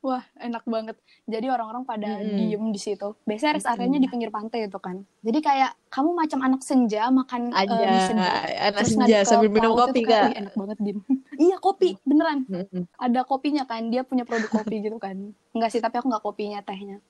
Wah 0.00 0.20
enak 0.36 0.68
banget. 0.68 0.96
Jadi 1.24 1.48
orang-orang 1.48 1.88
pada 1.88 2.20
Mm-mm. 2.20 2.36
diem 2.36 2.64
di 2.68 2.76
situ. 2.76 3.16
Biasanya 3.24 3.56
rest 3.56 3.64
areanya 3.64 3.96
di 3.96 4.04
pinggir 4.04 4.28
pantai 4.28 4.68
itu 4.68 4.76
kan. 4.76 5.00
Jadi 5.24 5.38
kayak 5.40 5.72
kamu 5.88 6.12
macam 6.12 6.38
anak 6.44 6.60
senja 6.60 7.08
makan 7.08 7.48
eh, 7.48 7.60
Aja 7.64 7.72
mie 7.72 8.02
sedap 8.04 8.32
anak 8.44 8.72
terus 8.76 8.92
senja 8.92 9.18
sambil 9.24 9.48
minum 9.48 9.72
kopi 9.72 10.04
itu 10.04 10.12
kayak, 10.12 10.20
kak. 10.20 10.28
"Wih, 10.28 10.40
enak 10.44 10.54
banget 10.60 10.78
din 10.84 10.96
iya 11.48 11.56
kopi 11.56 11.96
beneran. 12.04 12.38
Mm-mm. 12.44 12.84
ada 13.00 13.20
kopinya 13.24 13.64
kan 13.64 13.88
dia 13.88 14.04
punya 14.04 14.28
produk 14.28 14.52
kopi 14.52 14.76
gitu 14.84 15.00
kan. 15.00 15.16
Enggak 15.56 15.70
sih 15.72 15.80
tapi 15.80 15.96
aku 15.96 16.12
nggak 16.12 16.20
kopinya 16.22 16.60
tehnya 16.60 17.00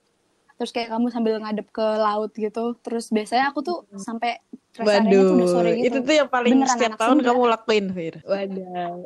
terus 0.55 0.71
kayak 0.71 0.88
kamu 0.95 1.11
sambil 1.11 1.35
ngadep 1.43 1.67
ke 1.75 1.87
laut 1.99 2.31
gitu 2.35 2.79
terus 2.81 3.11
biasanya 3.11 3.51
aku 3.51 3.61
tuh 3.67 3.79
sampai 3.99 4.38
rest 4.75 5.07
area 5.07 5.21
tuh 5.23 5.47
sore 5.47 5.71
Waduh, 5.71 5.79
gitu 5.79 5.87
itu 5.87 5.99
tuh 6.03 6.14
yang 6.19 6.31
paling 6.31 6.53
Beneran 6.59 6.75
setiap 6.75 6.93
tahun 6.99 7.17
senja. 7.23 7.29
kamu 7.31 7.43
lakuin, 7.47 7.85
Fir. 7.95 8.14
Waduh. 8.27 8.99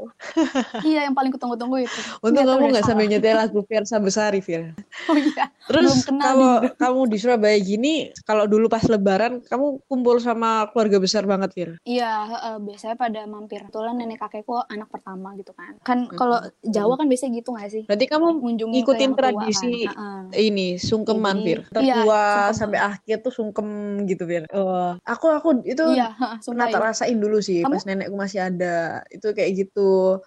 iya 0.88 1.00
yang 1.04 1.14
paling 1.14 1.32
kutunggu-tunggu 1.36 1.76
itu 1.84 2.00
Untung 2.24 2.44
Nggak 2.44 2.56
kamu 2.56 2.64
nggak 2.72 2.84
sambil 2.88 3.06
nyetel 3.10 3.36
lagu 3.36 3.60
Fiersa 3.68 3.96
Besari, 4.00 4.40
Fir. 4.40 4.72
oh 5.12 5.18
iya 5.18 5.52
Terus 5.68 6.08
kalau 6.08 6.64
juga. 6.64 6.72
kamu 6.82 7.00
di 7.12 7.16
Surabaya 7.20 7.58
gini, 7.60 7.94
kalau 8.24 8.48
dulu 8.48 8.72
pas 8.72 8.80
Lebaran, 8.88 9.44
kamu 9.44 9.84
kumpul 9.84 10.16
sama 10.16 10.72
keluarga 10.72 10.96
besar 10.96 11.28
banget, 11.28 11.52
Fir. 11.52 11.70
Iya, 11.84 12.12
heeh, 12.24 12.56
biasanya 12.64 12.96
pada 12.96 13.20
mampir. 13.28 13.68
Kebetulan 13.68 14.00
nenek 14.00 14.24
kakekku 14.24 14.64
anak 14.64 14.88
pertama 14.88 15.36
gitu 15.36 15.52
kan. 15.52 15.76
Kan 15.84 16.08
kalau 16.16 16.40
Jawa 16.64 16.96
kan 16.96 17.04
biasanya 17.04 17.44
gitu 17.44 17.52
gak 17.52 17.68
sih? 17.68 17.84
Berarti 17.84 18.06
kamu 18.08 18.40
ngikutin 18.40 19.00
yang 19.04 19.12
tua 19.12 19.20
tradisi 19.20 19.84
kan. 19.84 20.32
Ini 20.32 20.80
sungkeman, 20.80 21.37
Fir. 21.44 21.58
iya, 21.60 21.68
Tertua 21.70 22.20
sungkeman. 22.24 22.54
sampai 22.60 22.78
akhir 22.80 23.16
tuh 23.24 23.32
sungkem 23.34 23.68
gitu, 24.06 24.24
Fir. 24.24 24.44
Oh, 24.52 24.94
aku 25.02 25.26
aku 25.30 25.48
itu 25.64 25.82
Iya, 25.84 26.08
pernah 26.46 26.66
tak 26.68 26.80
iya. 26.80 26.86
rasain 26.90 27.18
dulu 27.18 27.38
sih 27.40 27.62
Kamu? 27.62 27.72
pas 27.74 27.82
nenekku 27.86 28.16
masih 28.16 28.40
ada. 28.48 29.02
Itu 29.08 29.32
kayak 29.32 29.50
gitu. 29.56 30.20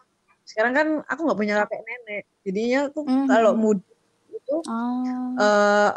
Sekarang 0.44 0.74
kan 0.74 0.88
aku 1.08 1.22
nggak 1.26 1.40
punya 1.40 1.56
kakek 1.64 1.82
nenek. 1.84 2.24
Jadinya 2.44 2.80
aku 2.90 3.00
Mhm. 3.06 3.26
kalau 3.28 3.52
mudik 3.54 3.88
itu 4.32 4.56
Ah, 4.68 5.32
eh 5.40 5.92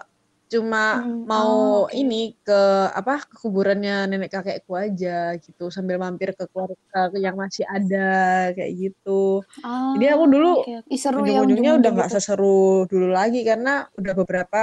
cuma 0.44 1.02
Mm, 1.02 1.24
mau 1.26 1.50
oh, 1.50 1.88
oke. 1.88 1.96
ini 1.96 2.36
ke 2.46 2.60
apa 2.92 3.26
ke 3.26 3.34
kuburannya 3.42 4.06
nenek 4.06 4.30
kakekku 4.30 4.76
aja 4.76 5.34
gitu 5.40 5.66
sambil 5.72 5.98
mampir 5.98 6.30
ke 6.36 6.44
keluarga 6.52 7.10
yang 7.18 7.34
masih 7.34 7.64
ada 7.66 8.52
kayak 8.54 8.72
gitu. 8.78 9.42
ah, 9.64 9.96
Jadi 9.96 10.04
aku 10.14 10.24
dulu 10.30 10.50
oke. 10.62 10.72
Ih, 10.86 11.00
seru 11.00 11.24
ya 11.26 11.42
Ujung-ujungnya 11.42 11.72
udah 11.80 11.90
nggak 11.90 12.08
gitu. 12.12 12.16
seseru 12.20 12.60
dulu 12.86 13.08
lagi 13.10 13.40
karena 13.42 13.88
udah 13.98 14.12
beberapa 14.14 14.62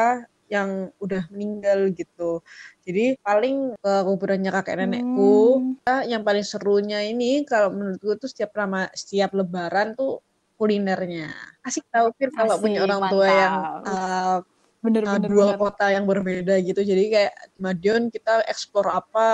yang 0.52 0.92
udah 1.00 1.24
meninggal 1.32 1.96
gitu. 1.96 2.44
Jadi 2.84 3.16
paling 3.24 3.72
ke 3.80 3.94
kuburannya 4.04 4.52
kakek 4.52 4.76
nenekku. 4.84 5.64
Hmm, 5.64 5.80
Nah, 5.88 6.04
Yang 6.06 6.22
paling 6.28 6.46
serunya 6.46 7.00
ini 7.08 7.48
kalau 7.48 7.72
menurutku 7.74 8.20
tuh 8.22 8.30
setiap 8.30 8.52
rama, 8.60 8.92
setiap 8.92 9.32
lebaran 9.32 9.96
tuh 9.96 10.20
kulinernya. 10.60 11.32
Asik 11.66 11.88
tau 11.90 12.12
Fir 12.20 12.30
kalau 12.36 12.60
punya 12.62 12.84
orang 12.86 13.02
tua 13.10 13.26
yang 13.32 13.54
mantap. 13.82 13.88
uh, 13.88 14.38
bener 14.82 15.04
uh, 15.06 15.14
bener 15.18 15.30
dua 15.30 15.46
bener. 15.54 15.58
kota 15.62 15.86
yang 15.96 16.06
berbeda 16.06 16.54
gitu. 16.62 16.82
Jadi 16.84 17.04
kayak 17.14 17.34
di 17.54 17.60
Madiun 17.66 18.04
kita 18.14 18.46
explore 18.50 18.90
apa, 18.92 19.30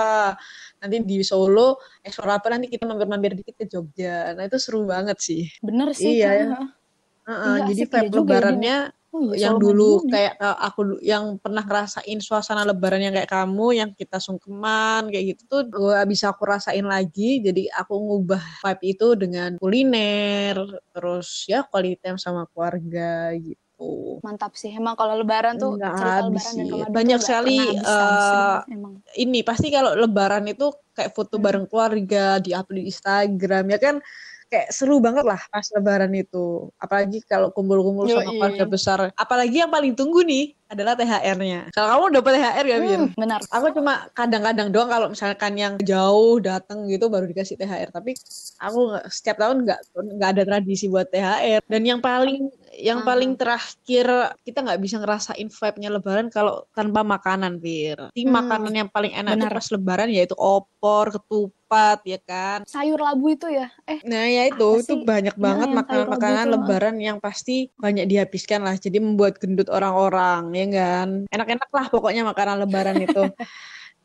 nanti 0.80 0.96
di 1.04 1.16
Solo 1.26 1.76
explore 2.04 2.32
apa, 2.38 2.46
nanti 2.52 2.66
kita 2.72 2.84
mampir-mampir 2.88 3.32
dikit 3.36 3.54
ke 3.60 3.64
Jogja. 3.68 4.32
Nah 4.36 4.44
itu 4.48 4.56
seru 4.60 4.84
banget 4.88 5.18
sih. 5.20 5.42
Bener 5.60 5.88
sih. 5.92 6.16
Iya, 6.20 6.28
heeh. 6.48 6.66
Heeh, 7.28 7.56
Iya, 7.60 7.64
jadi 7.68 7.82
asik 7.84 7.88
ya 7.92 8.00
vibe 8.04 8.12
juga 8.16 8.36
Oh 9.08 9.32
iya, 9.32 9.48
yang 9.48 9.56
dulu 9.56 10.04
ya. 10.04 10.12
kayak 10.12 10.32
uh, 10.36 10.58
aku 10.68 10.80
yang 11.00 11.40
pernah 11.40 11.64
ngerasain 11.64 12.20
suasana 12.20 12.68
lebaran 12.68 13.00
yang 13.00 13.16
kayak 13.16 13.32
kamu 13.32 13.66
yang 13.72 13.90
kita 13.96 14.20
sungkeman 14.20 15.08
kayak 15.08 15.32
gitu 15.32 15.48
tuh 15.48 15.60
gak 15.72 16.04
bisa 16.04 16.28
aku 16.28 16.44
rasain 16.44 16.84
lagi 16.84 17.40
jadi 17.40 17.72
aku 17.72 17.96
ngubah 17.96 18.42
vibe 18.60 18.84
itu 18.84 19.06
dengan 19.16 19.50
kuliner 19.56 20.60
terus 20.92 21.48
ya 21.48 21.64
quality 21.64 21.96
time 21.96 22.20
sama 22.20 22.44
keluarga 22.52 23.32
gitu 23.32 23.56
Mantap 24.20 24.58
sih. 24.58 24.74
Emang 24.74 24.98
kalau 24.98 25.14
lebaran 25.14 25.54
tuh 25.54 25.78
Nggak 25.78 25.94
cerita 25.94 26.18
habis 26.26 26.44
sih. 26.50 26.66
Banyak 26.90 27.20
sekali, 27.22 27.58
eh, 27.78 28.56
emang. 28.74 28.98
ini 29.14 29.46
pasti 29.46 29.70
kalau 29.70 29.94
lebaran 29.94 30.50
itu 30.50 30.66
kayak 30.92 31.14
foto 31.14 31.38
Hmm. 31.38 31.44
bareng 31.46 31.66
keluarga 31.70 32.42
di 32.42 32.50
upload 32.50 32.82
di 32.82 32.90
Instagram 32.90 33.64
ya 33.70 33.78
kan 33.78 33.96
kayak 34.48 34.68
seru 34.72 34.98
banget 34.98 35.24
lah 35.28 35.40
pas 35.52 35.64
lebaran 35.76 36.12
itu. 36.16 36.72
Apalagi 36.80 37.20
kalau 37.28 37.52
kumpul-kumpul 37.52 38.08
sama 38.08 38.32
keluarga 38.32 38.64
besar. 38.64 38.98
Apalagi 39.14 39.62
yang 39.62 39.72
paling 39.72 39.92
tunggu 39.92 40.24
nih 40.24 40.56
adalah 40.68 40.92
THR-nya. 40.96 41.72
Kalau 41.72 41.88
kamu 41.88 42.04
dapat 42.20 42.32
THR 42.36 42.66
ya, 42.68 42.76
Bir? 42.76 43.00
Hmm, 43.00 43.08
benar. 43.16 43.40
Aku 43.48 43.72
cuma 43.72 44.08
kadang-kadang 44.12 44.68
doang 44.68 44.90
kalau 44.92 45.08
misalkan 45.08 45.56
yang 45.56 45.74
jauh 45.80 46.36
datang 46.44 46.84
gitu 46.88 47.08
baru 47.08 47.24
dikasih 47.24 47.56
THR. 47.56 47.88
Tapi 47.88 48.12
aku 48.60 49.00
setiap 49.08 49.40
tahun 49.40 49.64
nggak 49.64 49.80
nggak 49.96 50.30
ada 50.36 50.42
tradisi 50.44 50.88
buat 50.92 51.08
THR. 51.08 51.64
Dan 51.64 51.82
yang 51.88 52.00
paling 52.04 52.52
yang 52.78 53.02
Hmm. 53.02 53.08
paling 53.10 53.30
terakhir 53.34 54.06
kita 54.46 54.58
nggak 54.62 54.80
bisa 54.80 54.96
ngerasain 55.02 55.48
vibe-nya 55.50 55.90
lebaran 55.90 56.30
kalau 56.30 56.62
tanpa 56.72 57.02
makanan, 57.02 57.58
Bir. 57.58 57.98
Di 58.14 58.22
Hmm, 58.22 58.32
makanan 58.38 58.72
yang 58.72 58.88
paling 58.88 59.12
enak 59.12 59.34
benar. 59.34 59.50
tuh 59.50 59.58
pas 59.58 59.68
lebaran 59.74 60.08
yaitu 60.14 60.34
opor, 60.38 61.04
ketupat, 61.10 61.98
ya 62.06 62.18
kan. 62.22 62.62
Sayur 62.64 63.02
labu 63.02 63.34
itu 63.34 63.50
ya. 63.50 63.66
Eh, 63.84 63.98
Nah 64.06 64.24
ya 64.30 64.46
itu, 64.46 64.78
itu 64.78 64.94
banyak 65.02 65.34
Ya, 65.34 65.42
banget 65.42 65.68
makanan-makanan 65.74 66.30
labu 66.38 66.46
itu, 66.46 66.54
lebaran 66.54 66.96
yang 67.02 67.18
pasti 67.18 67.54
banyak 67.74 68.06
dihabiskan 68.06 68.60
lah. 68.62 68.74
Jadi 68.78 68.98
membuat 69.02 69.42
gendut 69.42 69.66
orang-orang, 69.68 70.54
ya 70.54 70.66
kan? 70.70 71.08
Enak-enak 71.34 71.70
lah 71.74 71.86
pokoknya 71.90 72.22
makanan 72.22 72.62
lebaran 72.62 72.96
itu. 73.02 73.26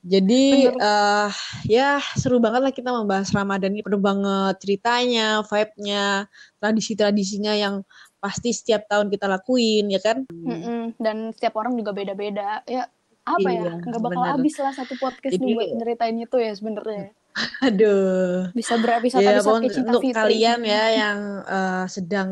Jadi 0.04 0.68
Bener. 0.68 0.76
eh 0.84 1.32
ya 1.64 1.96
seru 2.20 2.36
banget 2.44 2.60
lah 2.60 2.74
kita 2.76 2.92
membahas 2.92 3.32
Ramadan 3.32 3.72
ini. 3.72 3.88
Penuh 3.88 4.04
banget 4.04 4.60
ceritanya, 4.60 5.40
vibe-nya, 5.48 6.28
tradisi-tradisinya 6.60 7.56
yang 7.56 7.88
pasti 8.24 8.56
setiap 8.56 8.88
tahun 8.88 9.12
kita 9.12 9.28
lakuin, 9.28 9.92
ya 9.92 10.00
kan? 10.00 10.24
mm-mm. 10.32 10.96
dan 10.96 11.36
setiap 11.36 11.60
orang 11.60 11.76
juga 11.76 11.92
beda-beda. 11.92 12.64
Ya 12.64 12.88
apa 13.24 13.48
Iya, 13.52 13.60
ya? 13.60 13.74
Nggak 13.84 14.02
bakal 14.04 14.24
bener. 14.24 14.34
habis 14.40 14.56
lah 14.60 14.72
satu 14.72 14.94
podcast 14.96 15.34
Jadi- 15.36 15.44
nih 15.44 15.54
buat 15.60 15.70
nyeritain 15.76 16.18
itu 16.20 16.38
ya 16.40 16.52
sebenarnya. 16.56 17.06
Aduh. 17.68 18.48
Bisa 18.56 18.80
berepisode 18.80 19.20
ya 19.26 19.44
cinta 19.68 19.92
untuk 19.92 20.04
Fitri. 20.06 20.16
kalian 20.16 20.60
ya 20.64 20.84
yang 20.94 21.20
eh, 21.44 21.86
sedang 21.92 22.30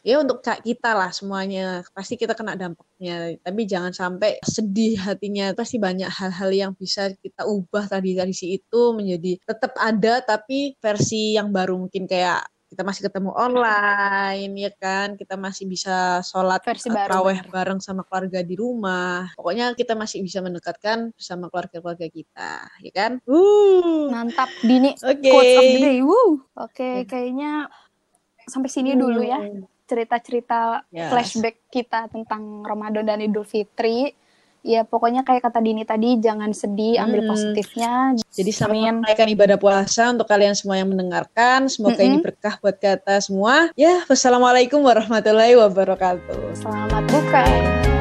ya 0.00 0.16
untuk 0.16 0.40
kita 0.40 0.96
lah 0.96 1.12
semuanya 1.12 1.84
pasti 1.92 2.16
kita 2.16 2.32
kena 2.32 2.56
dampaknya 2.56 3.36
tapi 3.44 3.68
jangan 3.68 3.92
sampai 3.92 4.40
sedih 4.40 4.96
hatinya 4.96 5.52
pasti 5.52 5.76
banyak 5.76 6.08
hal-hal 6.08 6.50
yang 6.50 6.72
bisa 6.72 7.12
kita 7.20 7.44
ubah 7.44 7.84
tadi 7.84 8.16
tradisi 8.16 8.56
itu 8.56 8.96
menjadi 8.96 9.36
tetap 9.44 9.76
ada 9.76 10.24
tapi 10.24 10.72
versi 10.80 11.36
yang 11.36 11.52
baru 11.52 11.76
mungkin 11.84 12.08
kayak 12.08 12.48
kita 12.70 12.86
masih 12.86 13.02
ketemu 13.10 13.34
online 13.34 14.50
ya 14.54 14.70
kan 14.78 15.18
kita 15.18 15.34
masih 15.34 15.66
bisa 15.66 16.22
sholat 16.22 16.62
eh, 16.62 16.78
bener. 16.78 17.50
bareng 17.50 17.80
sama 17.82 18.06
keluarga 18.06 18.40
di 18.46 18.54
rumah 18.54 19.26
pokoknya 19.34 19.74
kita 19.74 19.98
masih 19.98 20.22
bisa 20.22 20.38
mendekatkan 20.38 21.10
bersama 21.10 21.50
keluarga-keluarga 21.50 22.06
kita 22.06 22.52
ya 22.78 22.92
kan 22.94 23.12
uh 23.26 24.06
Mantap, 24.10 24.50
Dini. 24.62 24.94
Oke. 25.00 25.30
Quotes 25.30 25.54
of 25.56 25.64
the 25.64 25.80
day. 25.80 25.98
Woo. 26.02 26.42
Oke, 26.58 27.02
Ya. 27.02 27.06
kayaknya 27.06 27.50
sampai 28.44 28.66
sini 28.68 28.94
dulu 28.94 29.22
ya 29.22 29.38
Hmm. 29.38 29.64
cerita-cerita 29.86 30.86
Yes. 30.90 31.10
flashback 31.10 31.66
kita 31.66 32.10
tentang 32.10 32.62
Ramadan 32.62 33.06
dan 33.06 33.22
Idul 33.22 33.42
Fitri. 33.42 34.10
Ya 34.60 34.84
pokoknya 34.84 35.24
kayak 35.24 35.48
kata 35.48 35.64
Dini 35.64 35.88
tadi, 35.88 36.20
jangan 36.20 36.52
sedih, 36.52 37.00
ambil 37.00 37.24
Hmm. 37.24 37.30
positifnya. 37.32 37.92
Jadi 38.28 38.50
selamat 38.52 38.76
Amin. 38.76 38.94
menunaikan 39.00 39.28
ibadah 39.32 39.56
puasa 39.56 40.12
untuk 40.12 40.28
kalian 40.28 40.52
semua 40.52 40.76
yang 40.76 40.92
mendengarkan. 40.92 41.68
Semoga 41.72 42.00
ini 42.04 42.20
Mm-mm. 42.20 42.26
berkah 42.28 42.60
buat 42.60 42.76
kita 42.76 43.24
semua. 43.24 43.72
Ya, 43.72 44.04
wassalamualaikum 44.04 44.84
warahmatullahi 44.84 45.56
wabarakatuh. 45.56 46.60
Selamat 46.60 47.02
buka. 47.08 47.99